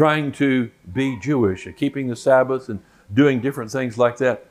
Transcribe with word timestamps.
trying 0.00 0.32
to 0.32 0.70
be 0.94 1.18
Jewish 1.18 1.66
and 1.66 1.76
keeping 1.76 2.08
the 2.08 2.16
Sabbath 2.16 2.70
and 2.70 2.80
doing 3.12 3.38
different 3.38 3.70
things 3.70 3.98
like 3.98 4.16
that. 4.16 4.46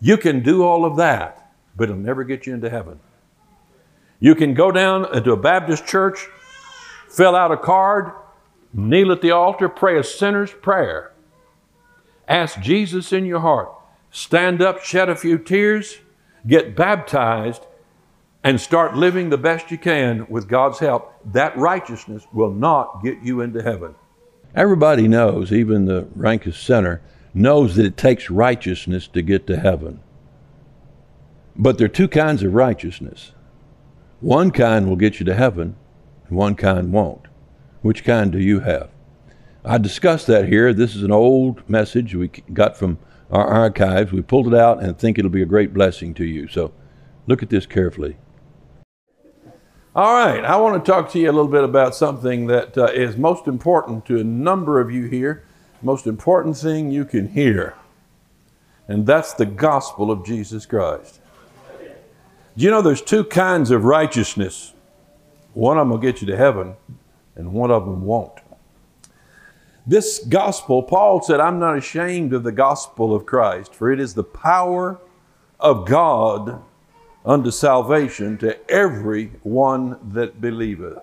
You 0.00 0.16
can 0.16 0.42
do 0.42 0.64
all 0.64 0.86
of 0.86 0.96
that, 0.96 1.52
but 1.76 1.90
it'll 1.90 2.00
never 2.00 2.24
get 2.24 2.46
you 2.46 2.54
into 2.54 2.70
heaven. 2.70 2.98
You 4.20 4.34
can 4.34 4.54
go 4.54 4.72
down 4.72 5.02
to 5.22 5.32
a 5.32 5.36
Baptist 5.36 5.86
church, 5.86 6.28
fill 7.10 7.36
out 7.36 7.52
a 7.52 7.58
card, 7.58 8.10
kneel 8.72 9.12
at 9.12 9.20
the 9.20 9.32
altar, 9.32 9.68
pray 9.68 9.98
a 9.98 10.02
sinner's 10.02 10.50
prayer, 10.50 11.12
ask 12.26 12.58
Jesus 12.60 13.12
in 13.12 13.26
your 13.26 13.40
heart, 13.40 13.70
stand 14.10 14.62
up, 14.62 14.82
shed 14.82 15.10
a 15.10 15.14
few 15.14 15.36
tears, 15.36 15.98
get 16.46 16.74
baptized, 16.74 17.66
and 18.42 18.58
start 18.58 18.96
living 18.96 19.28
the 19.28 19.36
best 19.36 19.70
you 19.70 19.76
can 19.76 20.26
with 20.30 20.48
God's 20.48 20.78
help. 20.78 21.12
That 21.34 21.54
righteousness 21.58 22.26
will 22.32 22.54
not 22.54 23.02
get 23.04 23.20
you 23.20 23.42
into 23.42 23.62
heaven. 23.62 23.94
Everybody 24.56 25.06
knows, 25.06 25.52
even 25.52 25.84
the 25.84 26.08
rankest 26.14 26.64
sinner, 26.64 27.02
knows 27.34 27.76
that 27.76 27.84
it 27.84 27.98
takes 27.98 28.30
righteousness 28.30 29.06
to 29.08 29.20
get 29.20 29.46
to 29.46 29.58
heaven. 29.58 30.00
But 31.54 31.76
there 31.76 31.84
are 31.84 31.88
two 31.88 32.08
kinds 32.08 32.42
of 32.42 32.54
righteousness. 32.54 33.32
One 34.20 34.50
kind 34.50 34.88
will 34.88 34.96
get 34.96 35.20
you 35.20 35.26
to 35.26 35.34
heaven, 35.34 35.76
and 36.26 36.38
one 36.38 36.54
kind 36.54 36.90
won't. 36.90 37.26
Which 37.82 38.02
kind 38.02 38.32
do 38.32 38.38
you 38.38 38.60
have? 38.60 38.88
I 39.62 39.76
discussed 39.76 40.26
that 40.28 40.48
here. 40.48 40.72
This 40.72 40.96
is 40.96 41.02
an 41.02 41.12
old 41.12 41.68
message 41.68 42.14
we 42.14 42.28
got 42.28 42.78
from 42.78 42.98
our 43.30 43.46
archives. 43.46 44.10
We 44.10 44.22
pulled 44.22 44.46
it 44.46 44.54
out 44.54 44.82
and 44.82 44.98
think 44.98 45.18
it'll 45.18 45.30
be 45.30 45.42
a 45.42 45.46
great 45.46 45.74
blessing 45.74 46.14
to 46.14 46.24
you. 46.24 46.48
So 46.48 46.72
look 47.26 47.42
at 47.42 47.50
this 47.50 47.66
carefully. 47.66 48.16
All 49.96 50.12
right, 50.12 50.44
I 50.44 50.56
want 50.56 50.84
to 50.84 50.92
talk 50.92 51.10
to 51.12 51.18
you 51.18 51.30
a 51.30 51.32
little 51.32 51.48
bit 51.48 51.64
about 51.64 51.94
something 51.94 52.48
that 52.48 52.76
uh, 52.76 52.84
is 52.92 53.16
most 53.16 53.46
important 53.46 54.04
to 54.04 54.20
a 54.20 54.24
number 54.24 54.78
of 54.78 54.90
you 54.90 55.06
here, 55.06 55.42
most 55.80 56.06
important 56.06 56.58
thing 56.58 56.90
you 56.90 57.06
can 57.06 57.28
hear, 57.28 57.74
and 58.86 59.06
that's 59.06 59.32
the 59.32 59.46
gospel 59.46 60.10
of 60.10 60.22
Jesus 60.22 60.66
Christ. 60.66 61.22
Do 61.80 62.62
you 62.62 62.70
know 62.70 62.82
there's 62.82 63.00
two 63.00 63.24
kinds 63.24 63.70
of 63.70 63.84
righteousness? 63.84 64.74
One 65.54 65.78
of 65.78 65.86
them 65.86 65.92
will 65.92 65.96
get 65.96 66.20
you 66.20 66.26
to 66.26 66.36
heaven, 66.36 66.74
and 67.34 67.54
one 67.54 67.70
of 67.70 67.86
them 67.86 68.04
won't. 68.04 68.38
This 69.86 70.18
gospel, 70.18 70.82
Paul 70.82 71.22
said, 71.22 71.40
I'm 71.40 71.58
not 71.58 71.78
ashamed 71.78 72.34
of 72.34 72.42
the 72.42 72.52
gospel 72.52 73.14
of 73.14 73.24
Christ, 73.24 73.74
for 73.74 73.90
it 73.90 73.98
is 73.98 74.12
the 74.12 74.24
power 74.24 75.00
of 75.58 75.88
God 75.88 76.62
unto 77.26 77.50
salvation 77.50 78.38
to 78.38 78.70
every 78.70 79.32
one 79.42 79.98
that 80.12 80.40
believeth. 80.40 80.98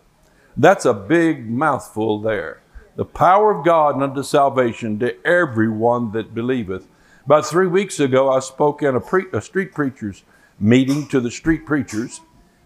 That's 0.56 0.86
a 0.86 0.94
big 0.94 1.50
mouthful 1.50 2.22
there. 2.22 2.62
The 2.96 3.06
power 3.06 3.52
of 3.52 3.66
God 3.66 4.02
unto 4.02 4.24
salvation 4.24 4.98
to 5.00 5.16
every 5.28 5.70
one 5.70 6.12
that 6.14 6.34
believeth. 6.34 6.88
About 7.26 7.46
three 7.46 7.68
weeks 7.68 8.00
ago, 8.00 8.32
I 8.32 8.40
spoke 8.40 8.82
in 8.82 8.96
a, 8.96 9.02
pre- 9.02 9.26
a 9.34 9.42
street 9.42 9.74
preachers 9.74 10.24
meeting 10.60 11.08
to 11.08 11.20
the 11.20 11.32
street 11.32 11.66
preachers, 11.66 12.22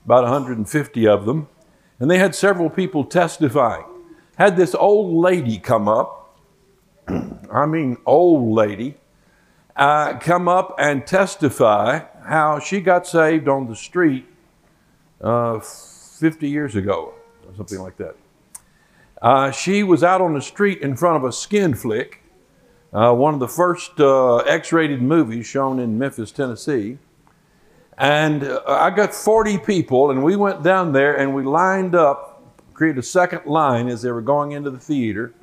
about 0.05 0.23
150 0.23 1.07
of 1.07 1.25
them, 1.25 1.47
and 1.99 2.11
they 2.11 2.19
had 2.19 2.35
several 2.35 2.69
people 2.69 3.03
testifying. 3.05 3.85
Had 4.37 4.55
this 4.55 4.75
old 4.75 5.15
lady 5.15 5.57
come 5.57 5.87
up, 5.87 6.37
I 7.51 7.65
mean, 7.65 7.97
old 8.05 8.53
lady, 8.53 8.97
uh, 9.75 10.17
come 10.19 10.47
up 10.47 10.75
and 10.77 11.07
testify 11.07 12.01
how 12.27 12.59
she 12.59 12.81
got 12.81 13.07
saved 13.07 13.47
on 13.47 13.67
the 13.67 13.75
street 13.75 14.25
uh, 15.21 15.59
50 15.59 16.49
years 16.49 16.75
ago, 16.75 17.13
or 17.47 17.55
something 17.55 17.79
like 17.79 17.97
that. 17.97 18.15
Uh, 19.21 19.49
she 19.51 19.83
was 19.83 20.03
out 20.03 20.21
on 20.21 20.33
the 20.33 20.41
street 20.41 20.81
in 20.81 20.95
front 20.95 21.17
of 21.17 21.23
a 21.23 21.31
skin 21.31 21.73
flick, 21.73 22.21
uh, 22.93 23.13
one 23.13 23.33
of 23.33 23.39
the 23.39 23.47
first 23.47 23.99
uh, 23.99 24.37
X 24.37 24.71
rated 24.71 25.01
movies 25.01 25.45
shown 25.45 25.79
in 25.79 25.97
Memphis, 25.97 26.31
Tennessee. 26.31 26.97
And 27.97 28.43
uh, 28.43 28.61
I 28.67 28.91
got 28.91 29.13
40 29.13 29.57
people, 29.59 30.11
and 30.11 30.23
we 30.23 30.35
went 30.35 30.63
down 30.63 30.93
there 30.93 31.17
and 31.17 31.33
we 31.33 31.43
lined 31.43 31.95
up, 31.95 32.43
created 32.73 32.99
a 32.99 33.03
second 33.03 33.45
line 33.45 33.87
as 33.87 34.03
they 34.03 34.11
were 34.11 34.21
going 34.21 34.51
into 34.51 34.69
the 34.69 34.79
theater. 34.79 35.33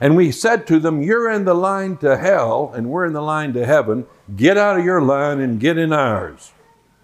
And 0.00 0.16
we 0.16 0.30
said 0.30 0.66
to 0.66 0.78
them, 0.78 1.02
You're 1.02 1.30
in 1.30 1.44
the 1.44 1.54
line 1.54 1.96
to 1.98 2.16
hell, 2.16 2.72
and 2.74 2.90
we're 2.90 3.06
in 3.06 3.12
the 3.12 3.22
line 3.22 3.52
to 3.54 3.64
heaven. 3.64 4.06
Get 4.34 4.58
out 4.58 4.78
of 4.78 4.84
your 4.84 5.00
line 5.00 5.40
and 5.40 5.58
get 5.58 5.78
in 5.78 5.92
ours. 5.92 6.52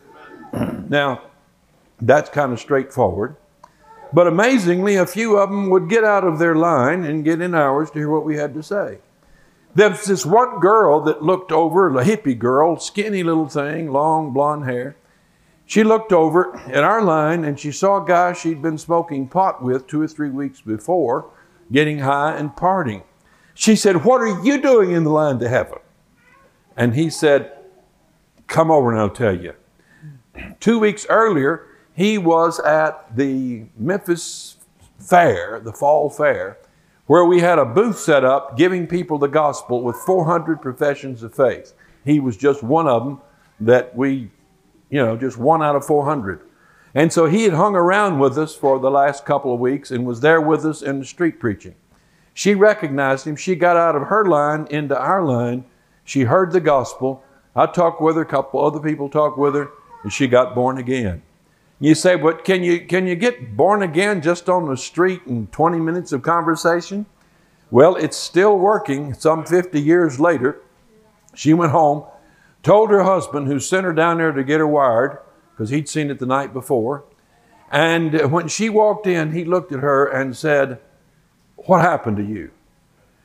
now, 0.53 1.23
that's 2.01 2.29
kind 2.31 2.53
of 2.53 2.61
straightforward. 2.61 3.37
But 4.13 4.27
amazingly, 4.27 4.97
a 4.97 5.07
few 5.07 5.39
of 5.39 5.49
them 5.49 5.71
would 5.71 5.89
get 5.89 6.05
out 6.05 6.25
of 6.25 6.39
their 6.39 6.55
line 6.55 7.05
and 7.05 7.25
get 7.25 7.41
in 7.41 7.55
ours 7.55 7.91
to 7.93 7.99
hear 7.99 8.11
what 8.11 8.27
we 8.27 8.37
had 8.37 8.53
to 8.55 8.63
say. 8.63 8.99
There 9.75 9.89
was 9.89 10.05
this 10.05 10.27
one 10.27 10.61
girl 10.61 11.01
that 11.03 11.23
looked 11.23 11.51
over, 11.51 11.89
a 11.89 12.05
hippie 12.05 12.39
girl, 12.39 12.79
skinny 12.79 13.23
little 13.23 13.49
thing, 13.49 13.91
long 13.91 14.35
blonde 14.35 14.65
hair. 14.65 14.97
She 15.65 15.83
looked 15.83 16.13
over 16.13 16.55
at 16.69 16.85
our 16.85 17.03
line 17.03 17.45
and 17.45 17.59
she 17.59 17.73
saw 17.73 18.03
a 18.03 18.07
guy 18.07 18.35
she'd 18.35 18.61
been 18.61 18.77
smoking 18.77 19.29
pot 19.29 19.63
with 19.63 19.87
two 19.87 20.03
or 20.03 20.09
three 20.09 20.29
weeks 20.29 20.61
before 20.61 21.31
getting 21.73 22.01
high 22.01 22.37
and 22.37 22.51
partying. 22.51 23.03
She 23.55 23.75
said, 23.75 24.05
What 24.05 24.21
are 24.21 24.43
you 24.43 24.61
doing 24.61 24.93
in 24.93 25.05
the 25.05 25.11
line 25.11 25.39
to 25.41 25.49
heaven? 25.49 25.79
And 26.77 26.95
he 26.95 27.11
said, 27.11 27.53
Come 28.47 28.71
over 28.71 28.91
and 28.91 29.01
I'll 29.01 29.11
tell 29.11 29.37
you. 29.37 29.55
Two 30.61 30.79
weeks 30.79 31.07
earlier, 31.09 31.67
he 31.95 32.19
was 32.19 32.61
at 32.61 33.17
the 33.17 33.65
Memphis 33.77 34.57
Fair, 34.99 35.61
the 35.61 35.73
fall 35.73 36.09
fair, 36.09 36.59
where 37.07 37.25
we 37.25 37.41
had 37.41 37.59
a 37.59 37.65
booth 37.65 37.99
set 37.99 38.25
up 38.25 38.57
giving 38.57 38.87
people 38.87 39.19
the 39.19 39.27
gospel 39.27 39.83
with 39.83 39.97
400 39.97 40.63
professions 40.63 41.23
of 41.23 41.35
faith. 41.35 41.75
He 42.05 42.21
was 42.21 42.37
just 42.37 42.63
one 42.63 42.87
of 42.87 43.05
them 43.05 43.21
that 43.61 43.97
we, 43.97 44.31
you 44.91 45.05
know, 45.05 45.17
just 45.17 45.37
one 45.39 45.63
out 45.63 45.77
of 45.77 45.85
400. 45.85 46.41
And 46.95 47.13
so 47.13 47.27
he 47.27 47.45
had 47.45 47.55
hung 47.55 47.75
around 47.75 48.19
with 48.19 48.37
us 48.37 48.55
for 48.55 48.79
the 48.79 48.91
last 48.91 49.25
couple 49.25 49.55
of 49.55 49.61
weeks 49.61 49.91
and 49.91 50.05
was 50.05 50.21
there 50.21 50.41
with 50.41 50.65
us 50.65 50.83
in 50.83 50.99
the 50.99 51.05
street 51.05 51.41
preaching. 51.41 51.75
She 52.35 52.55
recognized 52.55 53.27
him. 53.27 53.37
She 53.37 53.55
got 53.55 53.77
out 53.77 53.97
of 53.97 54.09
her 54.09 54.25
line 54.25 54.67
into 54.71 54.99
our 54.99 55.23
line. 55.23 55.65
She 56.05 56.23
heard 56.23 56.53
the 56.53 56.61
gospel. 56.61 57.23
I 57.55 57.67
talked 57.67 58.01
with 58.01 58.17
her, 58.17 58.23
a 58.23 58.27
couple 58.27 58.65
other 58.65 58.81
people 58.81 59.09
talked 59.09 59.39
with 59.39 59.55
her, 59.55 59.71
and 60.03 60.13
she 60.13 60.27
got 60.27 60.55
born 60.55 60.79
again. 60.79 61.23
You 61.81 61.95
say, 61.95 62.17
but 62.17 62.45
can 62.45 62.63
you, 62.63 62.87
can 62.87 63.07
you 63.07 63.17
get 63.17 63.57
born 63.57 63.83
again 63.83 64.23
just 64.23 64.49
on 64.49 64.69
the 64.69 64.77
street 64.77 65.23
in 65.27 65.49
20 65.49 65.79
minutes 65.81 66.13
of 66.13 66.23
conversation? 66.23 67.07
Well, 67.71 67.97
it's 67.97 68.17
still 68.17 68.59
working 68.59 69.15
some 69.15 69.45
50 69.45 69.81
years 69.81 70.21
later. 70.21 70.61
She 71.35 71.55
went 71.55 71.73
home, 71.73 72.05
told 72.63 72.91
her 72.91 73.03
husband, 73.03 73.49
who 73.49 73.59
sent 73.59 73.85
her 73.85 73.93
down 73.93 74.19
there 74.19 74.33
to 74.33 74.45
get 74.45 74.61
her 74.61 74.67
wired, 74.67 75.19
because 75.53 75.71
he'd 75.71 75.89
seen 75.89 76.11
it 76.11 76.19
the 76.19 76.27
night 76.27 76.53
before. 76.53 77.05
And 77.71 78.31
when 78.31 78.49
she 78.49 78.69
walked 78.69 79.07
in, 79.07 79.33
he 79.33 79.45
looked 79.45 79.73
at 79.73 79.81
her 79.81 80.07
and 80.07 80.37
said, 80.37 80.79
What 81.57 81.81
happened 81.81 82.19
to 82.19 82.25
you? 82.25 82.51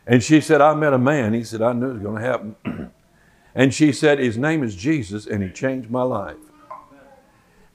And 0.05 0.23
she 0.23 0.39
said, 0.39 0.61
I 0.61 0.73
met 0.73 0.93
a 0.93 0.97
man. 0.97 1.33
He 1.33 1.43
said, 1.43 1.61
I 1.61 1.73
knew 1.73 1.89
it 1.89 1.93
was 1.93 2.01
going 2.01 2.21
to 2.21 2.27
happen. 2.27 2.91
and 3.55 3.73
she 3.73 3.91
said, 3.91 4.19
His 4.19 4.37
name 4.37 4.63
is 4.63 4.75
Jesus, 4.75 5.27
and 5.27 5.43
he 5.43 5.49
changed 5.49 5.89
my 5.89 6.03
life. 6.03 6.37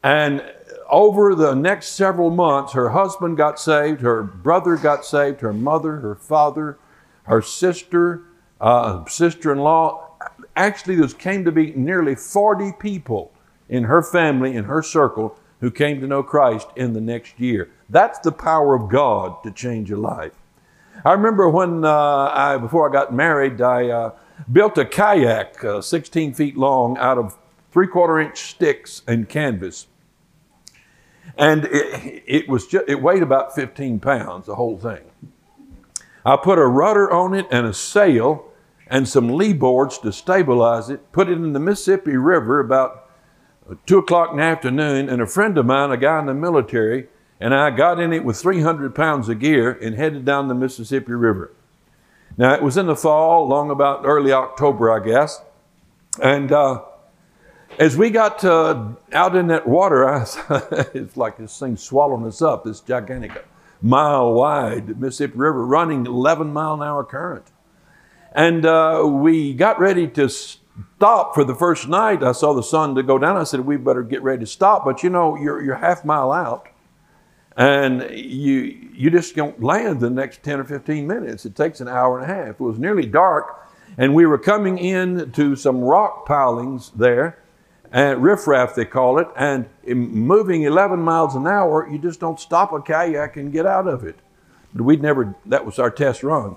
And 0.02 0.42
over 0.88 1.34
the 1.34 1.54
next 1.54 1.88
several 1.88 2.30
months, 2.30 2.72
her 2.72 2.90
husband 2.90 3.36
got 3.36 3.60
saved, 3.60 4.00
her 4.00 4.22
brother 4.22 4.76
got 4.76 5.04
saved, 5.04 5.40
her 5.42 5.52
mother, 5.52 5.96
her 5.96 6.14
father, 6.14 6.78
her 7.24 7.42
sister, 7.42 8.22
uh, 8.60 9.04
sister 9.06 9.52
in 9.52 9.58
law. 9.58 10.16
Actually, 10.56 10.96
there 10.96 11.08
came 11.08 11.44
to 11.44 11.52
be 11.52 11.72
nearly 11.72 12.14
40 12.14 12.72
people 12.80 13.32
in 13.72 13.84
her 13.84 14.02
family, 14.02 14.54
in 14.54 14.64
her 14.64 14.82
circle, 14.82 15.34
who 15.60 15.70
came 15.70 15.98
to 15.98 16.06
know 16.06 16.22
Christ 16.22 16.68
in 16.76 16.92
the 16.92 17.00
next 17.00 17.40
year. 17.40 17.70
That's 17.88 18.18
the 18.18 18.30
power 18.30 18.74
of 18.74 18.90
God 18.90 19.42
to 19.44 19.50
change 19.50 19.90
a 19.90 19.96
life. 19.96 20.34
I 21.06 21.12
remember 21.12 21.48
when 21.48 21.82
uh, 21.82 22.30
I, 22.34 22.58
before 22.58 22.86
I 22.86 22.92
got 22.92 23.14
married, 23.14 23.62
I 23.62 23.88
uh, 23.88 24.12
built 24.52 24.76
a 24.76 24.84
kayak 24.84 25.64
uh, 25.64 25.80
16 25.80 26.34
feet 26.34 26.54
long 26.54 26.98
out 26.98 27.16
of 27.16 27.38
three 27.70 27.86
quarter 27.86 28.20
inch 28.20 28.38
sticks 28.42 29.00
and 29.06 29.26
canvas. 29.26 29.86
And 31.38 31.64
it, 31.64 32.22
it 32.26 32.48
was 32.50 32.66
just, 32.66 32.84
it 32.88 33.00
weighed 33.00 33.22
about 33.22 33.54
15 33.54 34.00
pounds, 34.00 34.46
the 34.46 34.56
whole 34.56 34.76
thing. 34.76 35.00
I 36.26 36.36
put 36.36 36.58
a 36.58 36.66
rudder 36.66 37.10
on 37.10 37.32
it 37.32 37.46
and 37.50 37.66
a 37.66 37.72
sail 37.72 38.52
and 38.86 39.08
some 39.08 39.30
lee 39.30 39.54
boards 39.54 39.96
to 40.00 40.12
stabilize 40.12 40.90
it, 40.90 41.10
put 41.10 41.30
it 41.30 41.32
in 41.32 41.54
the 41.54 41.60
Mississippi 41.60 42.18
River 42.18 42.60
about 42.60 43.01
two 43.86 43.98
o'clock 43.98 44.30
in 44.30 44.38
the 44.38 44.42
afternoon, 44.42 45.08
and 45.08 45.22
a 45.22 45.26
friend 45.26 45.56
of 45.58 45.66
mine, 45.66 45.90
a 45.90 45.96
guy 45.96 46.18
in 46.18 46.26
the 46.26 46.34
military, 46.34 47.08
and 47.40 47.54
I 47.54 47.70
got 47.70 47.98
in 47.98 48.12
it 48.12 48.24
with 48.24 48.36
300 48.36 48.94
pounds 48.94 49.28
of 49.28 49.40
gear 49.40 49.72
and 49.72 49.96
headed 49.96 50.24
down 50.24 50.48
the 50.48 50.54
Mississippi 50.54 51.12
River. 51.12 51.52
Now, 52.36 52.54
it 52.54 52.62
was 52.62 52.76
in 52.76 52.86
the 52.86 52.96
fall, 52.96 53.46
long 53.46 53.70
about 53.70 54.02
early 54.04 54.32
October, 54.32 54.90
I 54.90 55.04
guess. 55.04 55.42
And 56.22 56.52
uh, 56.52 56.82
as 57.78 57.96
we 57.96 58.10
got 58.10 58.44
uh, 58.44 58.88
out 59.12 59.36
in 59.36 59.48
that 59.48 59.66
water, 59.66 60.08
I, 60.08 60.26
it's 60.94 61.16
like 61.16 61.36
this 61.38 61.58
thing 61.58 61.76
swallowing 61.76 62.26
us 62.26 62.40
up, 62.40 62.64
this 62.64 62.80
gigantic 62.80 63.44
mile 63.82 64.32
wide 64.32 65.00
Mississippi 65.00 65.36
River, 65.36 65.66
running 65.66 66.06
11 66.06 66.52
mile 66.52 66.74
an 66.74 66.82
hour 66.82 67.04
current. 67.04 67.46
And 68.34 68.64
uh, 68.64 69.02
we 69.06 69.52
got 69.52 69.78
ready 69.78 70.08
to 70.08 70.28
stop 70.96 71.34
for 71.34 71.44
the 71.44 71.54
first 71.54 71.88
night. 71.88 72.22
I 72.22 72.32
saw 72.32 72.52
the 72.52 72.62
sun 72.62 72.94
to 72.94 73.02
go 73.02 73.18
down. 73.18 73.36
I 73.36 73.44
said, 73.44 73.60
we 73.60 73.76
better 73.76 74.02
get 74.02 74.22
ready 74.22 74.40
to 74.40 74.46
stop. 74.46 74.84
But 74.84 75.02
you 75.02 75.10
know, 75.10 75.36
you're, 75.36 75.62
you're 75.62 75.76
half 75.76 76.04
mile 76.04 76.32
out 76.32 76.68
and 77.56 78.02
you, 78.10 78.90
you 78.94 79.10
just 79.10 79.36
don't 79.36 79.62
land 79.62 80.00
the 80.00 80.10
next 80.10 80.42
10 80.42 80.60
or 80.60 80.64
15 80.64 81.06
minutes. 81.06 81.44
It 81.44 81.54
takes 81.54 81.80
an 81.80 81.88
hour 81.88 82.18
and 82.18 82.30
a 82.30 82.34
half. 82.34 82.54
It 82.54 82.60
was 82.60 82.78
nearly 82.78 83.06
dark 83.06 83.68
and 83.98 84.14
we 84.14 84.26
were 84.26 84.38
coming 84.38 84.78
in 84.78 85.32
to 85.32 85.56
some 85.56 85.80
rock 85.80 86.26
pilings 86.26 86.90
there 86.90 87.38
and 87.92 88.22
riffraff 88.22 88.74
they 88.74 88.86
call 88.86 89.18
it, 89.18 89.28
and 89.36 89.68
moving 89.86 90.62
11 90.62 90.98
miles 90.98 91.34
an 91.34 91.46
hour, 91.46 91.86
you 91.86 91.98
just 91.98 92.18
don't 92.18 92.40
stop 92.40 92.72
a 92.72 92.80
kayak 92.80 93.36
and 93.36 93.52
get 93.52 93.66
out 93.66 93.86
of 93.86 94.02
it. 94.02 94.16
We'd 94.74 95.02
never, 95.02 95.34
that 95.44 95.66
was 95.66 95.78
our 95.78 95.90
test 95.90 96.22
run. 96.22 96.56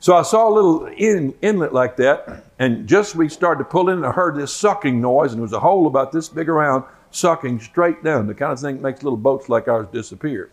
So 0.00 0.16
I 0.16 0.22
saw 0.22 0.48
a 0.48 0.52
little 0.52 0.86
in, 0.86 1.34
inlet 1.42 1.72
like 1.72 1.96
that, 1.96 2.44
and 2.58 2.86
just 2.86 3.14
we 3.14 3.28
started 3.28 3.64
to 3.64 3.64
pull 3.64 3.88
in, 3.88 4.04
I 4.04 4.12
heard 4.12 4.36
this 4.36 4.52
sucking 4.52 5.00
noise, 5.00 5.32
and 5.32 5.38
there 5.38 5.42
was 5.42 5.52
a 5.52 5.60
hole 5.60 5.86
about 5.86 6.12
this 6.12 6.28
big 6.28 6.48
around, 6.48 6.84
sucking 7.10 7.60
straight 7.60 8.02
down, 8.02 8.26
the 8.26 8.34
kind 8.34 8.52
of 8.52 8.60
thing 8.60 8.76
that 8.76 8.82
makes 8.82 9.02
little 9.02 9.16
boats 9.18 9.48
like 9.48 9.68
ours 9.68 9.86
disappear. 9.92 10.50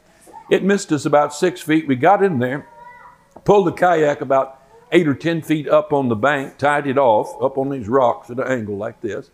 It 0.50 0.63
missed 0.63 0.91
us 0.91 1.06
about 1.06 1.33
six 1.33 1.62
feet. 1.62 1.88
We 1.88 1.95
got 1.95 2.24
in 2.24 2.39
there, 2.39 2.68
pulled 3.45 3.68
the 3.68 3.71
kayak 3.71 4.21
about 4.21 4.59
eight 4.91 5.07
or 5.07 5.13
10 5.13 5.44
feet 5.44 5.68
up 5.68 5.94
on 5.94 6.09
the 6.09 6.15
bank, 6.15 6.57
tied 6.57 6.88
it 6.88 6.97
off 6.97 7.41
up 7.41 7.57
on 7.57 7.69
these 7.69 7.88
rocks 7.88 8.30
at 8.30 8.39
an 8.39 8.47
angle 8.47 8.75
like 8.75 9.01
this. 9.01 9.30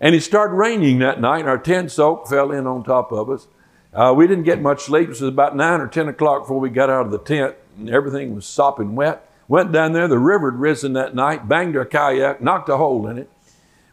And 0.00 0.14
it 0.14 0.22
started 0.22 0.54
raining 0.54 0.98
that 1.00 1.20
night, 1.20 1.40
and 1.40 1.48
our 1.48 1.58
tent 1.58 1.90
soak 1.90 2.28
fell 2.28 2.52
in 2.52 2.66
on 2.66 2.84
top 2.84 3.12
of 3.12 3.30
us. 3.30 3.48
Uh, 3.92 4.12
we 4.14 4.26
didn't 4.26 4.44
get 4.44 4.60
much 4.60 4.82
sleep. 4.82 5.04
It 5.04 5.08
was 5.08 5.22
about 5.22 5.56
9 5.56 5.80
or 5.80 5.88
10 5.88 6.08
o'clock 6.08 6.42
before 6.42 6.60
we 6.60 6.68
got 6.68 6.90
out 6.90 7.06
of 7.06 7.12
the 7.12 7.18
tent, 7.18 7.54
and 7.78 7.88
everything 7.88 8.34
was 8.34 8.46
sopping 8.46 8.94
wet. 8.94 9.25
Went 9.48 9.72
down 9.72 9.92
there, 9.92 10.08
the 10.08 10.18
river 10.18 10.50
had 10.50 10.60
risen 10.60 10.92
that 10.94 11.14
night, 11.14 11.48
banged 11.48 11.76
our 11.76 11.84
kayak, 11.84 12.40
knocked 12.40 12.68
a 12.68 12.76
hole 12.76 13.06
in 13.06 13.18
it. 13.18 13.30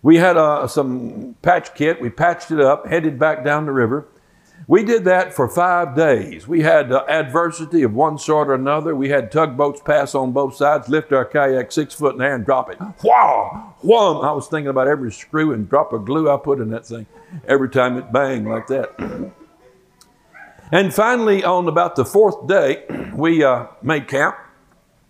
We 0.02 0.18
had 0.18 0.36
uh, 0.36 0.68
some 0.68 1.36
patch 1.42 1.76
kit, 1.76 2.02
we 2.02 2.10
patched 2.10 2.52
it 2.52 2.60
up, 2.60 2.88
headed 2.88 3.20
back 3.20 3.44
down 3.44 3.66
the 3.66 3.72
river. 3.72 4.08
We 4.68 4.84
did 4.84 5.04
that 5.06 5.34
for 5.34 5.50
five 5.50 5.96
days. 5.96 6.48
We 6.48 6.62
had 6.62 6.92
uh, 6.92 7.04
adversity 7.10 7.84
of 7.84 7.94
one 7.94 8.18
sort 8.18 8.48
or 8.48 8.54
another. 8.54 8.96
We 8.96 9.10
had 9.10 9.32
tugboats 9.32 9.82
pass 9.82 10.16
on 10.16 10.32
both 10.32 10.56
sides, 10.56 10.88
lift 10.88 11.12
our 11.12 11.26
kayak 11.26 11.72
six 11.72 11.94
foot 11.94 12.14
in 12.14 12.20
the 12.20 12.26
air 12.26 12.36
and 12.36 12.46
drop 12.46 12.70
it. 12.70 12.80
Wow, 13.04 13.76
wham! 13.82 14.22
I 14.22 14.32
was 14.32 14.48
thinking 14.48 14.70
about 14.70 14.88
every 14.88 15.12
screw 15.12 15.52
and 15.52 15.70
drop 15.70 15.92
of 15.92 16.06
glue 16.06 16.30
I 16.32 16.38
put 16.38 16.60
in 16.60 16.70
that 16.70 16.86
thing 16.86 17.06
every 17.48 17.70
time 17.70 17.98
it 17.98 18.12
banged 18.14 18.48
like 18.48 18.68
that. 18.68 19.34
and 20.72 20.94
finally, 20.94 21.44
on 21.44 21.68
about 21.68 21.98
the 21.98 22.06
fourth 22.06 22.48
day, 22.48 22.86
we 23.14 23.44
uh, 23.44 23.68
made 23.82 24.08
camp. 24.08 24.36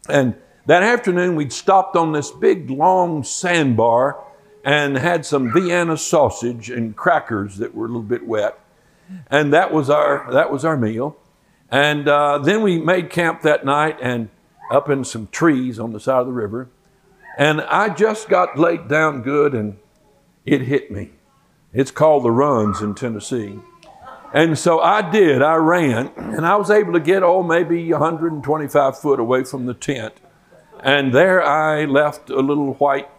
And 0.10 0.36
that 0.66 0.84
afternoon, 0.84 1.36
we'd 1.36 1.54
stopped 1.54 1.96
on 1.96 2.12
this 2.12 2.32
big 2.32 2.70
long 2.70 3.24
sandbar 3.24 4.24
and 4.64 4.98
had 4.98 5.26
some 5.26 5.52
Vienna 5.52 5.98
sausage 5.98 6.70
and 6.70 6.96
crackers 6.96 7.58
that 7.58 7.76
were 7.76 7.86
a 7.86 7.88
little 7.88 8.02
bit 8.02 8.26
wet 8.26 8.60
and 9.30 9.54
that 9.54 9.72
was 9.74 9.90
our 9.90 10.32
that 10.32 10.52
was 10.52 10.66
our 10.66 10.78
meal. 10.78 11.18
And 11.70 12.08
uh, 12.08 12.38
then 12.40 12.62
we 12.62 12.80
made 12.80 13.10
camp 13.10 13.42
that 13.42 13.66
night 13.66 13.98
and 14.02 14.30
up 14.72 14.90
in 14.90 15.04
some 15.04 15.28
trees 15.28 15.80
on 15.80 15.92
the 15.92 16.00
side 16.00 16.20
of 16.20 16.28
the 16.28 16.34
river. 16.34 16.70
And 17.38 17.62
I 17.62 17.90
just 17.90 18.30
got 18.30 18.60
laid 18.60 18.88
down 18.88 19.24
good, 19.24 19.56
and 19.56 19.78
it 20.46 20.62
hit 20.62 20.92
me. 20.92 21.12
It's 21.74 21.90
called 21.90 22.24
the 22.24 22.32
runs 22.32 22.82
in 22.82 22.94
Tennessee. 22.94 23.60
And 24.34 24.58
so 24.58 24.80
I 24.80 25.10
did. 25.10 25.42
I 25.42 25.56
ran, 25.56 26.12
and 26.18 26.46
I 26.46 26.56
was 26.56 26.72
able 26.72 26.94
to 26.94 27.00
get, 27.00 27.22
oh, 27.22 27.44
maybe 27.44 27.92
125 27.92 28.98
foot 28.98 29.20
away 29.20 29.44
from 29.44 29.68
the 29.68 29.76
tent. 29.76 30.16
And 30.84 31.14
there 31.14 31.42
I 31.42 31.86
left 31.86 32.30
a 32.30 32.40
little 32.40 32.74
white 32.74 33.10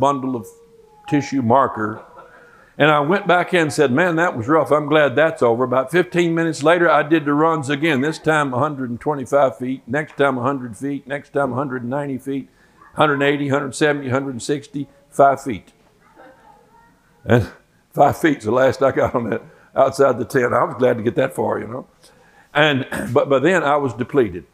bundle 0.00 0.34
of 0.34 0.46
tissue 1.08 1.42
marker 1.42 2.02
and 2.76 2.90
I 2.90 3.00
went 3.00 3.28
back 3.28 3.54
in 3.54 3.62
and 3.62 3.72
said, 3.72 3.92
Man, 3.92 4.16
that 4.16 4.36
was 4.36 4.48
rough. 4.48 4.72
I'm 4.72 4.86
glad 4.86 5.14
that's 5.14 5.42
over. 5.42 5.62
About 5.62 5.92
15 5.92 6.34
minutes 6.34 6.62
later, 6.62 6.90
I 6.90 7.04
did 7.04 7.24
the 7.24 7.32
runs 7.32 7.70
again. 7.70 8.00
This 8.00 8.18
time 8.18 8.50
125 8.50 9.58
feet, 9.58 9.82
next 9.86 10.16
time 10.16 10.36
100 10.36 10.76
feet, 10.76 11.06
next 11.06 11.30
time 11.30 11.50
190 11.50 12.18
feet, 12.18 12.48
180, 12.94 13.44
170, 13.44 14.06
160, 14.06 14.88
five 15.08 15.42
feet. 15.42 15.72
And 17.24 17.48
five 17.92 18.16
feet's 18.18 18.44
the 18.44 18.50
last 18.50 18.82
I 18.82 18.90
got 18.90 19.14
on 19.14 19.30
that 19.30 19.42
outside 19.76 20.18
the 20.18 20.24
tent. 20.24 20.52
I 20.52 20.64
was 20.64 20.76
glad 20.78 20.96
to 20.96 21.02
get 21.02 21.16
that 21.16 21.34
far, 21.34 21.58
you 21.58 21.66
know. 21.66 21.86
And 22.52 22.86
but 23.12 23.28
by 23.28 23.38
then 23.38 23.62
I 23.62 23.76
was 23.76 23.94
depleted. 23.94 24.44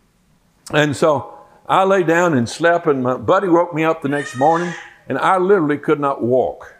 And 0.72 0.96
so 0.96 1.38
I 1.68 1.84
lay 1.84 2.02
down 2.02 2.36
and 2.36 2.48
slept, 2.48 2.86
and 2.86 3.02
my 3.02 3.16
buddy 3.16 3.48
woke 3.48 3.74
me 3.74 3.84
up 3.84 4.02
the 4.02 4.08
next 4.08 4.36
morning, 4.36 4.72
and 5.08 5.18
I 5.18 5.38
literally 5.38 5.78
could 5.78 6.00
not 6.00 6.22
walk. 6.22 6.74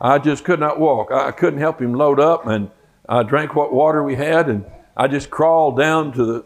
I 0.00 0.18
just 0.18 0.44
could 0.44 0.60
not 0.60 0.80
walk. 0.80 1.12
I 1.12 1.30
couldn't 1.30 1.60
help 1.60 1.80
him 1.80 1.94
load 1.94 2.18
up, 2.18 2.46
and 2.46 2.70
I 3.08 3.22
drank 3.22 3.54
what 3.54 3.72
water 3.72 4.02
we 4.02 4.16
had, 4.16 4.48
and 4.48 4.64
I 4.96 5.08
just 5.08 5.30
crawled 5.30 5.78
down 5.78 6.12
to 6.12 6.24
the 6.24 6.44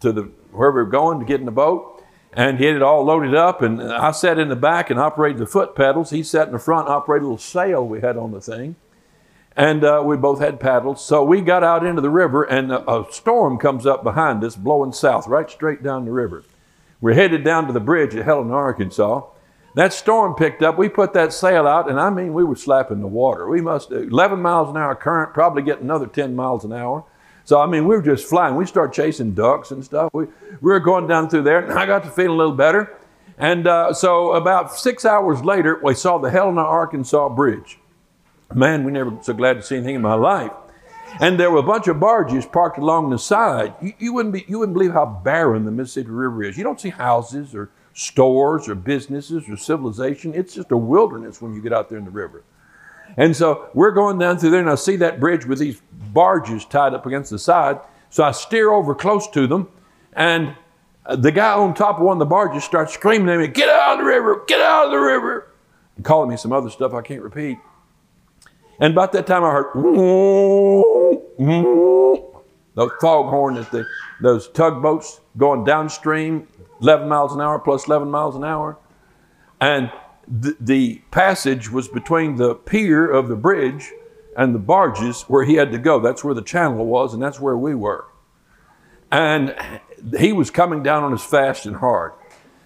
to 0.00 0.12
the 0.12 0.22
where 0.52 0.70
we 0.70 0.76
were 0.76 0.86
going 0.86 1.20
to 1.20 1.26
get 1.26 1.40
in 1.40 1.46
the 1.46 1.52
boat, 1.52 2.02
and 2.32 2.58
he 2.58 2.64
had 2.64 2.76
it 2.76 2.82
all 2.82 3.04
loaded 3.04 3.34
up, 3.34 3.62
and 3.62 3.82
I 3.82 4.10
sat 4.12 4.38
in 4.38 4.48
the 4.48 4.56
back 4.56 4.90
and 4.90 4.98
operated 4.98 5.38
the 5.38 5.46
foot 5.46 5.74
pedals. 5.74 6.10
He 6.10 6.22
sat 6.22 6.46
in 6.46 6.52
the 6.52 6.58
front, 6.58 6.88
operated 6.88 7.22
a 7.22 7.26
little 7.26 7.38
sail 7.38 7.86
we 7.86 8.00
had 8.00 8.16
on 8.16 8.32
the 8.32 8.40
thing, 8.40 8.76
and 9.56 9.84
uh, 9.84 10.02
we 10.04 10.16
both 10.16 10.40
had 10.40 10.58
paddles. 10.60 11.04
So 11.04 11.24
we 11.24 11.40
got 11.40 11.62
out 11.62 11.84
into 11.84 12.00
the 12.00 12.10
river, 12.10 12.42
and 12.42 12.72
a, 12.72 12.90
a 12.90 13.06
storm 13.12 13.58
comes 13.58 13.86
up 13.86 14.02
behind 14.02 14.42
us, 14.42 14.56
blowing 14.56 14.92
south, 14.92 15.26
right 15.26 15.48
straight 15.48 15.82
down 15.82 16.04
the 16.04 16.12
river. 16.12 16.44
We're 17.00 17.14
headed 17.14 17.44
down 17.44 17.66
to 17.66 17.72
the 17.72 17.80
bridge 17.80 18.14
at 18.14 18.24
Helena, 18.24 18.54
Arkansas. 18.54 19.22
That 19.74 19.92
storm 19.92 20.34
picked 20.34 20.62
up. 20.62 20.78
We 20.78 20.88
put 20.88 21.12
that 21.14 21.32
sail 21.32 21.66
out, 21.66 21.90
and 21.90 22.00
I 22.00 22.10
mean, 22.10 22.32
we 22.32 22.44
were 22.44 22.56
slapping 22.56 23.00
the 23.00 23.08
water. 23.08 23.48
We 23.48 23.60
must 23.60 23.90
11 23.90 24.40
miles 24.40 24.70
an 24.70 24.76
hour 24.76 24.94
current, 24.94 25.34
probably 25.34 25.62
get 25.62 25.80
another 25.80 26.06
10 26.06 26.34
miles 26.34 26.64
an 26.64 26.72
hour. 26.72 27.04
So 27.44 27.60
I 27.60 27.66
mean, 27.66 27.86
we 27.86 27.94
were 27.94 28.02
just 28.02 28.26
flying. 28.26 28.56
We 28.56 28.66
started 28.66 28.94
chasing 28.94 29.34
ducks 29.34 29.70
and 29.70 29.84
stuff. 29.84 30.10
We, 30.14 30.24
we 30.24 30.72
were 30.72 30.80
going 30.80 31.06
down 31.06 31.28
through 31.28 31.42
there, 31.42 31.58
and 31.58 31.78
I 31.78 31.86
got 31.86 32.04
to 32.04 32.10
feeling 32.10 32.30
a 32.30 32.36
little 32.36 32.54
better. 32.54 32.96
And 33.36 33.66
uh, 33.66 33.92
so 33.92 34.32
about 34.32 34.74
six 34.74 35.04
hours 35.04 35.44
later, 35.44 35.80
we 35.82 35.94
saw 35.94 36.18
the 36.18 36.30
Helena, 36.30 36.62
Arkansas 36.62 37.28
bridge. 37.30 37.78
Man, 38.54 38.84
we 38.84 38.92
never 38.92 39.18
so 39.22 39.32
glad 39.32 39.54
to 39.54 39.62
see 39.62 39.76
anything 39.76 39.96
in 39.96 40.02
my 40.02 40.14
life. 40.14 40.52
And 41.20 41.38
there 41.38 41.50
were 41.50 41.58
a 41.58 41.62
bunch 41.62 41.88
of 41.88 42.00
barges 42.00 42.46
parked 42.46 42.78
along 42.78 43.10
the 43.10 43.18
side. 43.18 43.74
You, 43.80 43.92
you, 43.98 44.12
wouldn't 44.12 44.32
be, 44.32 44.44
you 44.48 44.58
wouldn't 44.58 44.74
believe 44.74 44.92
how 44.92 45.06
barren 45.06 45.64
the 45.64 45.70
Mississippi 45.70 46.10
River 46.10 46.42
is. 46.42 46.56
You 46.56 46.64
don't 46.64 46.80
see 46.80 46.90
houses 46.90 47.54
or 47.54 47.70
stores 47.92 48.68
or 48.68 48.74
businesses 48.74 49.48
or 49.48 49.56
civilization. 49.56 50.34
It's 50.34 50.54
just 50.54 50.72
a 50.72 50.76
wilderness 50.76 51.40
when 51.40 51.54
you 51.54 51.62
get 51.62 51.72
out 51.72 51.88
there 51.88 51.98
in 51.98 52.04
the 52.04 52.10
river. 52.10 52.42
And 53.16 53.36
so 53.36 53.68
we're 53.74 53.92
going 53.92 54.18
down 54.18 54.38
through 54.38 54.50
there, 54.50 54.60
and 54.60 54.70
I 54.70 54.74
see 54.74 54.96
that 54.96 55.20
bridge 55.20 55.46
with 55.46 55.60
these 55.60 55.80
barges 56.12 56.64
tied 56.64 56.94
up 56.94 57.06
against 57.06 57.30
the 57.30 57.38
side. 57.38 57.78
So 58.10 58.24
I 58.24 58.32
steer 58.32 58.72
over 58.72 58.94
close 58.94 59.28
to 59.30 59.46
them, 59.46 59.68
and 60.14 60.56
the 61.08 61.30
guy 61.30 61.52
on 61.52 61.74
top 61.74 61.98
of 61.98 62.02
one 62.02 62.16
of 62.16 62.18
the 62.18 62.26
barges 62.26 62.64
starts 62.64 62.94
screaming 62.94 63.28
at 63.28 63.38
me, 63.38 63.46
Get 63.48 63.68
out 63.68 63.92
of 63.92 63.98
the 63.98 64.04
river! 64.04 64.42
Get 64.46 64.60
out 64.60 64.86
of 64.86 64.90
the 64.90 64.98
river! 64.98 65.52
And 65.96 66.04
calling 66.04 66.30
me 66.30 66.36
some 66.36 66.52
other 66.52 66.70
stuff 66.70 66.92
I 66.92 67.02
can't 67.02 67.22
repeat. 67.22 67.58
And 68.80 68.92
about 68.92 69.12
that 69.12 69.26
time 69.26 69.44
I 69.44 69.50
heard, 69.52 69.72
those 72.74 72.90
foghorn 73.00 73.54
that 73.54 73.70
the, 73.70 73.86
those 74.20 74.48
tugboats 74.48 75.20
going 75.36 75.64
downstream 75.64 76.48
11 76.80 77.08
miles 77.08 77.32
an 77.34 77.40
hour 77.40 77.58
plus 77.58 77.86
11 77.86 78.10
miles 78.10 78.36
an 78.36 78.44
hour. 78.44 78.78
And 79.60 79.90
the, 80.26 80.56
the 80.60 81.02
passage 81.10 81.70
was 81.70 81.88
between 81.88 82.36
the 82.36 82.54
pier 82.54 83.08
of 83.10 83.28
the 83.28 83.36
bridge 83.36 83.92
and 84.36 84.54
the 84.54 84.58
barges 84.58 85.22
where 85.22 85.44
he 85.44 85.54
had 85.54 85.70
to 85.72 85.78
go. 85.78 86.00
That's 86.00 86.24
where 86.24 86.34
the 86.34 86.42
channel 86.42 86.84
was, 86.84 87.14
and 87.14 87.22
that's 87.22 87.40
where 87.40 87.56
we 87.56 87.74
were. 87.74 88.06
And 89.10 89.54
he 90.18 90.32
was 90.32 90.50
coming 90.50 90.82
down 90.82 91.04
on 91.04 91.12
us 91.12 91.24
fast 91.24 91.66
and 91.66 91.76
hard. 91.76 92.12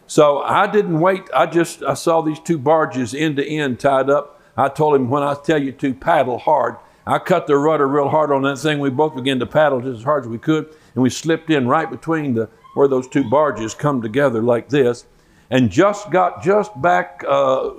So 0.06 0.38
I 0.38 0.66
didn't 0.66 1.00
wait. 1.00 1.24
I 1.34 1.44
just 1.44 1.82
I 1.82 1.92
saw 1.92 2.22
these 2.22 2.40
two 2.40 2.58
barges 2.58 3.14
end 3.14 3.36
to 3.36 3.46
end 3.46 3.78
tied 3.78 4.08
up. 4.08 4.37
I 4.58 4.68
told 4.68 4.96
him 4.96 5.08
when 5.08 5.22
I 5.22 5.34
tell 5.34 5.62
you 5.62 5.70
to 5.70 5.94
paddle 5.94 6.38
hard. 6.38 6.76
I 7.06 7.18
cut 7.20 7.46
the 7.46 7.56
rudder 7.56 7.86
real 7.86 8.08
hard 8.08 8.32
on 8.32 8.42
that 8.42 8.58
thing. 8.58 8.80
We 8.80 8.90
both 8.90 9.14
began 9.14 9.38
to 9.38 9.46
paddle 9.46 9.80
just 9.80 10.00
as 10.00 10.04
hard 10.04 10.24
as 10.24 10.28
we 10.28 10.38
could, 10.38 10.66
and 10.94 11.02
we 11.02 11.10
slipped 11.10 11.48
in 11.48 11.68
right 11.68 11.88
between 11.88 12.34
the 12.34 12.50
where 12.74 12.88
those 12.88 13.08
two 13.08 13.28
barges 13.30 13.72
come 13.72 14.02
together 14.02 14.42
like 14.42 14.68
this, 14.68 15.06
and 15.48 15.70
just 15.70 16.10
got 16.10 16.42
just 16.42 16.80
back 16.82 17.24
uh, 17.26 17.70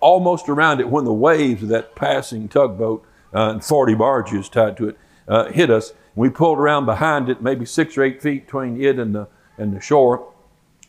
almost 0.00 0.48
around 0.48 0.80
it 0.80 0.88
when 0.88 1.04
the 1.04 1.12
waves 1.12 1.62
of 1.62 1.68
that 1.68 1.94
passing 1.94 2.48
tugboat 2.48 3.04
uh, 3.34 3.50
and 3.50 3.64
40 3.64 3.94
barges 3.94 4.48
tied 4.48 4.76
to 4.78 4.88
it 4.88 4.98
uh, 5.28 5.50
hit 5.52 5.70
us. 5.70 5.92
We 6.14 6.30
pulled 6.30 6.58
around 6.58 6.86
behind 6.86 7.28
it, 7.28 7.42
maybe 7.42 7.64
six 7.64 7.96
or 7.96 8.02
eight 8.04 8.22
feet 8.22 8.46
between 8.46 8.80
it 8.80 8.98
and 8.98 9.14
the, 9.14 9.28
and 9.58 9.74
the 9.74 9.80
shore, 9.80 10.32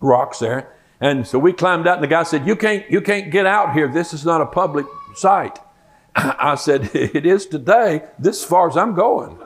rocks 0.01 0.39
there. 0.39 0.73
And 0.99 1.27
so 1.27 1.37
we 1.37 1.53
climbed 1.53 1.87
out, 1.87 1.95
and 1.95 2.03
the 2.03 2.07
guy 2.07 2.23
said, 2.23 2.47
"You 2.47 2.55
can't, 2.55 2.89
you 2.89 3.01
can't 3.01 3.29
get 3.29 3.45
out 3.45 3.73
here. 3.73 3.87
This 3.89 4.13
is 4.13 4.25
not 4.25 4.39
a 4.39 4.45
public 4.45 4.85
site." 5.15 5.59
I 6.15 6.55
said, 6.55 6.91
"It 6.93 7.25
is 7.25 7.45
today. 7.45 8.03
This 8.19 8.43
as 8.43 8.49
far 8.49 8.69
as 8.69 8.77
I'm 8.77 8.95
going." 8.95 9.37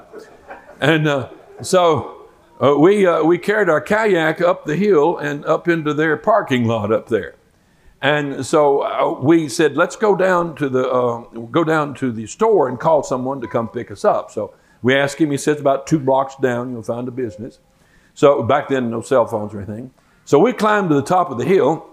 And 0.80 1.08
uh, 1.08 1.30
so 1.62 2.28
uh, 2.62 2.76
we, 2.78 3.06
uh, 3.06 3.24
we 3.24 3.38
carried 3.38 3.70
our 3.70 3.82
kayak 3.82 4.42
up 4.42 4.66
the 4.66 4.76
hill 4.76 5.18
and 5.18 5.46
up 5.46 5.68
into 5.68 5.94
their 5.94 6.18
parking 6.18 6.66
lot 6.66 6.92
up 6.92 7.08
there. 7.10 7.36
And 8.02 8.46
so 8.46 8.82
uh, 8.82 9.20
we 9.20 9.50
said, 9.50 9.76
let's 9.76 9.96
go 9.96 10.16
down 10.16 10.56
to 10.58 10.70
the 10.70 10.88
uh, 10.88 11.22
go 11.52 11.64
down 11.64 11.96
to 11.96 12.12
the 12.12 12.28
store 12.28 12.68
and 12.68 12.80
call 12.80 13.02
someone 13.02 13.42
to 13.42 13.48
come 13.48 13.68
pick 13.68 13.90
us 13.90 14.06
up. 14.06 14.30
So 14.30 14.54
we 14.84 14.96
asked 14.96 15.20
him. 15.20 15.32
He 15.32 15.38
says 15.38 15.60
about 15.60 15.88
two 15.88 15.98
blocks 15.98 16.36
down, 16.36 16.72
you'll 16.72 16.84
find 16.84 17.08
a 17.08 17.12
business. 17.12 17.60
So 18.14 18.44
back 18.44 18.68
then, 18.70 18.92
no 18.92 19.02
cell 19.02 19.26
phones 19.26 19.54
or 19.54 19.58
anything. 19.58 19.92
So 20.26 20.38
we 20.38 20.54
climbed 20.54 20.90
to 20.90 20.96
the 20.96 21.02
top 21.02 21.32
of 21.32 21.40
the 21.40 21.46
hill 21.46 21.88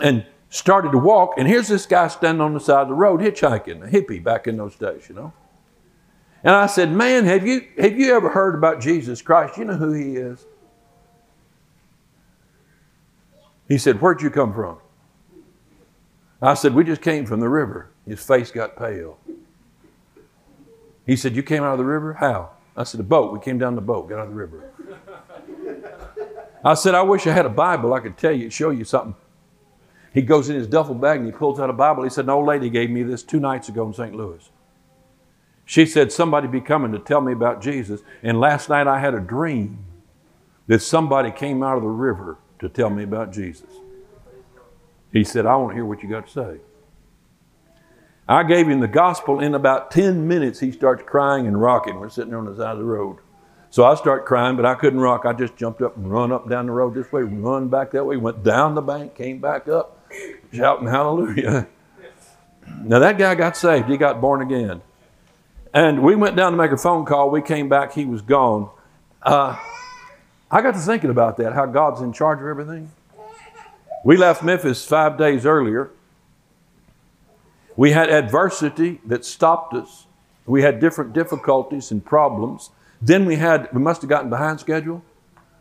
and 0.00 0.24
started 0.54 0.92
to 0.92 0.98
walk. 0.98 1.34
And 1.36 1.48
here's 1.48 1.66
this 1.66 1.84
guy 1.84 2.06
standing 2.06 2.40
on 2.40 2.54
the 2.54 2.60
side 2.60 2.82
of 2.82 2.88
the 2.88 2.94
road 2.94 3.20
hitchhiking, 3.20 3.82
a 3.82 3.90
hippie 3.90 4.22
back 4.22 4.46
in 4.46 4.56
those 4.56 4.76
days, 4.76 5.08
you 5.08 5.14
know. 5.14 5.32
And 6.44 6.54
I 6.54 6.66
said, 6.66 6.92
Man, 6.92 7.24
have 7.24 7.44
you, 7.44 7.66
have 7.76 7.98
you 7.98 8.14
ever 8.14 8.30
heard 8.30 8.54
about 8.54 8.80
Jesus 8.80 9.20
Christ? 9.20 9.58
You 9.58 9.64
know 9.64 9.74
who 9.74 9.92
he 9.92 10.16
is? 10.16 10.46
He 13.66 13.78
said, 13.78 14.00
Where'd 14.00 14.22
you 14.22 14.30
come 14.30 14.54
from? 14.54 14.78
I 16.40 16.54
said, 16.54 16.74
We 16.74 16.84
just 16.84 17.02
came 17.02 17.26
from 17.26 17.40
the 17.40 17.48
river. 17.48 17.90
His 18.06 18.24
face 18.24 18.52
got 18.52 18.76
pale. 18.76 19.18
He 21.04 21.16
said, 21.16 21.34
You 21.34 21.42
came 21.42 21.64
out 21.64 21.72
of 21.72 21.78
the 21.78 21.84
river? 21.84 22.14
How? 22.14 22.50
I 22.76 22.84
said, 22.84 23.00
A 23.00 23.04
boat. 23.04 23.32
We 23.32 23.40
came 23.40 23.58
down 23.58 23.74
the 23.74 23.80
boat, 23.80 24.08
got 24.08 24.18
out 24.20 24.28
of 24.28 24.30
the 24.30 24.36
river. 24.36 24.70
I 26.64 26.74
said, 26.74 26.94
I 26.94 27.02
wish 27.02 27.26
I 27.26 27.32
had 27.32 27.44
a 27.44 27.50
Bible. 27.50 27.92
I 27.92 28.00
could 28.00 28.16
tell 28.16 28.32
you, 28.32 28.50
show 28.50 28.70
you 28.70 28.84
something. 28.84 29.16
He 30.14 30.22
goes 30.22 30.48
in 30.48 30.54
his 30.54 30.68
duffel 30.68 30.94
bag 30.94 31.18
and 31.18 31.26
he 31.26 31.32
pulls 31.32 31.58
out 31.58 31.68
a 31.68 31.72
Bible. 31.72 32.04
He 32.04 32.10
said, 32.10 32.26
An 32.26 32.30
old 32.30 32.46
lady 32.46 32.70
gave 32.70 32.88
me 32.88 33.02
this 33.02 33.24
two 33.24 33.40
nights 33.40 33.68
ago 33.68 33.84
in 33.86 33.92
St. 33.92 34.14
Louis. 34.14 34.48
She 35.66 35.84
said, 35.84 36.12
Somebody 36.12 36.46
be 36.46 36.60
coming 36.60 36.92
to 36.92 37.00
tell 37.00 37.20
me 37.20 37.32
about 37.32 37.60
Jesus. 37.60 38.00
And 38.22 38.38
last 38.38 38.68
night 38.68 38.86
I 38.86 39.00
had 39.00 39.14
a 39.14 39.20
dream 39.20 39.84
that 40.68 40.80
somebody 40.80 41.32
came 41.32 41.64
out 41.64 41.76
of 41.76 41.82
the 41.82 41.88
river 41.88 42.38
to 42.60 42.68
tell 42.68 42.90
me 42.90 43.02
about 43.02 43.32
Jesus. 43.32 43.68
He 45.12 45.24
said, 45.24 45.46
I 45.46 45.56
want 45.56 45.70
to 45.70 45.74
hear 45.74 45.84
what 45.84 46.02
you 46.02 46.08
got 46.08 46.28
to 46.28 46.32
say. 46.32 46.60
I 48.28 48.44
gave 48.44 48.68
him 48.68 48.80
the 48.80 48.88
gospel. 48.88 49.40
In 49.40 49.54
about 49.54 49.90
10 49.90 50.26
minutes, 50.26 50.60
he 50.60 50.70
starts 50.70 51.02
crying 51.04 51.46
and 51.46 51.60
rocking. 51.60 51.98
We're 51.98 52.08
sitting 52.08 52.34
on 52.34 52.46
the 52.46 52.56
side 52.56 52.72
of 52.72 52.78
the 52.78 52.84
road. 52.84 53.18
So 53.70 53.84
I 53.84 53.96
start 53.96 54.24
crying, 54.24 54.54
but 54.54 54.64
I 54.64 54.76
couldn't 54.76 55.00
rock. 55.00 55.24
I 55.26 55.32
just 55.32 55.56
jumped 55.56 55.82
up 55.82 55.96
and 55.96 56.08
run 56.10 56.30
up 56.30 56.48
down 56.48 56.66
the 56.66 56.72
road 56.72 56.94
this 56.94 57.10
way, 57.10 57.22
run 57.22 57.68
back 57.68 57.90
that 57.90 58.04
way, 58.04 58.16
went 58.16 58.44
down 58.44 58.76
the 58.76 58.80
bank, 58.80 59.16
came 59.16 59.40
back 59.40 59.66
up, 59.66 60.03
shouting 60.52 60.88
hallelujah. 60.88 61.66
Now 62.82 62.98
that 62.98 63.18
guy 63.18 63.34
got 63.34 63.56
saved. 63.56 63.88
He 63.88 63.96
got 63.96 64.20
born 64.20 64.42
again. 64.42 64.82
And 65.72 66.02
we 66.02 66.14
went 66.14 66.36
down 66.36 66.52
to 66.52 66.58
make 66.58 66.70
a 66.70 66.76
phone 66.76 67.04
call. 67.04 67.30
We 67.30 67.42
came 67.42 67.68
back. 67.68 67.92
He 67.92 68.04
was 68.04 68.22
gone. 68.22 68.70
Uh, 69.22 69.58
I 70.50 70.62
got 70.62 70.74
to 70.74 70.80
thinking 70.80 71.10
about 71.10 71.36
that, 71.38 71.52
how 71.52 71.66
God's 71.66 72.00
in 72.00 72.12
charge 72.12 72.40
of 72.40 72.46
everything. 72.46 72.92
We 74.04 74.16
left 74.16 74.42
Memphis 74.42 74.86
five 74.86 75.18
days 75.18 75.46
earlier. 75.46 75.90
We 77.74 77.90
had 77.90 78.08
adversity 78.08 79.00
that 79.06 79.24
stopped 79.24 79.74
us. 79.74 80.06
We 80.46 80.62
had 80.62 80.78
different 80.78 81.12
difficulties 81.12 81.90
and 81.90 82.04
problems. 82.04 82.70
Then 83.02 83.24
we 83.24 83.36
had, 83.36 83.68
we 83.72 83.80
must 83.80 84.02
have 84.02 84.08
gotten 84.08 84.30
behind 84.30 84.60
schedule. 84.60 85.02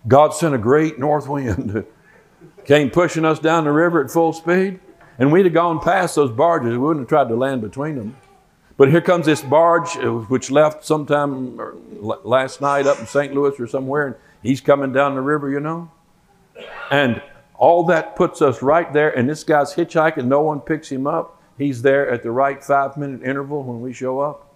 God 0.07 0.33
sent 0.33 0.53
a 0.53 0.57
great 0.57 0.99
north 0.99 1.27
wind, 1.27 1.85
came 2.65 2.89
pushing 2.89 3.25
us 3.25 3.39
down 3.39 3.65
the 3.65 3.71
river 3.71 4.03
at 4.03 4.11
full 4.11 4.33
speed. 4.33 4.79
And 5.19 5.31
we'd 5.31 5.45
have 5.45 5.53
gone 5.53 5.79
past 5.79 6.15
those 6.15 6.31
barges. 6.31 6.71
We 6.71 6.77
wouldn't 6.79 7.03
have 7.03 7.09
tried 7.09 7.29
to 7.29 7.35
land 7.35 7.61
between 7.61 7.95
them. 7.95 8.15
But 8.77 8.89
here 8.89 9.01
comes 9.01 9.27
this 9.27 9.41
barge, 9.41 9.95
uh, 9.97 10.11
which 10.11 10.49
left 10.49 10.83
sometime 10.83 11.59
uh, 11.59 12.17
last 12.23 12.59
night 12.59 12.87
up 12.87 12.99
in 12.99 13.05
St. 13.05 13.33
Louis 13.33 13.59
or 13.59 13.67
somewhere, 13.67 14.07
and 14.07 14.15
he's 14.41 14.61
coming 14.61 14.91
down 14.91 15.13
the 15.13 15.21
river, 15.21 15.49
you 15.49 15.59
know. 15.59 15.91
And 16.89 17.21
all 17.53 17.85
that 17.85 18.15
puts 18.15 18.41
us 18.41 18.61
right 18.61 18.91
there, 18.91 19.15
and 19.15 19.29
this 19.29 19.43
guy's 19.43 19.75
hitchhiking, 19.75 20.25
no 20.25 20.41
one 20.41 20.59
picks 20.59 20.91
him 20.91 21.05
up. 21.05 21.41
He's 21.57 21.83
there 21.83 22.09
at 22.09 22.23
the 22.23 22.31
right 22.31 22.63
five 22.63 22.97
minute 22.97 23.21
interval 23.21 23.63
when 23.63 23.79
we 23.79 23.93
show 23.93 24.19
up. 24.19 24.53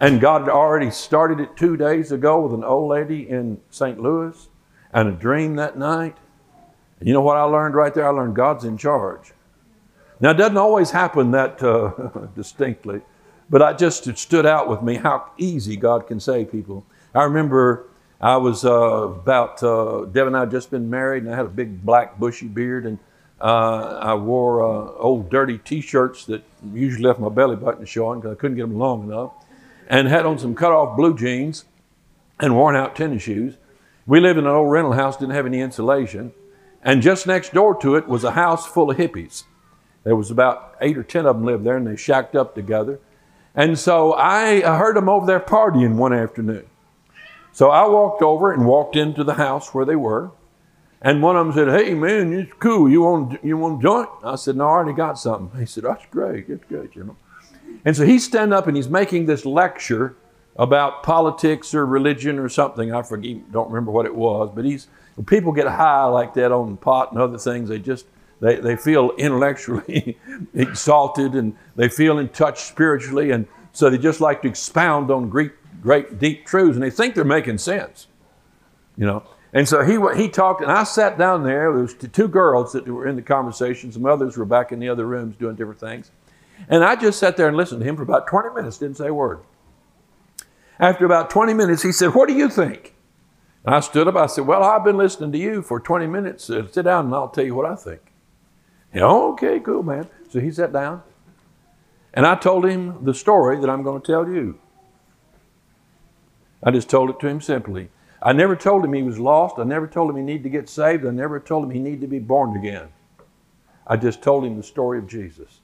And 0.00 0.20
God 0.20 0.42
had 0.42 0.50
already 0.50 0.90
started 0.90 1.40
it 1.40 1.56
two 1.56 1.76
days 1.76 2.12
ago 2.12 2.40
with 2.40 2.52
an 2.52 2.64
old 2.64 2.90
lady 2.90 3.28
in 3.28 3.60
St. 3.70 4.00
Louis 4.00 4.48
and 4.92 5.08
a 5.08 5.12
dream 5.12 5.56
that 5.56 5.78
night. 5.78 6.16
You 7.00 7.12
know 7.12 7.20
what 7.20 7.36
I 7.36 7.42
learned 7.42 7.74
right 7.74 7.94
there? 7.94 8.06
I 8.06 8.10
learned 8.10 8.34
God's 8.34 8.64
in 8.64 8.76
charge. 8.76 9.32
Now, 10.20 10.30
it 10.30 10.34
doesn't 10.34 10.56
always 10.56 10.90
happen 10.90 11.30
that 11.30 11.62
uh, 11.62 11.90
distinctly, 12.34 13.02
but 13.48 13.62
I 13.62 13.72
just 13.72 14.06
it 14.08 14.18
stood 14.18 14.46
out 14.46 14.68
with 14.68 14.82
me 14.82 14.96
how 14.96 15.30
easy 15.38 15.76
God 15.76 16.08
can 16.08 16.18
save 16.18 16.50
people. 16.50 16.84
I 17.14 17.22
remember 17.24 17.86
I 18.20 18.36
was 18.36 18.64
uh, 18.64 18.70
about, 18.70 19.62
uh, 19.62 20.06
Deb 20.06 20.26
and 20.26 20.36
I 20.36 20.40
had 20.40 20.50
just 20.50 20.70
been 20.70 20.90
married, 20.90 21.22
and 21.22 21.32
I 21.32 21.36
had 21.36 21.46
a 21.46 21.50
big 21.50 21.84
black 21.84 22.18
bushy 22.18 22.48
beard, 22.48 22.84
and 22.84 22.98
uh, 23.40 24.00
I 24.02 24.14
wore 24.14 24.62
uh, 24.62 24.92
old 24.98 25.30
dirty 25.30 25.58
t 25.58 25.80
shirts 25.80 26.24
that 26.24 26.42
usually 26.72 27.04
left 27.04 27.20
my 27.20 27.28
belly 27.28 27.54
button 27.54 27.84
showing 27.86 28.18
because 28.20 28.36
I 28.36 28.40
couldn't 28.40 28.56
get 28.56 28.62
them 28.62 28.76
long 28.76 29.04
enough, 29.04 29.32
and 29.88 30.08
had 30.08 30.26
on 30.26 30.38
some 30.38 30.56
cut 30.56 30.72
off 30.72 30.96
blue 30.96 31.16
jeans 31.16 31.64
and 32.40 32.56
worn 32.56 32.74
out 32.74 32.96
tennis 32.96 33.22
shoes. 33.22 33.54
We 34.04 34.18
lived 34.18 34.38
in 34.38 34.46
an 34.46 34.50
old 34.50 34.72
rental 34.72 34.92
house, 34.92 35.16
didn't 35.16 35.34
have 35.34 35.46
any 35.46 35.60
insulation, 35.60 36.32
and 36.88 37.02
just 37.02 37.26
next 37.26 37.52
door 37.52 37.78
to 37.82 37.96
it 37.96 38.08
was 38.08 38.24
a 38.24 38.30
house 38.30 38.66
full 38.66 38.90
of 38.90 38.96
hippies. 38.96 39.44
There 40.04 40.16
was 40.16 40.30
about 40.30 40.74
eight 40.80 40.96
or 40.96 41.02
ten 41.02 41.26
of 41.26 41.36
them 41.36 41.44
lived 41.44 41.64
there, 41.64 41.76
and 41.76 41.86
they 41.86 41.96
shacked 41.96 42.34
up 42.34 42.54
together. 42.54 42.98
And 43.54 43.78
so 43.78 44.14
I 44.14 44.62
heard 44.62 44.96
them 44.96 45.06
over 45.06 45.26
there 45.26 45.38
partying 45.38 45.96
one 45.96 46.14
afternoon. 46.14 46.64
So 47.52 47.68
I 47.68 47.86
walked 47.86 48.22
over 48.22 48.54
and 48.54 48.64
walked 48.64 48.96
into 48.96 49.22
the 49.22 49.34
house 49.34 49.74
where 49.74 49.84
they 49.84 49.96
were. 49.96 50.30
And 51.02 51.22
one 51.22 51.36
of 51.36 51.46
them 51.46 51.54
said, 51.54 51.78
Hey, 51.78 51.92
man, 51.92 52.32
it's 52.32 52.54
cool. 52.54 52.88
You 52.88 53.02
want, 53.02 53.44
you 53.44 53.58
want 53.58 53.80
a 53.80 53.82
joint? 53.82 54.08
I 54.24 54.36
said, 54.36 54.56
No, 54.56 54.64
I 54.64 54.68
already 54.68 54.96
got 54.96 55.18
something. 55.18 55.60
He 55.60 55.66
said, 55.66 55.84
That's 55.84 56.06
great. 56.06 56.48
That's 56.48 56.64
great, 56.64 56.96
you 56.96 57.04
know. 57.04 57.16
And 57.84 57.94
so 57.94 58.06
he's 58.06 58.24
standing 58.24 58.54
up 58.54 58.66
and 58.66 58.74
he's 58.74 58.88
making 58.88 59.26
this 59.26 59.44
lecture 59.44 60.16
about 60.56 61.02
politics 61.02 61.74
or 61.74 61.84
religion 61.84 62.38
or 62.38 62.48
something. 62.48 62.94
I 62.94 63.02
forget, 63.02 63.52
don't 63.52 63.68
remember 63.68 63.90
what 63.90 64.06
it 64.06 64.14
was, 64.14 64.50
but 64.54 64.64
he's 64.64 64.88
people 65.26 65.52
get 65.52 65.66
high 65.66 66.04
like 66.04 66.34
that 66.34 66.52
on 66.52 66.76
pot 66.76 67.12
and 67.12 67.20
other 67.20 67.38
things. 67.38 67.68
They 67.68 67.78
just 67.78 68.06
they, 68.40 68.56
they 68.56 68.76
feel 68.76 69.12
intellectually 69.18 70.18
exalted 70.54 71.34
and 71.34 71.56
they 71.76 71.88
feel 71.88 72.18
in 72.18 72.28
touch 72.28 72.62
spiritually. 72.62 73.30
And 73.30 73.46
so 73.72 73.90
they 73.90 73.98
just 73.98 74.20
like 74.20 74.42
to 74.42 74.48
expound 74.48 75.10
on 75.10 75.28
great, 75.28 75.52
great 75.82 76.18
deep 76.18 76.46
truths 76.46 76.76
and 76.76 76.82
they 76.82 76.90
think 76.90 77.14
they're 77.14 77.24
making 77.24 77.58
sense, 77.58 78.06
you 78.96 79.06
know. 79.06 79.24
And 79.52 79.66
so 79.66 79.82
he, 79.82 79.98
he 80.20 80.28
talked, 80.28 80.60
and 80.60 80.70
I 80.70 80.84
sat 80.84 81.16
down 81.16 81.42
there. 81.42 81.72
There 81.72 81.82
was 81.82 81.94
two 81.94 82.28
girls 82.28 82.72
that 82.72 82.86
were 82.86 83.06
in 83.06 83.16
the 83.16 83.22
conversation. 83.22 83.90
Some 83.90 84.04
others 84.04 84.36
were 84.36 84.44
back 84.44 84.72
in 84.72 84.78
the 84.78 84.90
other 84.90 85.06
rooms 85.06 85.36
doing 85.36 85.56
different 85.56 85.80
things. 85.80 86.10
And 86.68 86.84
I 86.84 86.96
just 86.96 87.18
sat 87.18 87.36
there 87.36 87.48
and 87.48 87.56
listened 87.56 87.80
to 87.80 87.86
him 87.86 87.96
for 87.96 88.02
about 88.02 88.26
20 88.26 88.54
minutes, 88.54 88.78
didn't 88.78 88.98
say 88.98 89.08
a 89.08 89.14
word. 89.14 89.40
After 90.78 91.06
about 91.06 91.30
20 91.30 91.54
minutes, 91.54 91.82
he 91.82 91.92
said, 91.92 92.14
What 92.14 92.28
do 92.28 92.34
you 92.34 92.48
think? 92.48 92.94
And 93.68 93.74
I 93.74 93.80
stood 93.80 94.08
up. 94.08 94.16
I 94.16 94.24
said, 94.24 94.46
Well, 94.46 94.62
I've 94.62 94.82
been 94.82 94.96
listening 94.96 95.30
to 95.30 95.36
you 95.36 95.60
for 95.60 95.78
20 95.78 96.06
minutes. 96.06 96.48
Uh, 96.48 96.66
sit 96.72 96.86
down 96.86 97.04
and 97.04 97.14
I'll 97.14 97.28
tell 97.28 97.44
you 97.44 97.54
what 97.54 97.66
I 97.66 97.76
think. 97.76 98.00
Yeah, 98.94 99.04
okay, 99.04 99.60
cool, 99.60 99.82
man. 99.82 100.08
So 100.30 100.40
he 100.40 100.50
sat 100.50 100.72
down, 100.72 101.02
and 102.14 102.26
I 102.26 102.34
told 102.34 102.64
him 102.64 103.04
the 103.04 103.12
story 103.12 103.60
that 103.60 103.68
I'm 103.68 103.82
going 103.82 104.00
to 104.00 104.06
tell 104.06 104.26
you. 104.26 104.58
I 106.62 106.70
just 106.70 106.88
told 106.88 107.10
it 107.10 107.20
to 107.20 107.28
him 107.28 107.42
simply. 107.42 107.90
I 108.22 108.32
never 108.32 108.56
told 108.56 108.86
him 108.86 108.94
he 108.94 109.02
was 109.02 109.18
lost. 109.18 109.56
I 109.58 109.64
never 109.64 109.86
told 109.86 110.08
him 110.08 110.16
he 110.16 110.22
needed 110.22 110.44
to 110.44 110.48
get 110.48 110.70
saved. 110.70 111.04
I 111.04 111.10
never 111.10 111.38
told 111.38 111.64
him 111.64 111.70
he 111.70 111.78
needed 111.78 112.00
to 112.00 112.06
be 112.06 112.20
born 112.20 112.56
again. 112.56 112.88
I 113.86 113.98
just 113.98 114.22
told 114.22 114.46
him 114.46 114.56
the 114.56 114.62
story 114.62 114.96
of 114.96 115.06
Jesus. 115.06 115.60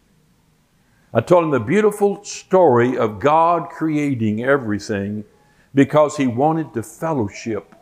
I 1.14 1.22
told 1.22 1.44
him 1.44 1.52
the 1.52 1.58
beautiful 1.58 2.22
story 2.22 2.98
of 2.98 3.18
God 3.18 3.70
creating 3.70 4.44
everything 4.44 5.24
because 5.74 6.18
he 6.18 6.26
wanted 6.26 6.74
to 6.74 6.82
fellowship. 6.82 7.73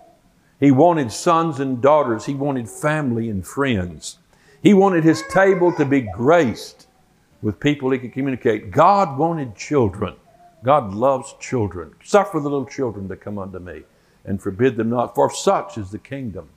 He 0.62 0.70
wanted 0.70 1.10
sons 1.10 1.58
and 1.58 1.82
daughters. 1.82 2.26
He 2.26 2.34
wanted 2.34 2.70
family 2.70 3.28
and 3.28 3.44
friends. 3.44 4.18
He 4.62 4.72
wanted 4.72 5.02
his 5.02 5.24
table 5.28 5.72
to 5.72 5.84
be 5.84 6.02
graced 6.02 6.86
with 7.42 7.58
people 7.58 7.90
he 7.90 7.98
could 7.98 8.12
communicate. 8.12 8.70
God 8.70 9.18
wanted 9.18 9.56
children. 9.56 10.14
God 10.62 10.94
loves 10.94 11.34
children. 11.40 11.96
Suffer 12.04 12.38
the 12.38 12.48
little 12.48 12.64
children 12.64 13.08
to 13.08 13.16
come 13.16 13.40
unto 13.40 13.58
me 13.58 13.82
and 14.24 14.40
forbid 14.40 14.76
them 14.76 14.90
not, 14.90 15.16
for 15.16 15.28
such 15.28 15.76
is 15.76 15.90
the 15.90 15.98
kingdom. 15.98 16.48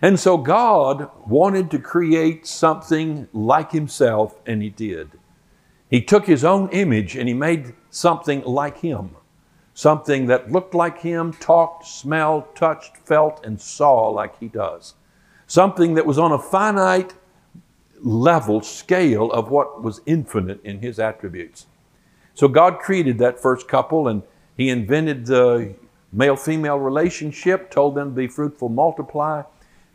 And 0.00 0.18
so 0.18 0.38
God 0.38 1.10
wanted 1.26 1.70
to 1.72 1.78
create 1.78 2.46
something 2.46 3.28
like 3.34 3.70
himself, 3.70 4.40
and 4.46 4.62
he 4.62 4.70
did. 4.70 5.10
He 5.90 6.00
took 6.00 6.26
his 6.26 6.42
own 6.42 6.70
image 6.70 7.16
and 7.16 7.28
he 7.28 7.34
made 7.34 7.74
something 7.90 8.42
like 8.44 8.78
him, 8.78 9.14
something 9.74 10.26
that 10.26 10.50
looked 10.50 10.74
like 10.74 11.00
him, 11.00 11.32
talked, 11.32 11.86
smelled, 11.86 12.54
touched, 12.54 12.96
felt, 12.98 13.44
and 13.44 13.60
saw 13.60 14.08
like 14.08 14.38
he 14.38 14.48
does. 14.48 14.94
Something 15.46 15.94
that 15.94 16.06
was 16.06 16.18
on 16.18 16.32
a 16.32 16.38
finite 16.38 17.14
level, 18.00 18.60
scale 18.60 19.30
of 19.30 19.50
what 19.50 19.82
was 19.82 20.00
infinite 20.06 20.62
in 20.64 20.80
his 20.80 20.98
attributes. 20.98 21.66
So 22.34 22.48
God 22.48 22.78
created 22.78 23.18
that 23.18 23.40
first 23.40 23.68
couple 23.68 24.08
and 24.08 24.22
he 24.56 24.68
invented 24.68 25.26
the 25.26 25.74
male 26.12 26.36
female 26.36 26.78
relationship, 26.78 27.70
told 27.70 27.94
them 27.94 28.10
to 28.10 28.14
be 28.14 28.28
fruitful, 28.28 28.68
multiply. 28.68 29.42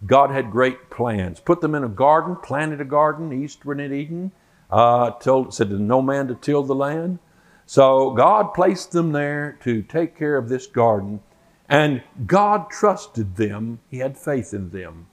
God 0.06 0.30
had 0.30 0.52
great 0.52 0.90
plans. 0.90 1.40
Put 1.40 1.62
them 1.62 1.76
in 1.76 1.84
a 1.84 1.90
garden, 1.90 2.36
planted 2.36 2.82
a 2.82 2.86
garden 2.86 3.34
eastward 3.34 3.80
in 3.80 3.94
Eden, 3.94 4.32
uh, 4.70 5.12
told, 5.12 5.54
said 5.54 5.70
to 5.70 5.80
no 5.80 6.02
man 6.02 6.28
to 6.28 6.36
till 6.36 6.64
the 6.64 6.76
land. 6.76 7.20
So 7.68 8.12
God 8.12 8.54
placed 8.54 8.94
them 8.94 9.12
there 9.12 9.58
to 9.64 9.82
take 9.82 10.18
care 10.18 10.38
of 10.38 10.48
this 10.48 10.68
garden, 10.68 11.20
and 11.68 12.02
God 12.26 12.70
trusted 12.70 13.36
them. 13.36 13.80
He 13.92 13.98
had 13.98 14.18
faith 14.18 14.54
in 14.54 14.70
them. 14.70 15.08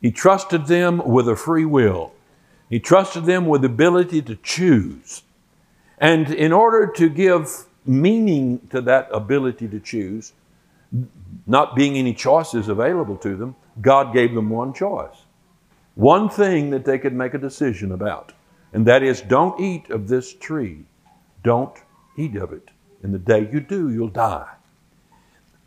He 0.00 0.12
trusted 0.12 0.66
them 0.66 1.02
with 1.04 1.28
a 1.28 1.34
free 1.34 1.64
will. 1.64 2.12
He 2.70 2.78
trusted 2.78 3.24
them 3.24 3.46
with 3.46 3.62
the 3.62 3.66
ability 3.66 4.22
to 4.22 4.36
choose. 4.36 5.24
And 5.98 6.30
in 6.30 6.52
order 6.52 6.86
to 6.92 7.08
give 7.08 7.64
meaning 7.84 8.60
to 8.70 8.80
that 8.82 9.08
ability 9.12 9.66
to 9.68 9.80
choose, 9.80 10.32
not 11.44 11.74
being 11.74 11.96
any 11.96 12.14
choices 12.14 12.68
available 12.68 13.16
to 13.16 13.36
them, 13.36 13.56
God 13.80 14.14
gave 14.14 14.32
them 14.32 14.48
one 14.48 14.72
choice. 14.72 15.24
One 15.96 16.28
thing 16.28 16.70
that 16.70 16.84
they 16.84 16.98
could 16.98 17.14
make 17.14 17.34
a 17.34 17.38
decision 17.38 17.90
about, 17.90 18.32
and 18.72 18.86
that 18.86 19.02
is 19.02 19.22
don't 19.22 19.60
eat 19.60 19.90
of 19.90 20.06
this 20.06 20.32
tree. 20.32 20.84
Don't 21.42 21.76
eat 22.16 22.36
of 22.36 22.52
it. 22.52 22.70
And 23.02 23.14
the 23.14 23.18
day 23.18 23.48
you 23.52 23.60
do, 23.60 23.90
you'll 23.90 24.08
die. 24.08 24.48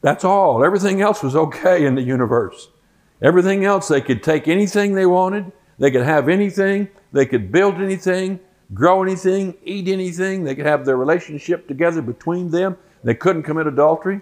That's 0.02 0.24
all. 0.24 0.64
Everything 0.64 1.02
else 1.02 1.22
was 1.22 1.36
okay 1.36 1.86
in 1.86 1.96
the 1.96 2.02
universe. 2.02 2.70
Everything 3.22 3.66
else, 3.66 3.90
they 3.90 4.02
could 4.02 4.24
take 4.24 4.48
anything 4.48 4.94
they 4.94 5.06
wanted, 5.06 5.52
they 5.78 5.92
could 5.92 6.04
have 6.04 6.30
anything, 6.30 6.88
they 7.12 7.26
could 7.26 7.52
build 7.52 7.76
anything, 7.76 8.40
grow 8.74 9.04
anything, 9.04 9.56
eat 9.64 9.88
anything, 9.88 10.44
they 10.44 10.56
could 10.56 10.66
have 10.66 10.86
their 10.86 10.96
relationship 10.96 11.68
together 11.68 12.02
between 12.02 12.50
them. 12.50 12.78
They 13.04 13.16
couldn't 13.16 13.44
commit 13.44 13.68
adultery 13.68 14.22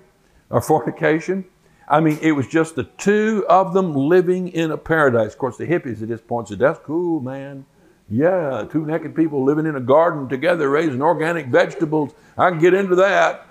or 0.49 0.61
fornication. 0.73 1.45
I 1.87 2.01
mean, 2.01 2.19
it 2.21 2.33
was 2.33 2.47
just 2.47 2.75
the 2.75 2.83
two 2.83 3.45
of 3.47 3.73
them 3.73 3.93
living 3.93 4.49
in 4.49 4.71
a 4.71 4.77
paradise. 4.77 5.33
Of 5.33 5.37
course, 5.37 5.57
the 5.57 5.67
hippies 5.67 6.01
at 6.01 6.09
this 6.09 6.21
point 6.21 6.49
said, 6.49 6.59
That's 6.59 6.79
cool, 6.79 7.21
man. 7.21 7.65
Yeah, 8.09 8.65
two 8.71 8.85
naked 8.85 9.15
people 9.15 9.43
living 9.43 9.65
in 9.65 9.75
a 9.75 9.81
garden 9.81 10.29
together, 10.29 10.69
raising 10.69 11.01
organic 11.01 11.47
vegetables. 11.47 12.13
I 12.37 12.49
can 12.49 12.59
get 12.59 12.73
into 12.73 12.95
that. 12.95 13.45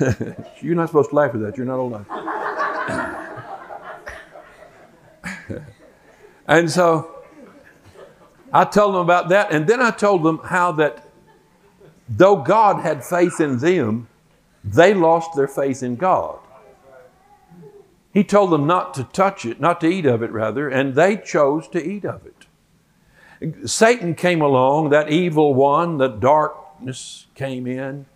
You're 0.62 0.74
not 0.74 0.88
supposed 0.88 1.10
to 1.10 1.16
laugh 1.16 1.34
at 1.34 1.40
that. 1.40 1.58
You're 1.58 1.66
not 1.66 1.78
old 1.78 1.92
enough. 1.92 2.06
and 6.48 6.70
so 6.70 7.24
I 8.52 8.64
told 8.64 8.94
them 8.94 9.02
about 9.02 9.28
that. 9.28 9.52
And 9.52 9.66
then 9.66 9.82
I 9.82 9.90
told 9.90 10.22
them 10.22 10.40
how 10.44 10.72
that 10.72 11.06
though 12.08 12.36
God 12.36 12.80
had 12.82 13.04
faith 13.04 13.38
in 13.40 13.58
them, 13.58 14.08
they 14.64 14.94
lost 14.94 15.36
their 15.36 15.48
faith 15.48 15.82
in 15.82 15.96
God. 15.96 16.38
He 18.12 18.24
told 18.24 18.50
them 18.50 18.66
not 18.66 18.94
to 18.94 19.04
touch 19.04 19.44
it, 19.44 19.60
not 19.60 19.80
to 19.82 19.86
eat 19.86 20.06
of 20.06 20.22
it, 20.22 20.32
rather, 20.32 20.68
and 20.68 20.94
they 20.94 21.16
chose 21.16 21.68
to 21.68 21.84
eat 21.84 22.04
of 22.04 22.22
it. 22.26 23.68
Satan 23.68 24.14
came 24.14 24.42
along, 24.42 24.90
that 24.90 25.10
evil 25.10 25.54
one, 25.54 25.98
the 25.98 26.08
darkness 26.08 27.26
came 27.34 27.66
in, 27.66 28.06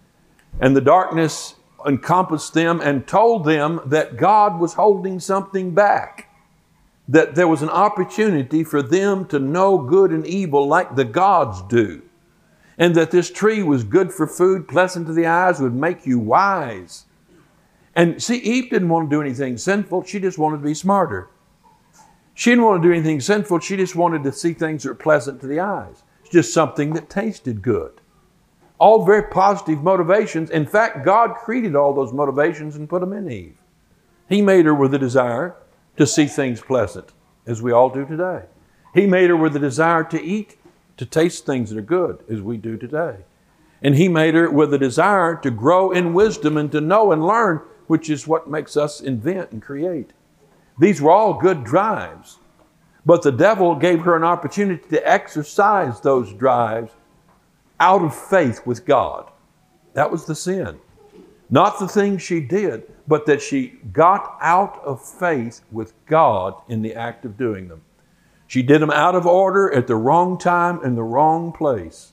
and 0.61 0.77
the 0.77 0.81
darkness 0.81 1.55
encompassed 1.87 2.55
them 2.55 2.81
and 2.81 3.07
told 3.07 3.45
them 3.45 3.81
that 3.87 4.17
God 4.17 4.59
was 4.59 4.75
holding 4.75 5.21
something 5.21 5.75
back. 5.75 6.29
That 7.07 7.35
there 7.35 7.49
was 7.49 7.63
an 7.63 7.71
opportunity 7.71 8.65
for 8.65 8.83
them 8.83 9.27
to 9.27 9.39
know 9.39 9.79
good 9.79 10.11
and 10.11 10.27
evil 10.27 10.67
like 10.67 10.97
the 10.97 11.05
gods 11.05 11.63
do 11.63 12.03
and 12.79 12.95
that 12.95 13.11
this 13.11 13.31
tree 13.31 13.63
was 13.63 13.85
good 13.85 14.13
for 14.13 14.27
food, 14.27 14.69
pleasant 14.69 15.07
to 15.07 15.13
the 15.13 15.27
eyes, 15.27 15.61
would 15.61 15.75
make 15.75 16.07
you 16.07 16.19
wise. 16.19 17.05
And 17.97 18.23
see, 18.23 18.37
Eve 18.37 18.71
didn't 18.71 18.89
want 18.89 19.09
to 19.09 19.17
do 19.17 19.21
anything 19.21 19.57
sinful, 19.57 20.05
she 20.05 20.21
just 20.21 20.39
wanted 20.39 20.59
to 20.59 20.65
be 20.65 20.75
smarter. 20.75 21.31
She 22.35 22.51
didn't 22.51 22.65
want 22.65 22.83
to 22.83 22.89
do 22.89 22.93
anything 22.93 23.21
sinful, 23.21 23.61
she 23.61 23.77
just 23.77 23.95
wanted 23.95 24.25
to 24.25 24.33
see 24.33 24.53
things 24.53 24.83
that 24.83 24.89
were 24.89 24.95
pleasant 24.97 25.41
to 25.41 25.47
the 25.47 25.61
eyes. 25.61 26.03
It's 26.21 26.31
just 26.31 26.53
something 26.53 26.95
that 26.95 27.09
tasted 27.09 27.63
good. 27.63 28.01
All 28.79 29.05
very 29.05 29.23
positive 29.23 29.83
motivations. 29.83 30.51
In 30.51 30.67
fact, 30.67 31.05
God 31.05 31.37
created 31.37 31.77
all 31.77 31.95
those 31.95 32.13
motivations 32.13 32.75
and 32.75 32.89
put 32.89 33.01
them 33.01 33.13
in 33.13 33.31
Eve. 33.31 33.57
He 34.29 34.43
made 34.43 34.67
her 34.67 34.75
with 34.75 34.93
a 34.95 34.99
desire 34.99 35.55
to 35.97 36.07
see 36.07 36.27
things 36.27 36.61
pleasant, 36.61 37.13
as 37.47 37.63
we 37.63 37.71
all 37.71 37.89
do 37.89 38.05
today. 38.05 38.43
He 38.95 39.07
made 39.07 39.31
her 39.31 39.37
with 39.37 39.55
a 39.55 39.61
desire 39.61 40.03
to 40.05 40.21
eat 40.21 40.57
to 40.97 41.07
taste 41.07 41.47
things 41.47 41.71
that 41.71 41.79
are 41.79 41.83
good 41.83 42.25
as 42.31 42.41
we 42.41 42.57
do 42.57 42.77
today. 42.77 43.19
And 43.83 43.97
He 43.97 44.09
made 44.09 44.35
her 44.35 44.51
with 44.51 44.73
a 44.73 44.79
desire 44.79 45.37
to 45.37 45.51
grow 45.51 45.91
in 45.91 46.15
wisdom 46.15 46.57
and 46.57 46.71
to 46.73 46.81
know 46.81 47.13
and 47.13 47.25
learn, 47.25 47.61
which 47.95 48.11
is 48.11 48.27
what 48.27 48.51
makes 48.51 48.77
us 48.77 49.01
invent 49.01 49.53
and 49.53 49.63
create. 49.63 50.13
These 50.81 51.01
were 51.01 51.13
all 51.13 51.35
good 51.35 51.63
drives, 51.63 52.41
but 53.07 53.23
the 53.23 53.31
devil 53.31 53.77
gave 53.77 54.01
her 54.01 54.17
an 54.17 54.25
opportunity 54.25 54.83
to 54.89 55.09
exercise 55.09 56.01
those 56.01 56.33
drives 56.33 56.91
out 57.79 58.03
of 58.03 58.13
faith 58.13 58.67
with 58.67 58.85
God. 58.85 59.31
That 59.93 60.11
was 60.11 60.25
the 60.25 60.35
sin. 60.35 60.81
Not 61.51 61.79
the 61.79 61.87
things 61.87 62.21
she 62.21 62.41
did, 62.41 62.83
but 63.07 63.27
that 63.27 63.41
she 63.41 63.79
got 63.93 64.39
out 64.41 64.83
of 64.85 65.01
faith 65.01 65.61
with 65.71 65.93
God 66.07 66.55
in 66.69 66.83
the 66.83 66.97
act 66.97 67.25
of 67.25 67.37
doing 67.37 67.69
them. 67.69 67.83
She 68.49 68.65
did 68.65 68.83
them 68.83 68.91
out 68.91 69.15
of 69.15 69.25
order 69.25 69.73
at 69.73 69.87
the 69.87 69.95
wrong 69.95 70.37
time 70.37 70.83
in 70.83 70.97
the 70.97 71.05
wrong 71.05 71.53
place. 71.53 72.13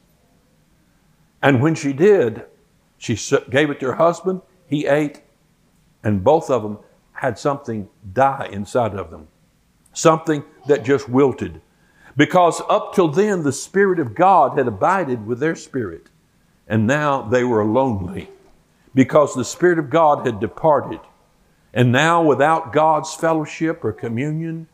And 1.41 1.59
when 1.59 1.73
she 1.73 1.91
did, 1.91 2.45
she 2.99 3.17
gave 3.49 3.71
it 3.71 3.79
to 3.79 3.87
her 3.87 3.95
husband, 3.95 4.41
he 4.67 4.85
ate, 4.85 5.21
and 6.03 6.23
both 6.23 6.49
of 6.49 6.63
them 6.63 6.79
had 7.13 7.37
something 7.37 7.89
die 8.13 8.49
inside 8.51 8.93
of 8.95 9.11
them. 9.11 9.27
Something 9.93 10.43
that 10.67 10.85
just 10.85 11.09
wilted. 11.09 11.61
Because 12.17 12.61
up 12.69 12.93
till 12.93 13.07
then, 13.07 13.43
the 13.43 13.51
Spirit 13.51 13.99
of 13.99 14.15
God 14.15 14.57
had 14.57 14.67
abided 14.67 15.25
with 15.25 15.39
their 15.39 15.55
spirit. 15.55 16.09
And 16.67 16.87
now 16.87 17.21
they 17.21 17.43
were 17.43 17.65
lonely 17.65 18.29
because 18.95 19.33
the 19.33 19.45
Spirit 19.45 19.79
of 19.79 19.89
God 19.89 20.25
had 20.25 20.39
departed. 20.39 20.99
And 21.73 21.91
now, 21.91 22.21
without 22.21 22.73
God's 22.73 23.13
fellowship 23.13 23.83
or 23.83 23.93
communion, 23.93 24.67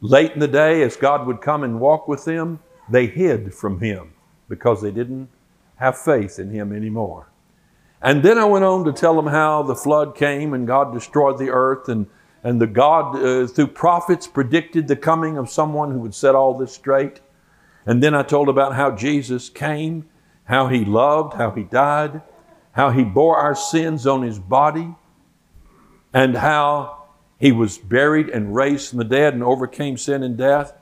Late 0.00 0.32
in 0.32 0.38
the 0.38 0.48
day, 0.48 0.82
as 0.82 0.96
God 0.96 1.26
would 1.26 1.40
come 1.40 1.64
and 1.64 1.80
walk 1.80 2.06
with 2.06 2.24
them, 2.24 2.60
they 2.88 3.06
hid 3.06 3.52
from 3.52 3.80
Him 3.80 4.12
because 4.48 4.80
they 4.80 4.92
didn't 4.92 5.28
have 5.76 5.98
faith 5.98 6.38
in 6.38 6.50
Him 6.50 6.72
anymore. 6.72 7.27
And 8.00 8.22
then 8.22 8.38
I 8.38 8.44
went 8.44 8.64
on 8.64 8.84
to 8.84 8.92
tell 8.92 9.16
them 9.16 9.26
how 9.26 9.62
the 9.62 9.74
flood 9.74 10.14
came 10.14 10.54
and 10.54 10.66
God 10.66 10.92
destroyed 10.92 11.38
the 11.38 11.50
earth, 11.50 11.88
and, 11.88 12.06
and 12.44 12.60
the 12.60 12.66
God, 12.66 13.16
uh, 13.16 13.46
through 13.46 13.68
prophets, 13.68 14.26
predicted 14.26 14.86
the 14.86 14.96
coming 14.96 15.36
of 15.36 15.50
someone 15.50 15.90
who 15.90 15.98
would 16.00 16.14
set 16.14 16.34
all 16.34 16.56
this 16.56 16.72
straight. 16.72 17.20
And 17.84 18.02
then 18.02 18.14
I 18.14 18.22
told 18.22 18.48
about 18.48 18.74
how 18.74 18.92
Jesus 18.92 19.48
came, 19.48 20.08
how 20.44 20.68
He 20.68 20.84
loved, 20.84 21.34
how 21.34 21.50
He 21.50 21.64
died, 21.64 22.22
how 22.72 22.90
He 22.90 23.02
bore 23.02 23.36
our 23.36 23.56
sins 23.56 24.06
on 24.06 24.22
His 24.22 24.38
body, 24.38 24.94
and 26.12 26.36
how 26.36 26.98
he 27.38 27.52
was 27.52 27.78
buried 27.78 28.28
and 28.28 28.54
raised 28.54 28.90
from 28.90 28.98
the 28.98 29.04
dead 29.04 29.32
and 29.32 29.42
overcame 29.42 29.96
sin 29.96 30.22
and 30.22 30.36
death. 30.36 30.72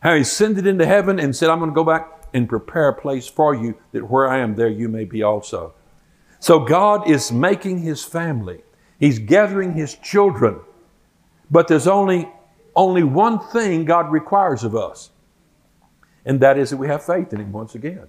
How 0.00 0.14
he 0.14 0.20
ascended 0.20 0.66
into 0.66 0.86
heaven 0.86 1.18
and 1.18 1.34
said, 1.34 1.50
I'm 1.50 1.58
going 1.58 1.70
to 1.70 1.74
go 1.74 1.84
back 1.84 2.28
and 2.32 2.48
prepare 2.48 2.88
a 2.88 2.94
place 2.94 3.26
for 3.26 3.54
you 3.54 3.76
that 3.92 4.08
where 4.10 4.28
I 4.28 4.38
am, 4.38 4.54
there 4.54 4.68
you 4.68 4.88
may 4.88 5.04
be 5.04 5.22
also. 5.22 5.74
So 6.44 6.60
God 6.60 7.08
is 7.08 7.32
making 7.32 7.78
his 7.78 8.04
family. 8.04 8.62
He's 9.00 9.18
gathering 9.18 9.72
his 9.72 9.94
children. 9.94 10.60
But 11.50 11.68
there's 11.68 11.86
only, 11.86 12.28
only 12.76 13.02
one 13.02 13.38
thing 13.38 13.86
God 13.86 14.12
requires 14.12 14.62
of 14.62 14.76
us, 14.76 15.10
and 16.26 16.40
that 16.40 16.58
is 16.58 16.70
that 16.70 16.76
we 16.76 16.86
have 16.88 17.04
faith 17.04 17.32
in 17.32 17.40
him 17.40 17.52
once 17.52 17.74
again. 17.74 18.08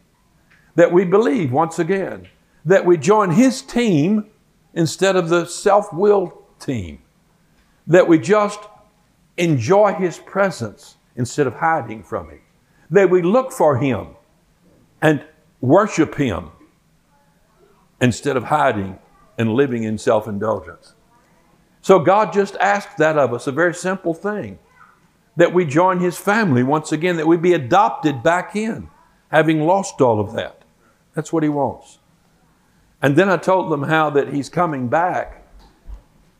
That 0.76 0.91
we 0.91 1.06
believe 1.06 1.52
once 1.52 1.80
again. 1.80 2.28
That 2.65 2.86
we 2.86 2.98
join 2.98 3.32
his 3.32 3.62
team 3.62 4.30
instead 4.74 5.15
of 5.15 5.30
the 5.30 5.45
self 5.45 5.93
willed 5.93 6.34
team 6.60 7.00
that 7.88 8.08
we 8.08 8.17
just 8.17 8.60
enjoy 9.38 9.93
His 9.93 10.17
presence 10.17 10.98
instead 11.15 11.48
of 11.48 11.54
hiding 11.56 12.04
from 12.04 12.30
Him, 12.30 12.41
that 12.89 13.10
we 13.10 13.21
look 13.21 13.52
for 13.52 13.78
Him 13.78 14.08
and 15.02 15.24
worship 15.62 16.15
Him 16.15 16.52
instead 18.01 18.38
of 18.38 18.45
hiding 18.45 18.99
and 19.38 19.53
living 19.53 19.84
in 19.84 19.97
self 19.97 20.27
indulgence. 20.27 20.93
So 21.81 21.99
God 21.99 22.34
just 22.34 22.55
asked 22.58 22.97
that 22.97 23.17
of 23.17 23.34
us, 23.34 23.47
a 23.47 23.51
very 23.51 23.73
simple 23.73 24.13
thing 24.13 24.60
that 25.38 25.53
we 25.53 25.65
join 25.65 25.99
His 25.99 26.17
family 26.17 26.63
once 26.63 26.91
again, 26.91 27.17
that 27.17 27.27
we 27.27 27.38
be 27.38 27.53
adopted 27.53 28.23
back 28.23 28.55
in, 28.55 28.89
having 29.29 29.62
lost 29.62 30.01
all 30.01 30.19
of 30.19 30.34
that. 30.34 30.63
That's 31.13 31.31
what 31.31 31.43
He 31.43 31.49
wants. 31.49 31.99
And 33.01 33.15
then 33.15 33.29
I 33.29 33.38
told 33.38 33.71
them 33.71 33.84
how 33.84 34.10
that 34.12 34.34
He's 34.34 34.49
coming 34.49 34.88
back 34.88 35.45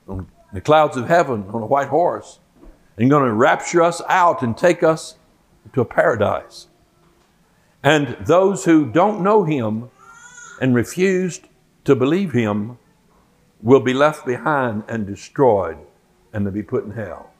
on 0.08 0.28
the 0.54 0.62
clouds 0.62 0.98
of 0.98 1.08
heaven 1.08 1.46
on 1.50 1.62
a 1.62 1.66
white 1.66 1.90
horse 1.90 2.40
and 2.98 3.10
going 3.10 3.26
to 3.26 3.34
rapture 3.34 3.82
us 3.82 4.02
out 4.08 4.42
and 4.42 4.58
take 4.58 4.84
us 4.84 5.16
to 5.74 5.82
a 5.82 5.86
paradise. 5.86 6.68
And 7.84 8.18
those 8.22 8.66
who 8.66 8.86
don't 8.86 9.22
know 9.22 9.44
him 9.44 9.90
and 10.62 10.76
refused 10.76 11.48
to 11.84 11.96
believe 11.96 12.32
him 12.32 12.78
will 13.62 13.80
be 13.80 13.94
left 13.94 14.26
behind 14.26 14.84
and 14.88 15.08
destroyed 15.08 15.78
and 16.34 16.46
to 16.46 16.52
be 16.52 16.64
put 16.64 16.86
in 16.86 16.92
hell. 16.92 17.32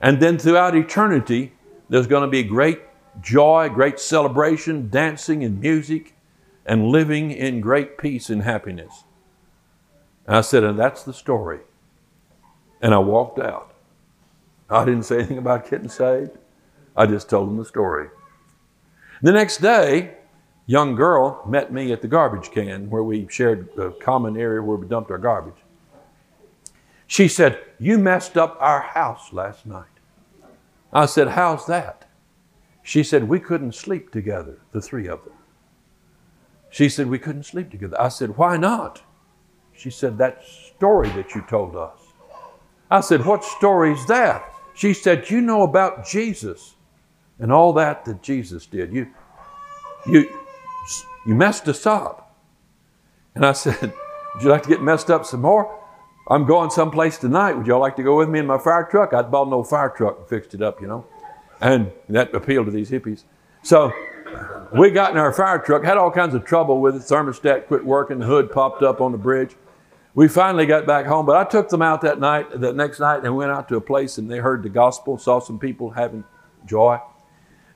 And 0.00 0.20
then 0.20 0.38
throughout 0.38 0.76
eternity, 0.76 1.52
there's 1.88 2.06
going 2.06 2.22
to 2.22 2.28
be 2.28 2.42
great 2.42 2.80
joy, 3.20 3.68
great 3.68 4.00
celebration, 4.00 4.88
dancing 4.88 5.44
and 5.44 5.60
music, 5.60 6.14
and 6.64 6.88
living 6.88 7.30
in 7.30 7.60
great 7.60 7.98
peace 7.98 8.30
and 8.30 8.42
happiness. 8.42 9.04
And 10.26 10.36
I 10.36 10.40
said, 10.40 10.64
and 10.64 10.78
that's 10.78 11.02
the 11.02 11.12
story. 11.12 11.60
And 12.80 12.94
I 12.94 12.98
walked 12.98 13.38
out. 13.38 13.74
I 14.70 14.84
didn't 14.84 15.02
say 15.02 15.18
anything 15.18 15.38
about 15.38 15.68
getting 15.68 15.88
saved. 15.88 16.38
I 16.96 17.06
just 17.06 17.28
told 17.28 17.48
them 17.48 17.56
the 17.56 17.64
story. 17.64 18.08
The 19.20 19.32
next 19.32 19.58
day, 19.58 20.14
young 20.66 20.94
girl 20.94 21.42
met 21.46 21.72
me 21.72 21.92
at 21.92 22.02
the 22.02 22.08
garbage 22.08 22.50
can 22.50 22.88
where 22.88 23.02
we 23.02 23.26
shared 23.28 23.68
a 23.78 23.90
common 23.92 24.36
area 24.36 24.62
where 24.62 24.76
we 24.76 24.86
dumped 24.86 25.10
our 25.10 25.18
garbage. 25.18 25.60
She 27.06 27.28
said, 27.28 27.60
You 27.78 27.98
messed 27.98 28.36
up 28.36 28.56
our 28.60 28.80
house 28.80 29.32
last 29.32 29.66
night. 29.66 29.84
I 30.92 31.06
said, 31.06 31.28
How's 31.28 31.66
that? 31.66 32.08
She 32.82 33.02
said, 33.02 33.28
We 33.28 33.40
couldn't 33.40 33.74
sleep 33.74 34.10
together, 34.10 34.60
the 34.72 34.80
three 34.80 35.08
of 35.08 35.24
them. 35.24 35.34
She 36.70 36.88
said, 36.88 37.08
We 37.08 37.18
couldn't 37.18 37.44
sleep 37.44 37.70
together. 37.70 38.00
I 38.00 38.08
said, 38.08 38.36
Why 38.36 38.56
not? 38.56 39.02
She 39.74 39.90
said, 39.90 40.18
That 40.18 40.42
story 40.44 41.08
that 41.10 41.34
you 41.34 41.42
told 41.42 41.76
us. 41.76 41.98
I 42.90 43.00
said, 43.00 43.26
What 43.26 43.44
story's 43.44 44.06
that? 44.06 44.44
She 44.74 44.94
said, 44.94 45.28
You 45.28 45.40
know 45.40 45.62
about 45.62 46.06
Jesus 46.06 46.76
and 47.38 47.52
all 47.52 47.72
that 47.74 48.04
that 48.06 48.22
Jesus 48.22 48.66
did. 48.66 48.92
You, 48.92 49.08
you, 50.06 50.28
you 51.26 51.34
messed 51.34 51.68
us 51.68 51.86
up. 51.86 52.36
And 53.34 53.46
I 53.46 53.52
said, 53.52 53.92
Would 54.34 54.44
you 54.44 54.50
like 54.50 54.62
to 54.62 54.68
get 54.68 54.82
messed 54.82 55.10
up 55.10 55.26
some 55.26 55.42
more? 55.42 55.78
I'm 56.28 56.46
going 56.46 56.70
someplace 56.70 57.18
tonight. 57.18 57.52
Would 57.52 57.66
y'all 57.66 57.80
like 57.80 57.96
to 57.96 58.02
go 58.02 58.16
with 58.16 58.28
me 58.28 58.38
in 58.38 58.46
my 58.46 58.58
fire 58.58 58.88
truck? 58.90 59.12
I'd 59.12 59.30
bought 59.30 59.48
an 59.48 59.52
old 59.52 59.68
fire 59.68 59.92
truck 59.94 60.18
and 60.20 60.28
fixed 60.28 60.54
it 60.54 60.62
up, 60.62 60.80
you 60.80 60.86
know. 60.86 61.04
And 61.60 61.92
that 62.08 62.34
appealed 62.34 62.66
to 62.66 62.72
these 62.72 62.90
hippies. 62.90 63.24
So 63.62 63.92
we 64.72 64.90
got 64.90 65.12
in 65.12 65.18
our 65.18 65.32
fire 65.32 65.58
truck, 65.58 65.84
had 65.84 65.98
all 65.98 66.10
kinds 66.10 66.34
of 66.34 66.44
trouble 66.44 66.80
with 66.80 66.96
it. 66.96 67.02
Thermostat 67.02 67.66
quit 67.66 67.84
working, 67.84 68.20
the 68.20 68.26
hood 68.26 68.50
popped 68.50 68.82
up 68.82 69.00
on 69.00 69.12
the 69.12 69.18
bridge. 69.18 69.54
We 70.14 70.28
finally 70.28 70.66
got 70.66 70.86
back 70.86 71.06
home, 71.06 71.26
but 71.26 71.36
I 71.36 71.48
took 71.48 71.68
them 71.68 71.82
out 71.82 72.02
that 72.02 72.20
night, 72.20 72.60
that 72.60 72.76
next 72.76 73.00
night, 73.00 73.24
and 73.24 73.34
went 73.34 73.50
out 73.50 73.68
to 73.68 73.76
a 73.76 73.80
place 73.80 74.18
and 74.18 74.30
they 74.30 74.38
heard 74.38 74.62
the 74.62 74.68
gospel, 74.68 75.18
saw 75.18 75.40
some 75.40 75.58
people 75.58 75.90
having 75.90 76.24
joy. 76.66 76.98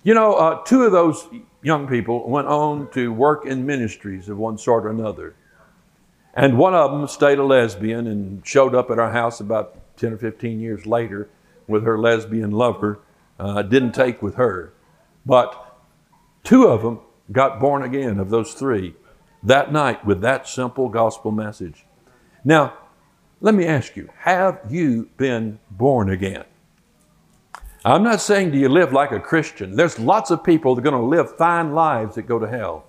You 0.02 0.14
know, 0.14 0.34
uh, 0.34 0.62
two 0.64 0.82
of 0.82 0.92
those 0.92 1.26
young 1.66 1.88
people 1.88 2.28
went 2.30 2.46
on 2.46 2.88
to 2.92 3.12
work 3.12 3.44
in 3.44 3.66
ministries 3.66 4.28
of 4.28 4.38
one 4.38 4.56
sort 4.56 4.86
or 4.86 4.90
another. 4.90 5.34
And 6.32 6.56
one 6.56 6.76
of 6.76 6.92
them 6.92 7.08
stayed 7.08 7.40
a 7.40 7.44
lesbian 7.44 8.06
and 8.06 8.46
showed 8.46 8.72
up 8.72 8.88
at 8.88 9.00
our 9.00 9.10
house 9.10 9.40
about 9.40 9.76
10 9.96 10.12
or 10.12 10.16
15 10.16 10.60
years 10.60 10.86
later 10.86 11.28
with 11.66 11.82
her 11.82 11.98
lesbian 11.98 12.52
lover. 12.52 13.00
Uh, 13.40 13.62
didn't 13.62 13.96
take 13.96 14.22
with 14.22 14.36
her. 14.36 14.72
But 15.26 15.76
two 16.44 16.68
of 16.68 16.82
them 16.82 17.00
got 17.32 17.58
born 17.58 17.82
again 17.82 18.20
of 18.20 18.30
those 18.30 18.54
three 18.54 18.94
that 19.42 19.72
night 19.72 20.06
with 20.06 20.20
that 20.20 20.46
simple 20.46 20.88
gospel 20.88 21.32
message. 21.32 21.84
Now, 22.44 22.74
let 23.40 23.56
me 23.56 23.66
ask 23.66 23.96
you 23.96 24.08
have 24.18 24.60
you 24.70 25.10
been 25.16 25.58
born 25.68 26.10
again? 26.10 26.44
I'm 27.86 28.02
not 28.02 28.20
saying 28.20 28.50
do 28.50 28.58
you 28.58 28.68
live 28.68 28.92
like 28.92 29.12
a 29.12 29.20
Christian. 29.20 29.76
There's 29.76 29.98
lots 29.98 30.30
of 30.30 30.42
people 30.42 30.74
that 30.74 30.80
are 30.80 30.90
going 30.90 31.00
to 31.00 31.08
live 31.08 31.36
fine 31.36 31.72
lives 31.72 32.16
that 32.16 32.22
go 32.22 32.38
to 32.38 32.48
hell. 32.48 32.84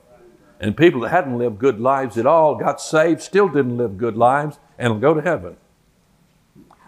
And 0.59 0.75
people 0.75 1.01
that 1.01 1.09
hadn't 1.09 1.37
lived 1.37 1.59
good 1.59 1.79
lives 1.79 2.17
at 2.17 2.25
all 2.25 2.55
got 2.55 2.81
saved, 2.81 3.21
still 3.21 3.47
didn't 3.47 3.77
live 3.77 3.97
good 3.97 4.17
lives, 4.17 4.57
and 4.79 4.91
will 4.91 4.99
go 4.99 5.13
to 5.13 5.21
heaven. 5.21 5.55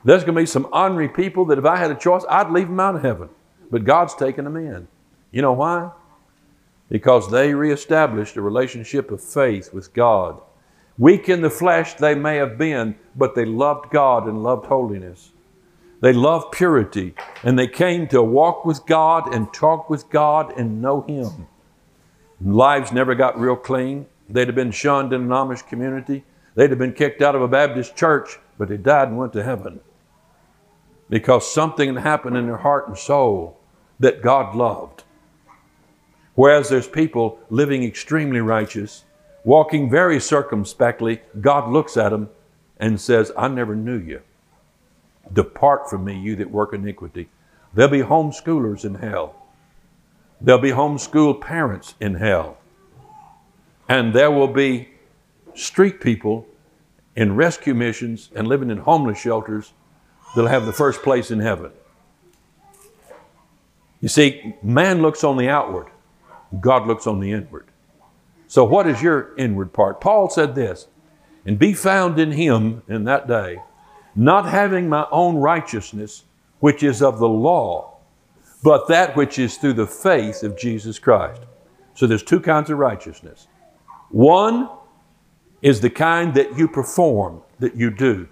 There's 0.03 0.23
going 0.23 0.35
to 0.35 0.41
be 0.41 0.47
some 0.47 0.67
ornery 0.73 1.07
people 1.07 1.45
that 1.45 1.59
if 1.59 1.65
I 1.65 1.77
had 1.77 1.91
a 1.91 1.95
choice, 1.95 2.25
I'd 2.29 2.49
leave 2.49 2.67
them 2.67 2.79
out 2.79 2.95
of 2.95 3.03
heaven. 3.03 3.29
But 3.69 3.83
God's 3.83 4.15
taking 4.15 4.45
them 4.45 4.57
in. 4.57 4.87
You 5.31 5.43
know 5.43 5.53
why? 5.53 5.91
Because 6.89 7.29
they 7.29 7.53
reestablished 7.53 8.35
a 8.37 8.41
relationship 8.41 9.11
of 9.11 9.21
faith 9.21 9.71
with 9.71 9.93
God 9.93 10.41
Weak 10.99 11.29
in 11.29 11.41
the 11.41 11.49
flesh 11.49 11.93
they 11.93 12.13
may 12.13 12.35
have 12.35 12.57
been, 12.57 12.93
but 13.15 13.33
they 13.33 13.45
loved 13.45 13.89
God 13.89 14.27
and 14.27 14.43
loved 14.43 14.65
holiness. 14.65 15.31
They 16.01 16.13
loved 16.13 16.51
purity, 16.51 17.13
and 17.43 17.59
they 17.59 17.67
came 17.67 18.07
to 18.07 18.23
walk 18.23 18.65
with 18.65 18.85
God 18.85 19.33
and 19.33 19.53
talk 19.53 19.89
with 19.89 20.09
God 20.09 20.57
and 20.57 20.81
know 20.81 21.01
Him. 21.01 21.47
Lives 22.41 22.91
never 22.91 23.15
got 23.15 23.39
real 23.39 23.57
clean. 23.57 24.05
They'd 24.29 24.47
have 24.47 24.55
been 24.55 24.71
shunned 24.71 25.11
in 25.11 25.23
an 25.23 25.29
Amish 25.29 25.67
community. 25.67 26.23
They'd 26.55 26.69
have 26.69 26.79
been 26.79 26.93
kicked 26.93 27.21
out 27.21 27.35
of 27.35 27.41
a 27.41 27.47
Baptist 27.47 27.95
church, 27.95 28.39
but 28.57 28.69
they 28.69 28.77
died 28.77 29.09
and 29.09 29.17
went 29.17 29.33
to 29.33 29.43
heaven 29.43 29.81
because 31.09 31.51
something 31.51 31.95
happened 31.95 32.37
in 32.37 32.45
their 32.45 32.57
heart 32.57 32.87
and 32.87 32.97
soul 32.97 33.59
that 33.99 34.21
God 34.21 34.55
loved. 34.55 35.03
Whereas 36.35 36.69
there's 36.69 36.87
people 36.87 37.39
living 37.49 37.83
extremely 37.83 38.39
righteous 38.39 39.03
walking 39.43 39.89
very 39.89 40.19
circumspectly, 40.19 41.21
God 41.41 41.71
looks 41.71 41.97
at 41.97 42.09
them 42.09 42.29
and 42.77 42.99
says, 42.99 43.31
I 43.37 43.47
never 43.47 43.75
knew 43.75 43.97
you. 43.97 44.21
Depart 45.33 45.89
from 45.89 46.05
me, 46.05 46.17
you 46.17 46.35
that 46.37 46.49
work 46.49 46.73
iniquity. 46.73 47.29
There'll 47.73 47.91
be 47.91 48.01
homeschoolers 48.01 48.83
in 48.83 48.95
hell. 48.95 49.35
There'll 50.41 50.61
be 50.61 50.71
homeschool 50.71 51.41
parents 51.41 51.95
in 51.99 52.15
hell. 52.15 52.57
And 53.87 54.13
there 54.13 54.31
will 54.31 54.47
be 54.47 54.89
street 55.53 55.99
people 55.99 56.47
in 57.15 57.35
rescue 57.35 57.73
missions 57.73 58.29
and 58.35 58.47
living 58.47 58.69
in 58.69 58.77
homeless 58.77 59.19
shelters 59.19 59.73
that'll 60.35 60.49
have 60.49 60.65
the 60.65 60.73
first 60.73 61.01
place 61.03 61.31
in 61.31 61.39
heaven. 61.39 61.71
You 63.99 64.07
see, 64.07 64.55
man 64.63 65.01
looks 65.01 65.23
on 65.23 65.37
the 65.37 65.49
outward, 65.49 65.87
God 66.59 66.87
looks 66.87 67.05
on 67.05 67.19
the 67.19 67.31
inward. 67.31 67.67
So, 68.47 68.63
what 68.63 68.87
is 68.87 69.01
your 69.01 69.35
inward 69.37 69.73
part? 69.73 70.01
Paul 70.01 70.29
said 70.29 70.55
this, 70.55 70.87
and 71.45 71.59
be 71.59 71.73
found 71.73 72.19
in 72.19 72.31
him 72.31 72.83
in 72.87 73.03
that 73.03 73.27
day, 73.27 73.61
not 74.19 74.45
having 74.45 74.89
my 74.89 75.07
own 75.11 75.37
righteousness, 75.37 76.25
which 76.59 76.83
is 76.83 77.01
of 77.01 77.19
the 77.19 77.27
law, 77.27 77.97
but 78.61 78.87
that 78.89 79.15
which 79.15 79.39
is 79.39 79.55
through 79.55 79.73
the 79.73 79.87
faith 79.87 80.43
of 80.43 80.57
Jesus 80.57 80.99
Christ. 80.99 81.41
So, 81.95 82.05
there's 82.05 82.23
two 82.23 82.41
kinds 82.41 82.69
of 82.69 82.77
righteousness. 82.77 83.47
One 84.09 84.69
is 85.61 85.79
the 85.79 85.89
kind 85.89 86.33
that 86.33 86.57
you 86.57 86.67
perform, 86.67 87.41
that 87.59 87.75
you 87.75 87.89
do. 87.91 88.27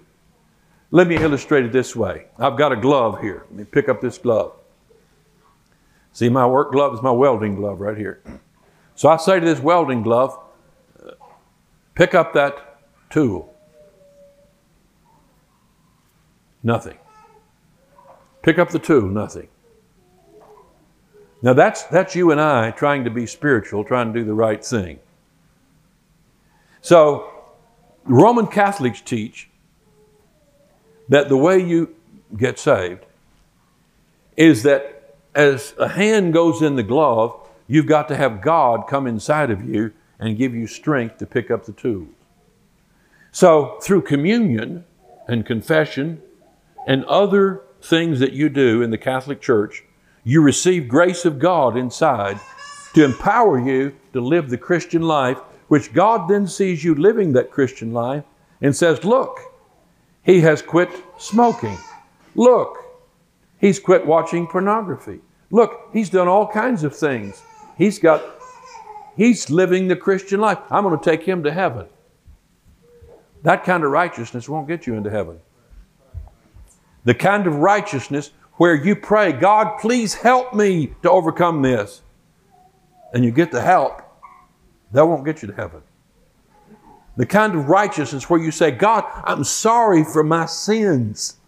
Let 0.90 1.06
me 1.06 1.16
illustrate 1.16 1.64
it 1.64 1.72
this 1.72 1.96
way. 1.96 2.26
I've 2.38 2.56
got 2.56 2.72
a 2.72 2.76
glove 2.76 3.20
here. 3.20 3.44
Let 3.50 3.58
me 3.58 3.64
pick 3.64 3.88
up 3.88 4.00
this 4.00 4.18
glove. 4.18 4.52
See, 6.12 6.28
my 6.28 6.46
work 6.46 6.72
glove 6.72 6.94
is 6.94 7.02
my 7.02 7.10
welding 7.10 7.54
glove 7.54 7.80
right 7.80 7.96
here. 7.96 8.22
So 8.94 9.08
I 9.08 9.16
say 9.16 9.38
to 9.38 9.44
this 9.44 9.60
welding 9.60 10.02
glove, 10.02 10.38
pick 11.94 12.14
up 12.14 12.32
that 12.34 12.80
tool. 13.10 13.54
Nothing. 16.62 16.98
Pick 18.42 18.58
up 18.58 18.70
the 18.70 18.78
tool, 18.78 19.08
nothing. 19.08 19.48
Now 21.42 21.52
that's, 21.52 21.84
that's 21.84 22.16
you 22.16 22.30
and 22.30 22.40
I 22.40 22.70
trying 22.72 23.04
to 23.04 23.10
be 23.10 23.26
spiritual, 23.26 23.84
trying 23.84 24.12
to 24.12 24.18
do 24.20 24.24
the 24.24 24.34
right 24.34 24.64
thing. 24.64 24.98
So, 26.80 27.30
Roman 28.04 28.46
Catholics 28.46 29.00
teach 29.00 29.48
that 31.08 31.28
the 31.28 31.36
way 31.36 31.58
you 31.58 31.94
get 32.36 32.58
saved 32.58 33.04
is 34.36 34.62
that 34.62 35.16
as 35.34 35.74
a 35.78 35.88
hand 35.88 36.32
goes 36.32 36.62
in 36.62 36.76
the 36.76 36.82
glove, 36.82 37.48
You've 37.68 37.86
got 37.86 38.08
to 38.08 38.16
have 38.16 38.40
God 38.40 38.86
come 38.88 39.06
inside 39.06 39.50
of 39.50 39.62
you 39.62 39.92
and 40.18 40.38
give 40.38 40.54
you 40.54 40.66
strength 40.66 41.18
to 41.18 41.26
pick 41.26 41.50
up 41.50 41.66
the 41.66 41.72
tools. 41.72 42.08
So, 43.30 43.78
through 43.82 44.02
communion 44.02 44.84
and 45.28 45.44
confession 45.44 46.22
and 46.86 47.04
other 47.04 47.62
things 47.82 48.20
that 48.20 48.32
you 48.32 48.48
do 48.48 48.82
in 48.82 48.90
the 48.90 48.98
Catholic 48.98 49.40
Church, 49.40 49.84
you 50.24 50.40
receive 50.40 50.88
grace 50.88 51.24
of 51.24 51.38
God 51.38 51.76
inside 51.76 52.38
to 52.94 53.04
empower 53.04 53.58
you 53.58 53.94
to 54.12 54.20
live 54.20 54.50
the 54.50 54.58
Christian 54.58 55.02
life, 55.02 55.38
which 55.68 55.92
God 55.92 56.28
then 56.28 56.46
sees 56.46 56.82
you 56.82 56.94
living 56.94 57.32
that 57.32 57.50
Christian 57.50 57.92
life 57.92 58.24
and 58.60 58.74
says, 58.74 59.04
Look, 59.04 59.38
he 60.22 60.40
has 60.40 60.62
quit 60.62 60.90
smoking. 61.18 61.76
Look, 62.34 62.78
he's 63.58 63.78
quit 63.78 64.06
watching 64.06 64.46
pornography. 64.46 65.20
Look, 65.50 65.90
he's 65.92 66.10
done 66.10 66.28
all 66.28 66.46
kinds 66.46 66.84
of 66.84 66.96
things 66.96 67.42
He's 67.78 68.00
got, 68.00 68.22
he's 69.16 69.48
living 69.48 69.86
the 69.86 69.96
Christian 69.96 70.40
life. 70.40 70.58
I'm 70.68 70.82
going 70.82 70.98
to 70.98 71.04
take 71.04 71.22
him 71.22 71.44
to 71.44 71.52
heaven. 71.52 71.86
That 73.44 73.62
kind 73.62 73.84
of 73.84 73.92
righteousness 73.92 74.48
won't 74.48 74.66
get 74.66 74.86
you 74.86 74.94
into 74.94 75.10
heaven. 75.10 75.38
The 77.08 77.14
kind 77.14 77.46
of 77.46 77.54
righteousness 77.54 78.32
where 78.58 78.74
you 78.74 78.94
pray, 78.94 79.32
God, 79.32 79.78
please 79.78 80.12
help 80.12 80.52
me 80.52 80.92
to 81.02 81.10
overcome 81.10 81.62
this. 81.62 82.02
And 83.14 83.24
you 83.24 83.30
get 83.30 83.50
the 83.50 83.62
help, 83.62 84.02
that 84.92 85.06
won't 85.06 85.24
get 85.24 85.40
you 85.40 85.48
to 85.48 85.54
heaven. 85.54 85.80
The 87.16 87.24
kind 87.24 87.54
of 87.54 87.70
righteousness 87.70 88.28
where 88.28 88.38
you 88.38 88.50
say, 88.50 88.72
God, 88.72 89.04
I'm 89.24 89.42
sorry 89.42 90.04
for 90.04 90.22
my 90.22 90.44
sins. 90.44 91.38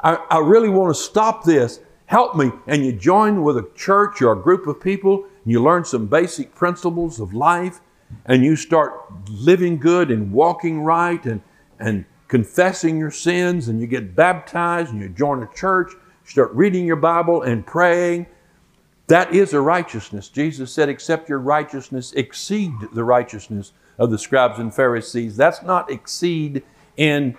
I, 0.00 0.16
I 0.28 0.38
really 0.40 0.70
want 0.70 0.92
to 0.92 1.00
stop 1.00 1.44
this. 1.44 1.78
Help 2.06 2.34
me. 2.34 2.50
And 2.66 2.84
you 2.84 2.90
join 2.90 3.44
with 3.44 3.58
a 3.58 3.70
church 3.76 4.20
or 4.22 4.32
a 4.32 4.42
group 4.42 4.66
of 4.66 4.80
people, 4.80 5.22
and 5.44 5.52
you 5.52 5.62
learn 5.62 5.84
some 5.84 6.08
basic 6.08 6.52
principles 6.52 7.20
of 7.20 7.32
life, 7.32 7.80
and 8.26 8.44
you 8.44 8.56
start 8.56 8.92
living 9.30 9.78
good 9.78 10.10
and 10.10 10.32
walking 10.32 10.82
right 10.82 11.24
and, 11.26 11.42
and 11.78 12.06
confessing 12.30 12.96
your 12.96 13.10
sins, 13.10 13.66
and 13.66 13.80
you 13.80 13.88
get 13.88 14.14
baptized, 14.14 14.92
and 14.92 15.00
you 15.00 15.08
join 15.08 15.42
a 15.42 15.48
church, 15.52 15.90
start 16.24 16.52
reading 16.52 16.86
your 16.86 16.94
Bible 16.94 17.42
and 17.42 17.66
praying. 17.66 18.24
That 19.08 19.34
is 19.34 19.52
a 19.52 19.60
righteousness. 19.60 20.28
Jesus 20.28 20.72
said, 20.72 20.88
except 20.88 21.28
your 21.28 21.40
righteousness 21.40 22.12
exceed 22.12 22.72
the 22.92 23.02
righteousness 23.02 23.72
of 23.98 24.12
the 24.12 24.18
scribes 24.18 24.60
and 24.60 24.72
Pharisees. 24.72 25.36
That's 25.36 25.64
not 25.64 25.90
exceed 25.90 26.62
in 26.96 27.36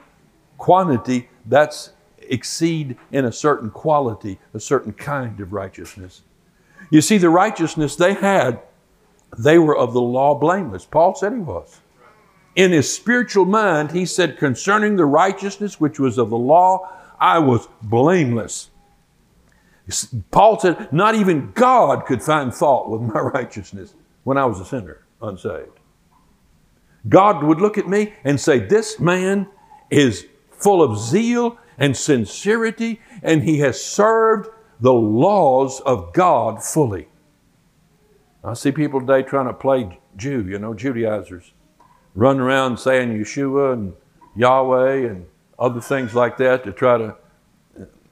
quantity, 0.57 1.29
that's 1.45 1.93
exceed 2.27 2.97
in 3.13 3.23
a 3.23 3.31
certain 3.31 3.69
quality, 3.69 4.39
a 4.53 4.59
certain 4.59 4.91
kind 4.91 5.39
of 5.39 5.53
righteousness. 5.53 6.23
You 6.89 6.99
see, 6.99 7.17
the 7.17 7.29
righteousness 7.29 7.95
they 7.95 8.13
had, 8.13 8.59
they 9.37 9.57
were 9.57 9.77
of 9.77 9.93
the 9.93 10.01
law 10.01 10.35
blameless. 10.35 10.83
Paul 10.83 11.15
said 11.15 11.31
he 11.31 11.39
was. 11.39 11.79
In 12.55 12.71
his 12.71 12.93
spiritual 12.93 13.45
mind, 13.45 13.91
he 13.91 14.05
said, 14.05 14.37
concerning 14.37 14.95
the 14.95 15.05
righteousness 15.05 15.79
which 15.79 15.99
was 15.99 16.17
of 16.17 16.29
the 16.29 16.37
law, 16.37 16.89
I 17.19 17.39
was 17.39 17.67
blameless. 17.81 18.69
Paul 20.31 20.59
said, 20.59 20.91
not 20.91 21.15
even 21.15 21.51
God 21.53 22.05
could 22.05 22.21
find 22.21 22.53
fault 22.53 22.89
with 22.89 23.01
my 23.01 23.19
righteousness 23.33 23.93
when 24.23 24.37
I 24.37 24.45
was 24.45 24.59
a 24.59 24.65
sinner, 24.65 25.03
unsaved. 25.21 25.79
God 27.09 27.43
would 27.43 27.59
look 27.59 27.77
at 27.77 27.87
me 27.87 28.13
and 28.23 28.39
say, 28.39 28.59
This 28.59 28.99
man 28.99 29.47
is 29.89 30.27
full 30.51 30.83
of 30.83 30.99
zeal 30.99 31.57
and 31.77 31.97
sincerity, 31.97 33.01
and 33.23 33.43
he 33.43 33.59
has 33.59 33.83
served 33.83 34.49
the 34.79 34.93
laws 34.93 35.81
of 35.81 36.13
God 36.13 36.63
fully. 36.63 37.07
I 38.43 38.53
see 38.53 38.71
people 38.71 38.99
today 38.99 39.23
trying 39.23 39.47
to 39.47 39.53
play 39.53 39.99
Jew, 40.15 40.45
you 40.47 40.59
know, 40.59 40.73
Judaizers, 40.73 41.53
running 42.15 42.41
around 42.41 42.77
saying 42.77 43.09
Yeshua 43.17 43.73
and 43.73 43.93
Yahweh 44.35 45.07
and 45.07 45.25
other 45.57 45.81
things 45.81 46.13
like 46.13 46.37
that 46.37 46.63
to 46.63 46.71
try 46.71 46.97
to, 46.97 47.15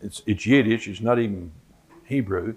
it's, 0.02 0.22
it's 0.26 0.46
Yiddish, 0.46 0.88
it's 0.88 1.02
not 1.02 1.20
even 1.20 1.52
Hebrew, 2.06 2.56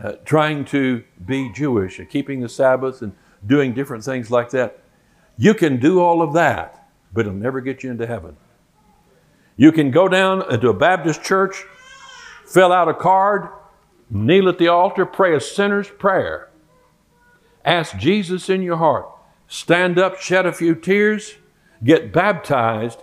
uh, 0.00 0.12
trying 0.24 0.64
to 0.66 1.04
be 1.24 1.50
Jewish 1.52 1.98
and 1.98 2.08
keeping 2.08 2.40
the 2.40 2.48
Sabbath 2.48 3.02
and 3.02 3.12
doing 3.46 3.74
different 3.74 4.04
things 4.04 4.30
like 4.30 4.50
that. 4.50 4.78
You 5.36 5.54
can 5.54 5.78
do 5.78 6.00
all 6.00 6.22
of 6.22 6.32
that, 6.34 6.88
but 7.12 7.26
it'll 7.26 7.32
never 7.32 7.60
get 7.60 7.82
you 7.82 7.90
into 7.90 8.06
heaven. 8.06 8.36
You 9.56 9.70
can 9.72 9.90
go 9.90 10.08
down 10.08 10.50
into 10.50 10.68
a 10.68 10.74
Baptist 10.74 11.22
church, 11.22 11.64
fill 12.46 12.72
out 12.72 12.88
a 12.88 12.94
card, 12.94 13.48
kneel 14.10 14.48
at 14.48 14.58
the 14.58 14.68
altar, 14.68 15.06
pray 15.06 15.34
a 15.36 15.40
sinner's 15.40 15.88
prayer. 15.88 16.50
Ask 17.64 17.96
Jesus 17.96 18.48
in 18.48 18.62
your 18.62 18.76
heart. 18.76 19.11
Stand 19.52 19.98
up, 19.98 20.18
shed 20.18 20.46
a 20.46 20.52
few 20.52 20.74
tears, 20.74 21.34
get 21.84 22.10
baptized, 22.10 23.02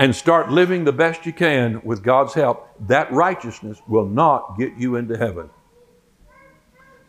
and 0.00 0.16
start 0.16 0.50
living 0.50 0.82
the 0.82 0.90
best 0.90 1.24
you 1.24 1.32
can 1.32 1.80
with 1.84 2.02
God's 2.02 2.34
help. 2.34 2.68
That 2.88 3.12
righteousness 3.12 3.80
will 3.86 4.04
not 4.04 4.58
get 4.58 4.74
you 4.76 4.96
into 4.96 5.16
heaven. 5.16 5.48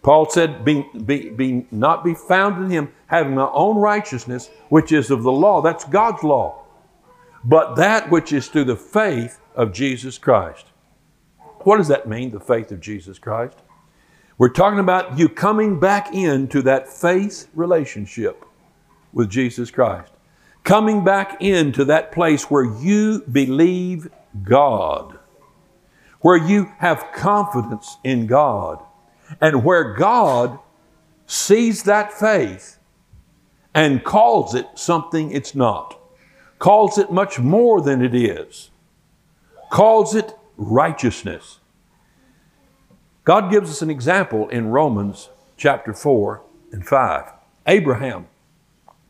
Paul 0.04 0.30
said, 0.30 0.64
be, 0.64 0.86
be, 1.04 1.32
be, 1.32 1.66
not 1.72 2.04
be 2.04 2.14
found 2.14 2.64
in 2.64 2.70
him, 2.70 2.94
having 3.08 3.34
my 3.34 3.50
own 3.52 3.78
righteousness, 3.78 4.52
which 4.70 4.92
is 4.92 5.10
of 5.10 5.24
the 5.24 5.32
law. 5.32 5.64
That's 5.64 5.86
God's 5.86 6.22
law. 6.22 6.64
But 7.44 7.78
that 7.78 8.12
which 8.12 8.32
is 8.32 8.48
through 8.48 8.66
the 8.66 8.76
faith 8.76 9.40
of 9.56 9.74
Jesus 9.74 10.20
Christ. 10.20 10.68
What 11.62 11.78
does 11.78 11.88
that 11.88 12.08
mean, 12.08 12.30
the 12.30 12.40
faith 12.40 12.72
of 12.72 12.80
Jesus 12.80 13.18
Christ? 13.18 13.58
We're 14.38 14.50
talking 14.50 14.80
about 14.80 15.18
you 15.18 15.30
coming 15.30 15.80
back 15.80 16.14
into 16.14 16.62
that 16.62 16.88
faith 16.88 17.48
relationship 17.56 18.46
with 19.14 19.30
Jesus 19.30 19.72
Christ. 19.72 20.12
Coming 20.64 21.04
back 21.04 21.42
into 21.42 21.86
that 21.86 22.12
place 22.12 22.50
where 22.50 22.64
you 22.64 23.22
believe 23.32 24.10
God, 24.44 25.18
where 26.20 26.38
you 26.38 26.72
have 26.78 27.12
confidence 27.14 27.98
in 28.04 28.28
God 28.28 28.84
and 29.40 29.64
where 29.64 29.94
God 29.94 30.60
sees 31.26 31.84
that 31.84 32.14
faith 32.14 32.78
and 33.74 34.04
calls 34.04 34.54
it 34.54 34.68
something 34.76 35.32
it's 35.32 35.56
not, 35.56 35.98
calls 36.60 36.98
it 36.98 37.12
much 37.12 37.40
more 37.40 37.82
than 37.82 38.04
it 38.04 38.14
is, 38.14 38.70
calls 39.72 40.14
it 40.14 40.36
righteousness. 40.58 41.60
God 43.24 43.52
gives 43.52 43.70
us 43.70 43.82
an 43.82 43.90
example 43.90 44.50
in 44.50 44.68
Romans 44.68 45.30
chapter 45.58 45.94
4 45.94 46.42
and 46.72 46.86
5. 46.86 47.32
Abraham, 47.68 48.28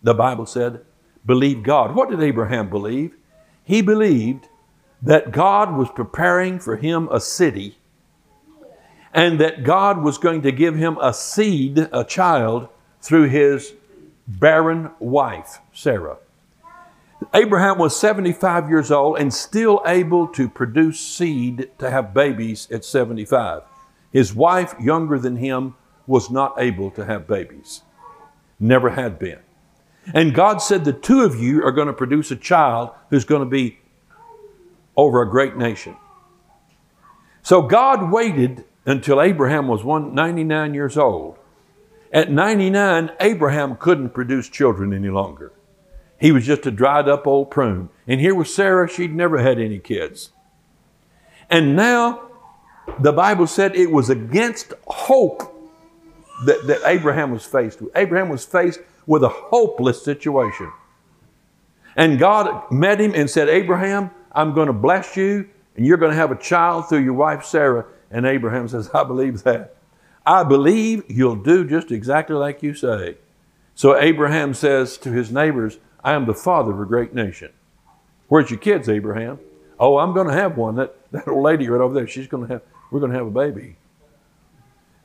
the 0.04 0.14
Bible 0.14 0.46
said, 0.46 0.82
believed 1.26 1.64
God. 1.64 1.96
What 1.96 2.10
did 2.10 2.22
Abraham 2.22 2.70
believe? 2.70 3.16
He 3.64 3.82
believed 3.82 4.48
that 5.02 5.32
God 5.32 5.76
was 5.76 5.90
preparing 5.90 6.60
for 6.60 6.78
him 6.78 7.08
a 7.12 7.20
city 7.20 7.78
and 9.14 9.40
that 9.40 9.64
God 9.64 10.04
was 10.04 10.18
going 10.18 10.42
to 10.44 10.52
give 10.52 10.76
him 10.76 10.98
a 11.02 11.14
seed, 11.14 11.90
a 11.92 12.04
child, 12.04 12.70
through 13.02 13.28
his 13.28 13.74
barren 14.28 14.92
wife, 15.00 15.60
Sarah. 15.74 16.18
Abraham 17.34 17.78
was 17.78 18.00
75 18.00 18.70
years 18.70 18.90
old 18.92 19.20
and 19.20 19.34
still 19.34 19.82
able 19.86 20.28
to 20.30 20.50
produce 20.50 21.00
seed 21.00 21.70
to 21.78 21.90
have 21.90 22.14
babies 22.14 22.68
at 22.72 22.86
75. 22.86 23.64
His 24.12 24.34
wife, 24.34 24.74
younger 24.80 25.20
than 25.20 25.36
him, 25.36 25.76
was 26.08 26.30
not 26.30 26.56
able 26.58 26.90
to 26.92 27.06
have 27.06 27.28
babies. 27.28 27.84
Never 28.60 28.92
had 28.92 29.20
been. 29.20 29.40
And 30.14 30.34
God 30.34 30.58
said, 30.58 30.84
The 30.84 30.94
two 30.94 31.22
of 31.22 31.40
you 31.40 31.64
are 31.64 31.72
going 31.72 31.88
to 31.88 31.94
produce 31.94 32.32
a 32.32 32.36
child 32.36 32.92
who's 33.10 33.26
going 33.26 33.42
to 33.42 33.50
be 33.50 33.80
over 34.98 35.22
a 35.22 35.30
great 35.30 35.56
nation. 35.56 35.96
So 37.44 37.62
God 37.62 38.12
waited 38.12 38.66
until 38.86 39.22
Abraham 39.22 39.68
was 39.68 39.84
99 39.84 40.74
years 40.74 40.98
old. 40.98 41.38
At 42.12 42.30
99, 42.30 43.12
Abraham 43.20 43.76
couldn't 43.78 44.10
produce 44.10 44.50
children 44.50 44.94
any 44.94 45.10
longer. 45.10 45.54
He 46.20 46.32
was 46.32 46.46
just 46.46 46.66
a 46.66 46.72
dried 46.72 47.08
up 47.08 47.26
old 47.26 47.50
prune. 47.50 47.90
And 48.06 48.20
here 48.20 48.36
was 48.36 48.54
Sarah, 48.54 48.88
she'd 48.88 49.16
never 49.16 49.40
had 49.40 49.60
any 49.60 49.80
kids. 49.80 50.32
And 51.50 51.76
now 51.76 52.30
the 53.00 53.12
Bible 53.12 53.48
said 53.48 53.76
it 53.76 53.92
was 53.92 54.10
against 54.10 54.74
hope 54.88 55.42
that, 56.46 56.68
that 56.68 56.82
Abraham 56.86 57.32
was 57.32 57.46
faced 57.46 57.82
with. 57.82 57.96
Abraham 57.96 58.30
was 58.30 58.46
faced 58.46 58.80
with 59.06 59.24
a 59.24 59.30
hopeless 59.30 60.04
situation. 60.04 60.72
And 61.96 62.20
God 62.20 62.72
met 62.72 63.00
him 63.00 63.14
and 63.14 63.30
said, 63.30 63.50
Abraham, 63.50 64.12
I'm 64.32 64.54
going 64.54 64.68
to 64.68 64.74
bless 64.74 65.18
you, 65.18 65.50
and 65.76 65.86
you're 65.86 65.98
going 65.98 66.12
to 66.12 66.18
have 66.18 66.32
a 66.32 66.38
child 66.38 66.88
through 66.88 67.04
your 67.04 67.14
wife 67.14 67.44
Sarah. 67.44 67.86
And 68.10 68.26
Abraham 68.26 68.68
says, 68.68 68.90
I 68.94 69.04
believe 69.04 69.44
that. 69.44 69.76
I 70.26 70.44
believe 70.44 71.04
you'll 71.08 71.36
do 71.36 71.68
just 71.68 71.92
exactly 71.92 72.36
like 72.36 72.62
you 72.62 72.74
say. 72.74 73.18
So 73.76 73.98
Abraham 73.98 74.54
says 74.54 74.98
to 75.00 75.12
his 75.12 75.32
neighbors, 75.32 75.80
I 76.04 76.14
am 76.14 76.26
the 76.26 76.34
father 76.34 76.72
of 76.72 76.80
a 76.80 76.86
great 76.86 77.14
nation. 77.14 77.52
Where's 78.28 78.50
your 78.50 78.60
kids, 78.60 78.88
Abraham? 78.88 79.40
Oh, 79.80 79.98
I'm 79.98 80.14
going 80.14 80.28
to 80.28 80.34
have 80.34 80.58
one. 80.58 80.76
That, 80.76 80.96
that 81.12 81.28
old 81.28 81.44
lady 81.44 81.68
right 81.68 81.82
over 81.82 81.94
there, 81.94 82.08
she's 82.08 82.28
going 82.28 82.48
to 82.48 82.54
have, 82.54 82.62
we're 82.92 83.00
going 83.00 83.12
to 83.12 83.18
have 83.18 83.28
a 83.28 83.32
baby. 83.32 83.78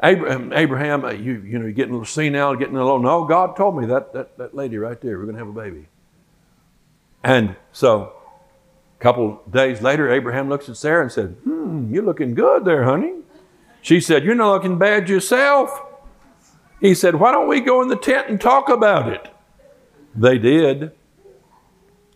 Abraham, 0.03 0.53
Abraham 0.53 1.05
uh, 1.05 1.11
you, 1.11 1.43
you 1.43 1.59
know, 1.59 1.65
you're 1.65 1.73
getting 1.73 1.93
a 1.93 1.95
little 1.95 2.07
senile, 2.07 2.55
getting 2.55 2.77
a 2.77 2.85
little, 2.85 3.01
no, 3.01 3.25
God 3.25 3.57
told 3.57 3.79
me 3.79 3.87
that, 3.87 4.13
that, 4.13 4.37
that 4.39 4.55
lady 4.55 4.77
right 4.77 5.01
there, 5.01 5.19
we're 5.19 5.25
going 5.25 5.37
to 5.37 5.41
have 5.41 5.49
a 5.49 5.53
baby. 5.53 5.89
And 7.25 7.57
so 7.73 8.13
a 8.99 9.03
couple 9.03 9.43
days 9.51 9.81
later, 9.81 10.13
Abraham 10.13 10.49
looks 10.49 10.69
at 10.69 10.77
Sarah 10.77 11.03
and 11.03 11.13
said, 11.13 11.37
Hmm, 11.45 11.93
you're 11.93 12.05
looking 12.05 12.35
good 12.35 12.65
there, 12.65 12.85
honey. 12.85 13.15
She 13.81 14.01
said, 14.01 14.25
You're 14.25 14.35
not 14.35 14.53
looking 14.53 14.79
bad 14.79 15.09
yourself. 15.09 15.81
He 16.81 16.95
said, 16.95 17.15
Why 17.15 17.33
don't 17.33 17.49
we 17.49 17.61
go 17.61 17.83
in 17.83 17.89
the 17.89 17.97
tent 17.97 18.29
and 18.29 18.41
talk 18.41 18.69
about 18.69 19.13
it? 19.13 19.29
They 20.15 20.39
did. 20.39 20.93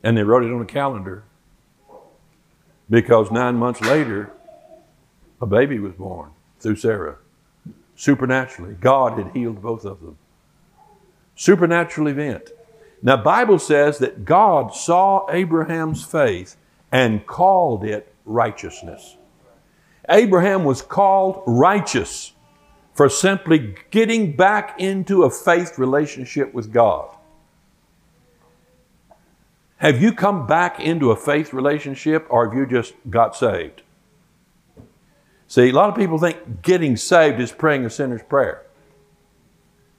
And 0.03 0.17
they 0.17 0.23
wrote 0.23 0.45
it 0.45 0.53
on 0.53 0.61
a 0.61 0.67
calendar. 0.67 1.25
Because 2.89 3.31
nine 3.31 3.57
months 3.57 3.81
later, 3.81 4.33
a 5.41 5.47
baby 5.47 5.79
was 5.79 5.93
born 5.93 6.31
through 6.59 6.77
Sarah. 6.77 7.19
Supernaturally. 8.01 8.77
God 8.81 9.19
had 9.19 9.33
healed 9.33 9.61
both 9.61 9.85
of 9.85 10.01
them. 10.01 10.17
Supernatural 11.35 12.07
event. 12.07 12.49
Now, 13.03 13.19
Bible 13.19 13.59
says 13.59 13.99
that 13.99 14.25
God 14.25 14.75
saw 14.75 15.31
Abraham's 15.31 16.03
faith 16.03 16.57
and 16.91 17.27
called 17.27 17.85
it 17.85 18.11
righteousness. 18.25 19.19
Abraham 20.09 20.65
was 20.65 20.81
called 20.81 21.43
righteous 21.47 22.33
for 22.95 23.11
simply 23.11 23.75
getting 23.91 24.35
back 24.35 24.81
into 24.81 25.25
a 25.25 25.31
faith 25.31 25.79
relationship 25.79 26.55
with 26.55 26.73
God. 26.73 27.15
Have 29.77 30.01
you 30.01 30.15
come 30.15 30.47
back 30.47 30.81
into 30.81 31.11
a 31.11 31.17
faith 31.17 31.53
relationship 31.53 32.27
or 32.31 32.49
have 32.49 32.57
you 32.57 32.65
just 32.65 32.95
got 33.11 33.37
saved? 33.37 33.83
See, 35.51 35.71
a 35.71 35.73
lot 35.73 35.89
of 35.91 35.97
people 35.97 36.17
think 36.17 36.63
getting 36.63 36.97
saved 36.97 37.41
is 37.41 37.51
praying 37.51 37.85
a 37.85 37.91
sinner's 37.91 38.23
prayer. 38.23 38.65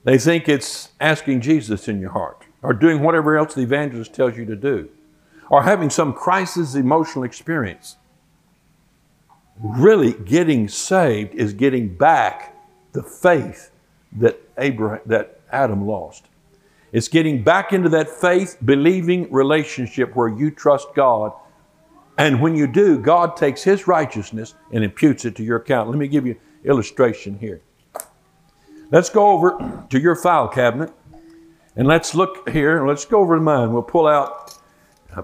They 0.06 0.18
think 0.18 0.48
it's 0.48 0.92
asking 1.02 1.42
Jesus 1.42 1.90
in 1.90 2.00
your 2.00 2.12
heart 2.12 2.46
or 2.62 2.72
doing 2.72 3.02
whatever 3.02 3.38
else 3.38 3.54
the 3.54 3.62
evangelist 3.62 4.14
tells 4.14 4.38
you 4.38 4.46
to 4.46 4.56
do 4.56 4.88
or 5.50 5.64
having 5.64 5.90
some 5.90 6.14
crisis 6.14 6.74
emotional 6.76 7.26
experience. 7.26 7.98
Really, 9.62 10.14
getting 10.14 10.70
saved 10.70 11.36
is 11.36 11.52
getting 11.52 11.98
back 11.98 12.56
the 12.94 13.04
faith 13.04 13.72
that, 14.14 14.40
Abraham, 14.58 15.02
that 15.06 15.42
Adam 15.52 15.86
lost. 15.86 16.30
It's 16.94 17.10
getting 17.10 17.44
back 17.44 17.74
into 17.74 17.90
that 17.90 18.08
faith 18.08 18.56
believing 18.64 19.30
relationship 19.30 20.16
where 20.16 20.30
you 20.30 20.50
trust 20.50 20.88
God. 20.96 21.34
And 22.22 22.40
when 22.40 22.56
you 22.56 22.68
do, 22.68 23.00
God 23.00 23.36
takes 23.36 23.64
His 23.64 23.88
righteousness 23.88 24.54
and 24.72 24.84
imputes 24.84 25.26
it 25.26 25.36
to 25.38 25.44
your 25.44 25.58
account. 25.58 25.90
Let 25.90 25.98
me 25.98 26.08
give 26.08 26.28
you 26.28 26.34
an 26.34 26.70
illustration 26.70 27.36
here. 27.40 27.64
Let's 28.92 29.10
go 29.10 29.32
over 29.32 29.88
to 29.90 30.00
your 30.00 30.16
file 30.16 30.48
cabinet 30.48 30.94
and 31.76 31.88
let's 31.88 32.14
look 32.14 32.48
here 32.48 32.86
let's 32.86 33.06
go 33.06 33.22
over 33.22 33.38
to 33.38 33.42
mine. 33.42 33.74
We'll 33.74 33.82
pull 33.82 34.06
out 34.06 34.56
uh, 35.16 35.24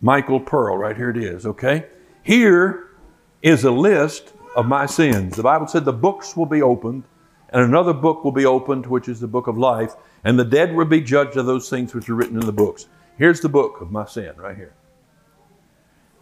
Michael 0.00 0.40
Pearl. 0.40 0.76
Right 0.76 0.96
here 0.96 1.10
it 1.10 1.18
is, 1.18 1.46
okay? 1.46 1.86
Here 2.24 2.88
is 3.40 3.62
a 3.62 3.70
list 3.70 4.32
of 4.56 4.66
my 4.66 4.86
sins. 4.86 5.36
The 5.36 5.44
Bible 5.44 5.68
said 5.68 5.84
the 5.84 5.92
books 5.92 6.36
will 6.36 6.46
be 6.46 6.62
opened 6.62 7.04
and 7.50 7.62
another 7.62 7.92
book 7.92 8.24
will 8.24 8.32
be 8.32 8.44
opened, 8.44 8.86
which 8.86 9.08
is 9.08 9.20
the 9.20 9.28
book 9.28 9.46
of 9.46 9.56
life, 9.56 9.94
and 10.24 10.36
the 10.36 10.44
dead 10.44 10.74
will 10.74 10.84
be 10.84 11.00
judged 11.00 11.36
of 11.36 11.46
those 11.46 11.70
things 11.70 11.94
which 11.94 12.08
are 12.08 12.16
written 12.16 12.40
in 12.40 12.44
the 12.44 12.52
books. 12.52 12.88
Here's 13.18 13.40
the 13.40 13.48
book 13.48 13.80
of 13.80 13.92
my 13.92 14.04
sin 14.04 14.34
right 14.36 14.56
here. 14.56 14.74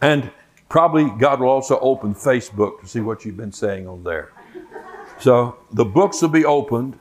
And 0.03 0.29
probably 0.67 1.09
God 1.17 1.39
will 1.39 1.47
also 1.47 1.79
open 1.79 2.13
Facebook 2.13 2.81
to 2.81 2.87
see 2.87 2.99
what 2.99 3.23
you've 3.23 3.37
been 3.37 3.53
saying 3.53 3.87
on 3.87 4.03
there. 4.03 4.33
So 5.17 5.55
the 5.71 5.85
books 5.85 6.21
will 6.21 6.27
be 6.27 6.43
opened, 6.43 6.99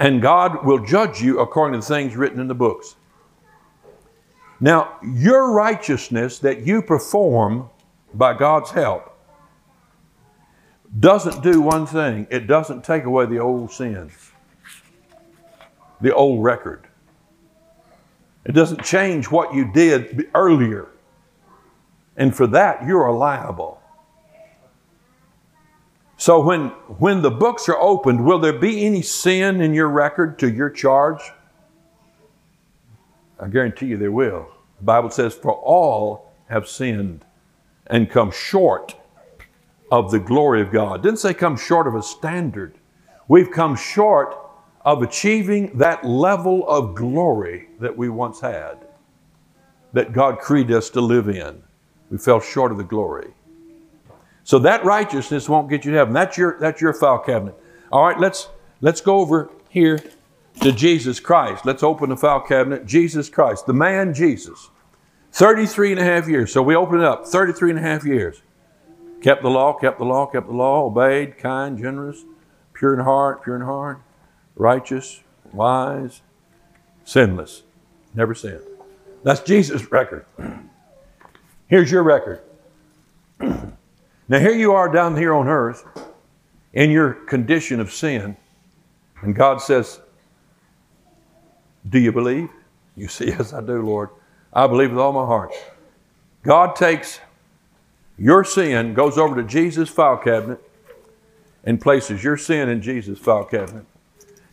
and 0.00 0.22
God 0.22 0.64
will 0.64 0.82
judge 0.82 1.20
you 1.20 1.40
according 1.40 1.78
to 1.78 1.86
the 1.86 1.94
things 1.94 2.16
written 2.16 2.40
in 2.40 2.48
the 2.48 2.54
books. 2.54 2.96
Now, 4.58 4.96
your 5.02 5.52
righteousness 5.52 6.38
that 6.38 6.66
you 6.66 6.80
perform 6.80 7.68
by 8.14 8.38
God's 8.38 8.70
help 8.70 9.14
doesn't 10.98 11.42
do 11.42 11.60
one 11.60 11.84
thing 11.84 12.26
it 12.30 12.46
doesn't 12.46 12.84
take 12.84 13.04
away 13.04 13.26
the 13.26 13.38
old 13.38 13.70
sins, 13.70 14.32
the 16.00 16.14
old 16.14 16.42
record. 16.42 16.86
It 18.46 18.52
doesn't 18.52 18.82
change 18.82 19.30
what 19.30 19.52
you 19.52 19.70
did 19.70 20.30
earlier. 20.34 20.91
And 22.16 22.34
for 22.34 22.46
that, 22.48 22.86
you're 22.86 23.10
liable. 23.12 23.80
So 26.16 26.40
when, 26.40 26.68
when 26.98 27.22
the 27.22 27.30
books 27.30 27.68
are 27.68 27.78
opened, 27.80 28.24
will 28.24 28.38
there 28.38 28.52
be 28.52 28.86
any 28.86 29.02
sin 29.02 29.60
in 29.60 29.74
your 29.74 29.88
record 29.88 30.38
to 30.38 30.50
your 30.50 30.70
charge? 30.70 31.20
I 33.40 33.48
guarantee 33.48 33.86
you 33.86 33.96
there 33.96 34.12
will. 34.12 34.46
The 34.78 34.84
Bible 34.84 35.10
says, 35.10 35.34
For 35.34 35.52
all 35.52 36.32
have 36.48 36.68
sinned 36.68 37.24
and 37.88 38.08
come 38.08 38.30
short 38.30 38.94
of 39.90 40.10
the 40.10 40.20
glory 40.20 40.62
of 40.62 40.70
God. 40.70 41.02
Didn't 41.02 41.18
say 41.18 41.34
come 41.34 41.56
short 41.56 41.88
of 41.88 41.94
a 41.94 42.02
standard. 42.02 42.76
We've 43.26 43.50
come 43.50 43.74
short 43.74 44.36
of 44.84 45.02
achieving 45.02 45.76
that 45.78 46.04
level 46.04 46.68
of 46.68 46.94
glory 46.94 47.68
that 47.80 47.96
we 47.96 48.08
once 48.08 48.40
had, 48.40 48.78
that 49.92 50.12
God 50.12 50.38
created 50.38 50.76
us 50.76 50.90
to 50.90 51.00
live 51.00 51.28
in. 51.28 51.62
We 52.12 52.18
fell 52.18 52.40
short 52.40 52.70
of 52.70 52.78
the 52.78 52.84
glory. 52.84 53.32
So 54.44 54.58
that 54.58 54.84
righteousness 54.84 55.48
won't 55.48 55.70
get 55.70 55.86
you 55.86 55.92
to 55.92 55.96
heaven. 55.96 56.12
That's 56.12 56.36
your, 56.36 56.58
that's 56.60 56.78
your 56.78 56.92
file 56.92 57.18
cabinet. 57.18 57.54
All 57.90 58.06
right, 58.06 58.20
let's, 58.20 58.48
let's 58.82 59.00
go 59.00 59.20
over 59.20 59.50
here 59.70 59.98
to 60.60 60.72
Jesus 60.72 61.20
Christ. 61.20 61.64
Let's 61.64 61.82
open 61.82 62.10
the 62.10 62.16
file 62.18 62.42
cabinet. 62.42 62.84
Jesus 62.84 63.30
Christ, 63.30 63.64
the 63.64 63.72
man 63.72 64.12
Jesus. 64.12 64.68
33 65.32 65.92
and 65.92 66.00
a 66.00 66.04
half 66.04 66.28
years. 66.28 66.52
So 66.52 66.62
we 66.62 66.76
open 66.76 66.98
it 66.98 67.04
up. 67.06 67.26
33 67.26 67.70
and 67.70 67.78
a 67.78 67.82
half 67.82 68.04
years. 68.04 68.42
Kept 69.22 69.42
the 69.42 69.48
law, 69.48 69.72
kept 69.72 69.98
the 69.98 70.04
law, 70.04 70.26
kept 70.26 70.48
the 70.48 70.52
law, 70.52 70.84
obeyed, 70.84 71.38
kind, 71.38 71.78
generous, 71.78 72.24
pure 72.74 72.92
in 72.92 73.00
heart, 73.00 73.42
pure 73.42 73.56
in 73.56 73.62
heart, 73.62 74.02
righteous, 74.54 75.22
wise, 75.50 76.20
sinless. 77.04 77.62
Never 78.14 78.34
sinned. 78.34 78.60
That's 79.22 79.40
Jesus' 79.40 79.90
record. 79.90 80.26
Here's 81.72 81.90
your 81.90 82.02
record. 82.02 82.42
now, 83.40 83.72
here 84.28 84.52
you 84.52 84.72
are 84.74 84.92
down 84.92 85.16
here 85.16 85.32
on 85.32 85.48
earth 85.48 85.86
in 86.74 86.90
your 86.90 87.14
condition 87.14 87.80
of 87.80 87.90
sin, 87.90 88.36
and 89.22 89.34
God 89.34 89.62
says, 89.62 89.98
Do 91.88 91.98
you 91.98 92.12
believe? 92.12 92.50
You 92.94 93.08
say, 93.08 93.28
Yes, 93.28 93.54
I 93.54 93.62
do, 93.62 93.80
Lord. 93.80 94.10
I 94.52 94.66
believe 94.66 94.90
with 94.90 94.98
all 94.98 95.14
my 95.14 95.24
heart. 95.24 95.54
God 96.42 96.76
takes 96.76 97.20
your 98.18 98.44
sin 98.44 98.92
goes 98.92 99.16
over 99.16 99.34
to 99.36 99.42
Jesus' 99.42 99.88
file 99.88 100.18
cabinet 100.18 100.60
and 101.64 101.80
places 101.80 102.22
your 102.22 102.36
sin 102.36 102.68
in 102.68 102.82
Jesus' 102.82 103.18
file 103.18 103.46
cabinet. 103.46 103.86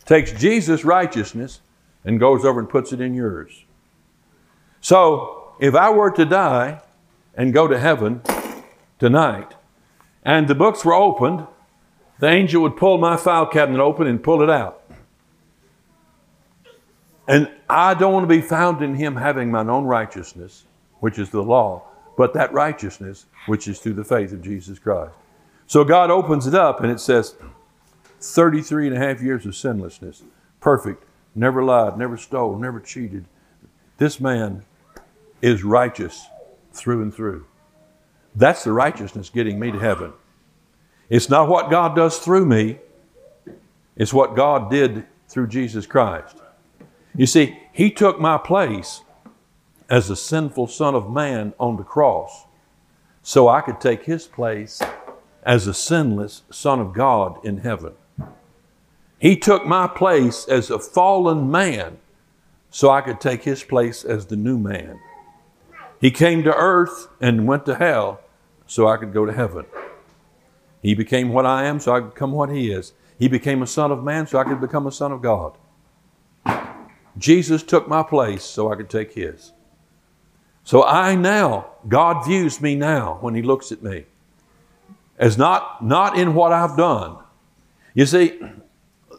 Takes 0.06 0.32
Jesus' 0.32 0.86
righteousness 0.86 1.60
and 2.02 2.18
goes 2.18 2.46
over 2.46 2.60
and 2.60 2.68
puts 2.70 2.94
it 2.94 3.00
in 3.02 3.12
yours. 3.12 3.66
So, 4.80 5.52
if 5.60 5.74
I 5.74 5.90
were 5.90 6.10
to 6.12 6.24
die 6.24 6.80
and 7.34 7.52
go 7.52 7.66
to 7.66 7.78
heaven 7.78 8.22
tonight, 8.98 9.54
and 10.24 10.48
the 10.48 10.54
books 10.54 10.84
were 10.84 10.94
opened, 10.94 11.46
the 12.18 12.28
angel 12.28 12.62
would 12.62 12.76
pull 12.76 12.98
my 12.98 13.16
file 13.16 13.46
cabinet 13.46 13.80
open 13.80 14.06
and 14.06 14.22
pull 14.22 14.42
it 14.42 14.50
out. 14.50 14.82
And 17.26 17.50
I 17.68 17.94
don't 17.94 18.12
want 18.12 18.24
to 18.24 18.34
be 18.34 18.42
found 18.42 18.82
in 18.82 18.96
him 18.96 19.16
having 19.16 19.50
my 19.50 19.60
own 19.60 19.84
righteousness, 19.84 20.64
which 20.98 21.18
is 21.18 21.30
the 21.30 21.42
law 21.42 21.84
but 22.20 22.34
that 22.34 22.52
righteousness 22.52 23.24
which 23.46 23.66
is 23.66 23.78
through 23.78 23.94
the 23.94 24.04
faith 24.04 24.30
of 24.30 24.42
Jesus 24.42 24.78
Christ. 24.78 25.14
So 25.66 25.84
God 25.84 26.10
opens 26.10 26.46
it 26.46 26.54
up 26.54 26.82
and 26.82 26.92
it 26.92 27.00
says 27.00 27.34
33 28.20 28.88
and 28.88 28.96
a 28.96 28.98
half 28.98 29.22
years 29.22 29.46
of 29.46 29.56
sinlessness, 29.56 30.22
perfect, 30.60 31.02
never 31.34 31.64
lied, 31.64 31.96
never 31.96 32.18
stole, 32.18 32.58
never 32.58 32.78
cheated. 32.78 33.24
This 33.96 34.20
man 34.20 34.64
is 35.40 35.64
righteous 35.64 36.26
through 36.72 37.02
and 37.02 37.14
through. 37.14 37.46
That's 38.34 38.64
the 38.64 38.72
righteousness 38.72 39.30
getting 39.30 39.58
me 39.58 39.72
to 39.72 39.78
heaven. 39.78 40.12
It's 41.08 41.28
not 41.28 41.48
what 41.48 41.70
God 41.70 41.96
does 41.96 42.18
through 42.18 42.46
me, 42.46 42.78
it's 43.96 44.14
what 44.14 44.36
God 44.36 44.70
did 44.70 45.04
through 45.28 45.48
Jesus 45.48 45.86
Christ. 45.86 46.36
You 47.16 47.26
see, 47.26 47.58
He 47.72 47.90
took 47.90 48.20
my 48.20 48.38
place 48.38 49.02
as 49.88 50.08
a 50.08 50.16
sinful 50.16 50.68
Son 50.68 50.94
of 50.94 51.10
Man 51.10 51.52
on 51.58 51.76
the 51.76 51.82
cross 51.82 52.46
so 53.22 53.48
I 53.48 53.60
could 53.60 53.80
take 53.80 54.04
his 54.04 54.26
place 54.26 54.80
as 55.42 55.66
a 55.66 55.74
sinless 55.74 56.42
Son 56.50 56.80
of 56.80 56.92
God 56.92 57.44
in 57.44 57.58
heaven. 57.58 57.92
He 59.18 59.36
took 59.36 59.66
my 59.66 59.86
place 59.86 60.46
as 60.48 60.70
a 60.70 60.78
fallen 60.78 61.50
man 61.50 61.98
so 62.70 62.88
I 62.88 63.00
could 63.00 63.20
take 63.20 63.42
his 63.42 63.62
place 63.62 64.04
as 64.04 64.26
the 64.26 64.36
new 64.36 64.56
man. 64.56 64.98
He 66.00 66.10
came 66.10 66.42
to 66.44 66.54
earth 66.54 67.08
and 67.20 67.46
went 67.46 67.66
to 67.66 67.74
hell 67.74 68.20
so 68.66 68.88
I 68.88 68.96
could 68.96 69.12
go 69.12 69.26
to 69.26 69.32
heaven. 69.32 69.66
He 70.82 70.94
became 70.94 71.30
what 71.30 71.44
I 71.44 71.64
am 71.64 71.78
so 71.78 71.94
I 71.94 72.00
could 72.00 72.14
become 72.14 72.32
what 72.32 72.50
he 72.50 72.70
is. 72.70 72.92
He 73.18 73.28
became 73.28 73.62
a 73.62 73.66
son 73.66 73.90
of 73.90 74.02
man 74.02 74.26
so 74.26 74.38
I 74.38 74.44
could 74.44 74.60
become 74.60 74.86
a 74.86 74.92
son 74.92 75.12
of 75.12 75.20
God. 75.20 75.56
Jesus 77.18 77.62
took 77.62 77.86
my 77.86 78.02
place 78.02 78.42
so 78.42 78.72
I 78.72 78.76
could 78.76 78.88
take 78.88 79.12
his. 79.12 79.52
So 80.64 80.84
I 80.84 81.16
now, 81.16 81.66
God 81.88 82.24
views 82.24 82.60
me 82.60 82.74
now 82.76 83.18
when 83.20 83.34
He 83.34 83.42
looks 83.42 83.72
at 83.72 83.82
me 83.82 84.04
as 85.18 85.36
not, 85.36 85.84
not 85.84 86.16
in 86.16 86.34
what 86.34 86.52
I've 86.52 86.76
done. 86.76 87.18
You 87.92 88.06
see, 88.06 88.40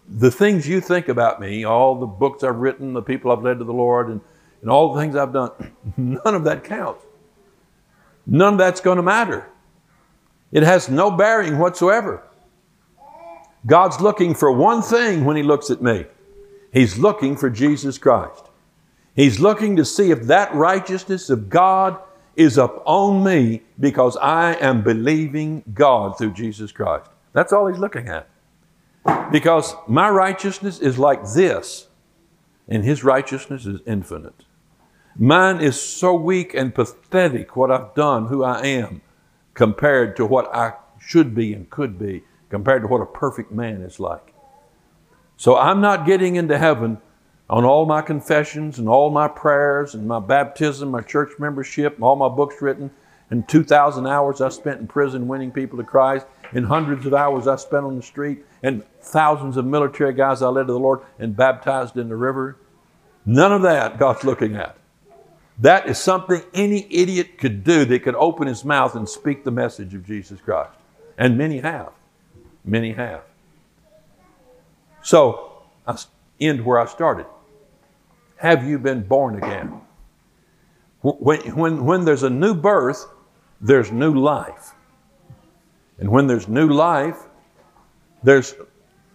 the 0.08 0.32
things 0.32 0.68
you 0.68 0.82
think 0.82 1.10
about 1.10 1.40
me, 1.40 1.64
all 1.64 2.00
the 2.00 2.08
books 2.08 2.44
I've 2.44 2.56
written, 2.56 2.94
the 2.94 3.02
people 3.02 3.32
I've 3.32 3.44
led 3.44 3.60
to 3.60 3.66
the 3.66 3.74
Lord, 3.74 4.08
and, 4.10 4.22
and 4.62 4.70
all 4.70 4.94
the 4.94 5.02
things 5.02 5.16
I've 5.16 5.34
done, 5.34 5.50
mm-hmm. 5.52 6.18
none 6.24 6.36
of 6.36 6.44
that 6.46 6.64
counts. 6.64 7.04
None 8.26 8.54
of 8.54 8.60
that's 8.60 8.82
going 8.82 8.98
to 8.98 9.04
matter. 9.04 9.48
It 10.52 10.64
has 10.64 10.90
no 10.90 11.12
bearing 11.12 11.58
whatsoever. 11.58 12.24
God's 13.66 14.00
looking 14.00 14.34
for 14.34 14.52
one 14.52 14.82
thing 14.82 15.26
when 15.26 15.36
He 15.36 15.44
looks 15.44 15.70
at 15.70 15.82
me 15.82 16.06
He's 16.72 16.98
looking 16.98 17.36
for 17.36 17.50
Jesus 17.50 17.98
Christ. 17.98 18.46
He's 19.14 19.40
looking 19.40 19.76
to 19.76 19.84
see 19.84 20.12
if 20.12 20.24
that 20.24 20.54
righteousness 20.54 21.30
of 21.30 21.50
God 21.50 21.98
is 22.36 22.58
upon 22.58 23.24
me 23.24 23.64
because 23.80 24.16
I 24.18 24.54
am 24.56 24.82
believing 24.82 25.64
God 25.74 26.18
through 26.18 26.32
Jesus 26.32 26.72
Christ. 26.72 27.10
That's 27.34 27.52
all 27.52 27.68
he's 27.68 27.78
looking 27.78 28.08
at. 28.08 28.30
Because 29.32 29.76
my 29.88 30.10
righteousness 30.10 30.80
is 30.80 30.98
like 30.98 31.26
this, 31.34 31.88
and 32.68 32.86
his 32.86 33.04
righteousness 33.04 33.66
is 33.66 33.82
infinite. 33.86 34.46
Mine 35.22 35.62
is 35.62 35.80
so 35.80 36.16
weak 36.16 36.56
and 36.56 36.74
pathetic 36.74 37.56
what 37.56 37.70
I've 37.70 37.94
done, 37.94 38.26
who 38.26 38.44
I 38.44 38.62
am, 38.62 39.04
compared 39.54 40.16
to 40.16 40.26
what 40.26 40.52
I 40.52 40.74
should 41.00 41.36
be 41.36 41.54
and 41.54 41.70
could 41.70 42.00
be, 42.00 42.24
compared 42.50 42.82
to 42.82 42.88
what 42.88 43.04
a 43.04 43.06
perfect 43.06 43.52
man 43.52 43.84
is 43.84 44.00
like. 44.00 44.34
So 45.38 45.56
I'm 45.56 45.80
not 45.80 46.08
getting 46.08 46.38
into 46.38 46.58
heaven 46.58 46.98
on 47.52 47.66
all 47.66 47.86
my 47.86 48.02
confessions 48.02 48.80
and 48.80 48.90
all 48.90 49.12
my 49.12 49.28
prayers 49.28 49.94
and 49.94 50.08
my 50.08 50.20
baptism, 50.20 50.90
my 50.90 51.02
church 51.02 51.34
membership, 51.38 52.02
all 52.02 52.16
my 52.16 52.28
books 52.28 52.60
written, 52.60 52.90
and 53.30 53.48
2,000 53.48 54.08
hours 54.08 54.42
I 54.42 54.50
spent 54.50 54.80
in 54.80 54.88
prison 54.88 55.28
winning 55.28 55.52
people 55.52 55.78
to 55.78 55.84
Christ, 55.84 56.26
and 56.52 56.66
hundreds 56.66 57.06
of 57.06 57.14
hours 57.14 57.46
I 57.46 57.58
spent 57.58 57.86
on 57.86 57.96
the 57.96 58.02
street, 58.02 58.44
and 58.64 58.84
thousands 59.02 59.56
of 59.56 59.68
military 59.68 60.16
guys 60.16 60.42
I 60.42 60.48
led 60.48 60.66
to 60.66 60.74
the 60.74 60.80
Lord 60.80 61.02
and 61.20 61.36
baptized 61.36 61.96
in 61.96 62.10
the 62.10 62.16
river. 62.16 62.58
None 63.24 63.52
of 63.52 63.62
that 63.62 64.00
God's 64.00 64.24
looking 64.24 64.56
at. 64.56 64.78
That 65.62 65.88
is 65.88 66.00
something 66.00 66.42
any 66.56 66.88
idiot 66.90 67.38
could 67.38 67.64
do 67.64 67.86
that 67.86 68.00
could 68.00 68.16
open 68.16 68.48
his 68.48 68.66
mouth 68.66 68.96
and 68.96 69.08
speak 69.08 69.44
the 69.44 69.52
message 69.52 69.94
of 69.94 70.06
Jesus 70.06 70.42
Christ. 70.42 70.72
And 71.20 71.38
many 71.38 71.60
have. 71.60 71.92
Many 72.66 72.94
have. 72.94 73.22
So, 75.04 75.64
I 75.86 75.98
end 76.40 76.66
where 76.66 76.80
I 76.80 76.88
started. 76.88 77.28
Have 78.38 78.68
you 78.68 78.80
been 78.80 79.04
born 79.04 79.36
again? 79.36 79.82
When, 81.02 81.40
when, 81.56 81.86
when 81.86 82.06
there's 82.06 82.24
a 82.24 82.30
new 82.30 82.56
birth, 82.56 83.06
there's 83.60 83.92
new 83.92 84.16
life. 84.16 84.74
And 86.00 86.10
when 86.10 86.26
there's 86.26 86.48
new 86.48 86.70
life, 86.70 87.18
there's 88.24 88.56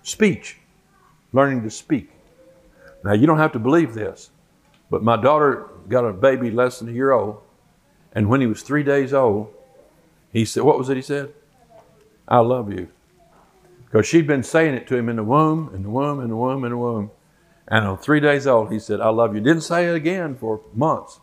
speech, 0.02 0.58
learning 1.32 1.64
to 1.64 1.70
speak. 1.70 2.10
Now, 3.04 3.14
you 3.14 3.26
don't 3.26 3.38
have 3.38 3.52
to 3.52 3.58
believe 3.58 3.94
this, 3.94 4.30
but 4.90 5.02
my 5.02 5.20
daughter 5.20 5.70
got 5.88 6.04
a 6.04 6.12
baby 6.12 6.50
less 6.50 6.78
than 6.78 6.88
a 6.88 6.92
year 6.92 7.12
old, 7.12 7.40
and 8.12 8.28
when 8.28 8.40
he 8.40 8.46
was 8.46 8.62
three 8.62 8.82
days 8.82 9.12
old, 9.12 9.52
he 10.32 10.44
said, 10.44 10.62
What 10.62 10.78
was 10.78 10.88
it 10.88 10.96
he 10.96 11.02
said? 11.02 11.32
I 12.26 12.38
love 12.38 12.72
you. 12.72 12.88
Because 13.84 14.06
she'd 14.06 14.26
been 14.26 14.42
saying 14.42 14.74
it 14.74 14.86
to 14.88 14.96
him 14.96 15.08
in 15.08 15.16
the 15.16 15.24
womb, 15.24 15.70
in 15.74 15.82
the 15.82 15.90
womb, 15.90 16.20
in 16.20 16.28
the 16.28 16.36
womb, 16.36 16.64
in 16.64 16.70
the 16.70 16.76
womb. 16.76 17.10
And 17.68 17.86
on 17.86 17.98
three 17.98 18.20
days 18.20 18.46
old, 18.46 18.72
he 18.72 18.78
said, 18.78 19.00
I 19.00 19.08
love 19.08 19.34
you. 19.34 19.40
Didn't 19.40 19.62
say 19.62 19.88
it 19.88 19.94
again 19.94 20.34
for 20.36 20.60
months, 20.74 21.20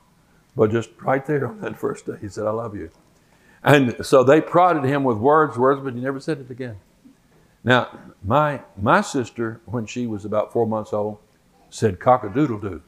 but 0.55 0.71
just 0.71 0.89
right 1.01 1.25
there 1.25 1.47
on 1.47 1.61
that 1.61 1.79
first 1.79 2.05
day, 2.05 2.13
he 2.21 2.29
said, 2.29 2.45
I 2.45 2.51
love 2.51 2.75
you. 2.75 2.89
And 3.63 4.05
so 4.05 4.23
they 4.23 4.41
prodded 4.41 4.83
him 4.83 5.03
with 5.03 5.17
words, 5.17 5.57
words, 5.57 5.81
but 5.83 5.93
he 5.93 6.01
never 6.01 6.19
said 6.19 6.39
it 6.39 6.51
again. 6.51 6.77
Now, 7.63 7.97
my, 8.23 8.61
my 8.81 9.01
sister, 9.01 9.61
when 9.65 9.85
she 9.85 10.05
was 10.05 10.25
about 10.25 10.51
four 10.51 10.67
months 10.67 10.91
old, 10.91 11.17
said 11.69 11.99
cock 11.99 12.23
a 12.23 12.29
doodle 12.29 12.59
doo 12.59 12.81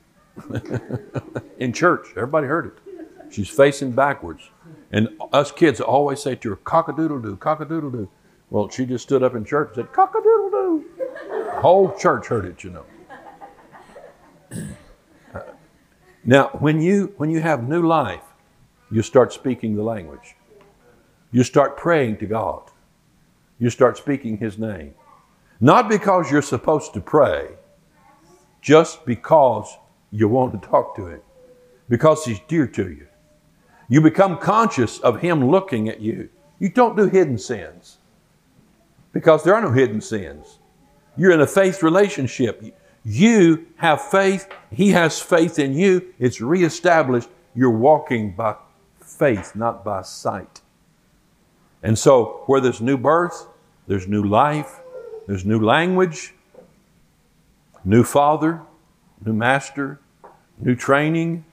in 1.59 1.73
church. 1.73 2.07
Everybody 2.11 2.47
heard 2.47 2.67
it. 2.67 3.33
She's 3.33 3.49
facing 3.49 3.91
backwards. 3.91 4.49
And 4.91 5.09
us 5.33 5.51
kids 5.51 5.81
always 5.81 6.21
say 6.21 6.35
to 6.35 6.49
her, 6.51 6.55
cock 6.57 6.87
a 6.87 6.93
doodle 6.93 7.19
doo, 7.19 7.35
cock 7.37 7.59
a 7.59 7.65
doodle 7.65 7.91
doo. 7.91 8.09
Well, 8.49 8.69
she 8.69 8.85
just 8.85 9.03
stood 9.03 9.23
up 9.23 9.35
in 9.35 9.43
church 9.43 9.69
and 9.69 9.75
said, 9.75 9.93
cock 9.93 10.13
a 10.15 10.21
doodle 10.21 10.49
doo. 10.51 10.85
Whole 11.59 11.93
church 11.97 12.27
heard 12.27 12.45
it, 12.45 12.63
you 12.63 12.69
know. 12.71 12.85
Now, 16.27 16.47
when 16.57 16.81
you, 16.81 17.13
when 17.17 17.29
you 17.29 17.39
have 17.39 17.69
new 17.69 17.85
life, 17.85 18.23
you 18.89 19.03
start 19.03 19.31
speaking 19.31 19.75
the 19.75 19.83
language. 19.83 20.35
You 21.31 21.43
start 21.43 21.77
praying 21.77 22.17
to 22.17 22.25
God. 22.25 22.63
You 23.59 23.69
start 23.69 23.95
speaking 23.95 24.37
His 24.37 24.57
name. 24.57 24.95
Not 25.59 25.87
because 25.87 26.31
you're 26.31 26.41
supposed 26.41 26.95
to 26.95 27.01
pray, 27.01 27.49
just 28.59 29.05
because 29.05 29.77
you 30.15 30.27
want 30.27 30.53
to 30.53 30.67
talk 30.67 30.95
to 30.95 31.07
Him, 31.07 31.21
because 31.89 32.23
He's 32.23 32.39
dear 32.47 32.67
to 32.67 32.89
you. 32.89 33.07
You 33.87 34.01
become 34.01 34.37
conscious 34.37 34.99
of 34.99 35.21
Him 35.21 35.49
looking 35.49 35.89
at 35.89 35.99
you. 35.99 36.29
You 36.59 36.69
don't 36.69 36.95
do 36.95 37.07
hidden 37.07 37.37
sins 37.37 37.97
because 39.11 39.43
there 39.43 39.53
are 39.53 39.61
no 39.61 39.71
hidden 39.71 40.01
sins. 40.01 40.59
You're 41.17 41.31
in 41.31 41.41
a 41.41 41.47
faith 41.47 41.83
relationship. 41.83 42.63
You 43.03 43.67
have 43.77 44.01
faith, 44.01 44.49
He 44.71 44.89
has 44.91 45.21
faith 45.21 45.59
in 45.59 45.73
you. 45.73 46.13
It's 46.17 46.41
reestablished. 46.41 47.29
You're 47.53 47.77
walking 47.77 48.35
by 48.35 48.55
faith, 49.01 49.55
not 49.55 49.85
by 49.85 50.01
sight. 50.01 50.61
And 51.83 51.97
so, 51.97 52.43
where 52.47 52.59
there's 52.59 52.81
new 52.81 52.97
birth, 52.97 53.47
there's 53.87 54.07
new 54.07 54.23
life, 54.23 54.79
there's 55.27 55.45
new 55.45 55.59
language, 55.59 56.33
new 57.83 58.03
father, 58.03 58.61
new 59.23 59.33
master, 59.33 59.99
new 60.59 60.75
training, 60.75 61.45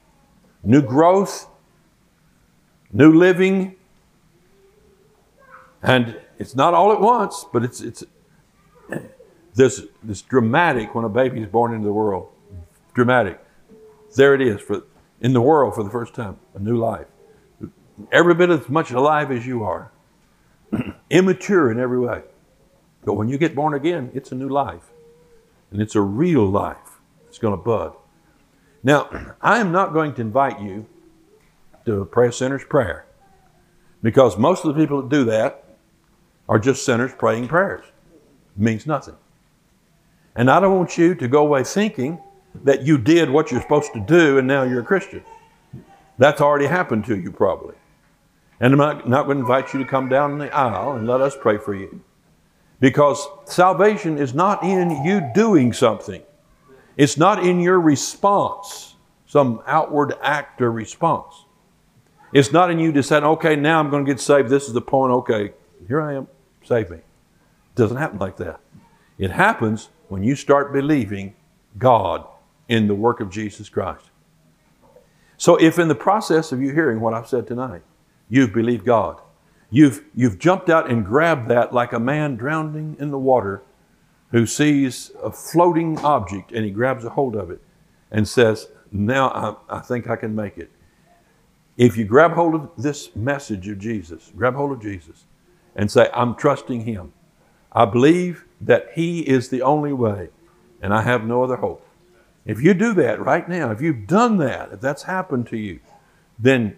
new 0.63 0.83
growth, 0.83 1.49
new 2.93 3.13
living. 3.13 3.77
And 5.83 6.21
it's 6.39 6.55
not 6.55 6.75
all 6.75 6.93
at 6.93 7.01
once, 7.01 7.45
but 7.53 7.65
it's, 7.65 7.81
it's 7.81 8.05
this, 9.55 9.83
this 10.03 10.23
dramatic 10.23 10.95
when 10.95 11.05
a 11.05 11.09
baby 11.09 11.41
is 11.41 11.49
born 11.49 11.75
into 11.75 11.87
the 11.87 11.93
world. 11.93 12.29
Dramatic. 12.95 13.41
There 14.17 14.35
it 14.35 14.43
is 14.43 14.61
for 14.61 14.83
in 15.21 15.33
the 15.33 15.41
world 15.41 15.75
for 15.75 15.85
the 15.85 15.91
first 15.91 16.15
time, 16.15 16.37
a 16.55 16.59
new 16.59 16.77
life. 16.77 17.07
Every 18.11 18.35
bit 18.35 18.51
as 18.51 18.69
much 18.69 18.91
alive 18.91 19.31
as 19.31 19.47
you 19.47 19.63
are. 19.63 19.93
Immature 21.11 21.71
in 21.71 21.79
every 21.79 22.01
way. 22.01 22.23
But 23.05 23.15
when 23.15 23.29
you 23.29 23.39
get 23.39 23.55
born 23.55 23.73
again, 23.73 24.11
it's 24.15 24.33
a 24.33 24.35
new 24.35 24.49
life. 24.49 24.91
And 25.71 25.81
it's 25.81 25.95
a 25.95 26.01
real 26.01 26.45
life. 26.45 27.01
It's 27.29 27.39
going 27.39 27.57
to 27.57 27.63
bud. 27.63 27.95
Now, 28.83 29.35
I 29.41 29.59
am 29.59 29.73
not 29.73 29.93
going 29.93 30.15
to 30.15 30.21
invite 30.21 30.61
you 30.61 30.87
to 31.85 32.05
pray 32.07 32.29
a 32.29 32.33
sinner's 32.33 32.65
prayer 32.65 33.07
because 34.03 34.37
most 34.37 34.65
of 34.65 34.75
the 34.75 34.81
people 34.81 35.03
that 35.03 35.09
do 35.09 35.25
that 35.25 35.65
are 36.49 36.59
just 36.59 36.85
sinners 36.85 37.13
praying 37.17 37.49
prayers. 37.49 37.85
It 38.57 38.63
means 38.63 38.87
nothing. 38.87 39.17
And 40.35 40.51
I 40.51 40.61
don't 40.61 40.77
want 40.77 40.99
you 40.99 41.15
to 41.15 41.29
go 41.29 41.43
away 41.43 41.65
thinking 41.65 42.21
that 42.65 42.83
you 42.83 42.99
did 42.99 43.31
what 43.31 43.51
you're 43.51 43.63
supposed 43.63 43.93
to 43.95 44.01
do 44.01 44.39
and 44.39 44.47
now 44.47 44.63
you're 44.63 44.81
a 44.81 44.85
Christian. 44.85 45.23
That's 46.19 46.41
already 46.41 46.67
happened 46.67 47.05
to 47.07 47.19
you, 47.19 47.33
probably. 47.33 47.75
And 48.61 48.73
I'm 48.73 48.79
not, 48.79 49.09
not 49.09 49.25
going 49.27 49.39
to 49.39 49.43
invite 49.43 49.73
you 49.73 49.81
to 49.81 49.87
come 49.87 50.09
down 50.09 50.39
the 50.39 50.55
aisle 50.55 50.93
and 50.93 51.07
let 51.07 51.21
us 51.21 51.37
pray 51.41 51.59
for 51.59 51.75
you. 51.75 52.03
Because 52.81 53.27
salvation 53.45 54.19
is 54.19 54.35
not 54.35 54.63
in 54.63 55.05
you 55.05 55.31
doing 55.35 55.73
something, 55.73 56.23
it's 56.97 57.17
not 57.17 57.45
in 57.45 57.61
your 57.61 57.81
response, 57.81 58.97
some 59.27 59.63
outward 59.67 60.15
act 60.23 60.61
or 60.61 60.71
response. 60.71 61.45
It's 62.33 62.53
not 62.53 62.71
in 62.71 62.79
you 62.79 62.93
deciding, 62.93 63.29
okay, 63.31 63.57
now 63.57 63.79
I'm 63.79 63.91
going 63.91 64.05
to 64.05 64.11
get 64.11 64.21
saved. 64.21 64.49
This 64.49 64.67
is 64.67 64.73
the 64.73 64.81
point. 64.81 65.13
Okay, 65.13 65.53
here 65.87 66.01
I 66.01 66.15
am. 66.15 66.29
Save 66.65 66.91
me. 66.91 66.97
It 66.97 67.75
doesn't 67.75 67.97
happen 67.97 68.19
like 68.19 68.37
that. 68.39 68.61
It 69.19 69.31
happens 69.31 69.91
when 70.09 70.23
you 70.23 70.35
start 70.35 70.73
believing 70.73 71.35
God 71.79 72.27
in 72.69 72.87
the 72.87 72.95
work 72.95 73.21
of 73.21 73.31
Jesus 73.31 73.69
Christ. 73.69 74.11
So, 75.37 75.57
if 75.57 75.79
in 75.79 75.89
the 75.89 75.95
process 75.95 76.53
of 76.53 76.63
you 76.63 76.73
hearing 76.73 77.01
what 77.01 77.15
I've 77.15 77.29
said 77.29 77.47
tonight, 77.47 77.83
you've 78.29 78.53
believed 78.53 78.85
God, 78.85 79.21
you've, 79.71 80.05
you've 80.15 80.39
jumped 80.39 80.71
out 80.71 80.91
and 80.91 81.05
grabbed 81.05 81.49
that 81.49 81.75
like 81.75 81.93
a 81.93 81.99
man 81.99 82.37
drowning 82.37 82.97
in 82.99 83.11
the 83.11 83.19
water 83.19 83.63
who 84.33 84.47
sees 84.47 85.13
a 85.23 85.31
floating 85.31 85.99
object 85.99 86.53
and 86.53 86.65
he 86.65 86.71
grabs 86.71 87.05
a 87.05 87.11
hold 87.11 87.37
of 87.37 87.51
it 87.51 87.63
and 88.11 88.27
says, 88.27 88.69
Now 88.91 89.29
I, 89.69 89.79
I 89.79 89.81
think 89.81 90.09
I 90.09 90.17
can 90.17 90.35
make 90.35 90.59
it. 90.59 90.71
If 91.77 91.97
you 91.97 92.05
grab 92.05 92.33
hold 92.33 92.55
of 92.55 92.71
this 92.77 93.15
message 93.17 93.69
of 93.69 93.79
Jesus, 93.79 94.31
grab 94.37 94.55
hold 94.55 94.73
of 94.73 94.83
Jesus 94.83 95.25
and 95.75 95.91
say, 95.91 96.11
I'm 96.13 96.35
trusting 96.35 96.83
Him. 96.83 97.13
I 97.73 97.87
believe 97.87 98.45
that 98.61 98.91
He 98.95 99.21
is 99.21 99.49
the 99.49 99.63
only 99.63 99.93
way, 99.93 100.29
and 100.83 100.93
I 100.93 101.03
have 101.03 101.25
no 101.25 101.43
other 101.43 101.57
hope. 101.57 101.87
If 102.45 102.61
you 102.61 102.75
do 102.75 102.93
that 102.95 103.21
right 103.25 103.49
now, 103.49 103.71
if 103.71 103.81
you've 103.81 104.07
done 104.07 104.37
that, 104.39 104.73
if 104.73 104.81
that's 104.81 105.05
happened 105.05 105.47
to 105.49 105.57
you, 105.57 105.81
then 106.39 106.77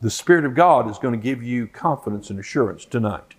the 0.00 0.10
Spirit 0.10 0.44
of 0.44 0.54
God 0.54 0.90
is 0.90 0.98
going 0.98 1.14
to 1.14 1.22
give 1.22 1.42
you 1.42 1.66
confidence 1.66 2.30
and 2.30 2.38
assurance 2.38 2.84
tonight. 2.84 3.34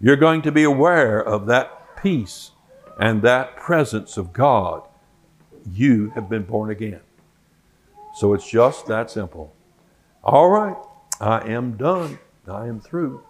You're 0.00 0.16
going 0.16 0.42
to 0.42 0.52
be 0.52 0.62
aware 0.62 1.20
of 1.20 1.46
that 1.46 2.00
peace 2.00 2.52
and 2.98 3.22
that 3.22 3.56
presence 3.56 4.16
of 4.16 4.32
God. 4.32 4.82
You 5.72 6.10
have 6.10 6.28
been 6.28 6.44
born 6.44 6.70
again. 6.70 7.00
So 8.16 8.34
it's 8.34 8.48
just 8.48 8.86
that 8.86 9.10
simple. 9.10 9.54
All 10.22 10.48
right, 10.50 10.76
I 11.20 11.48
am 11.48 11.76
done. 11.76 12.18
I 12.46 12.66
am 12.66 12.80
through. 12.80 13.22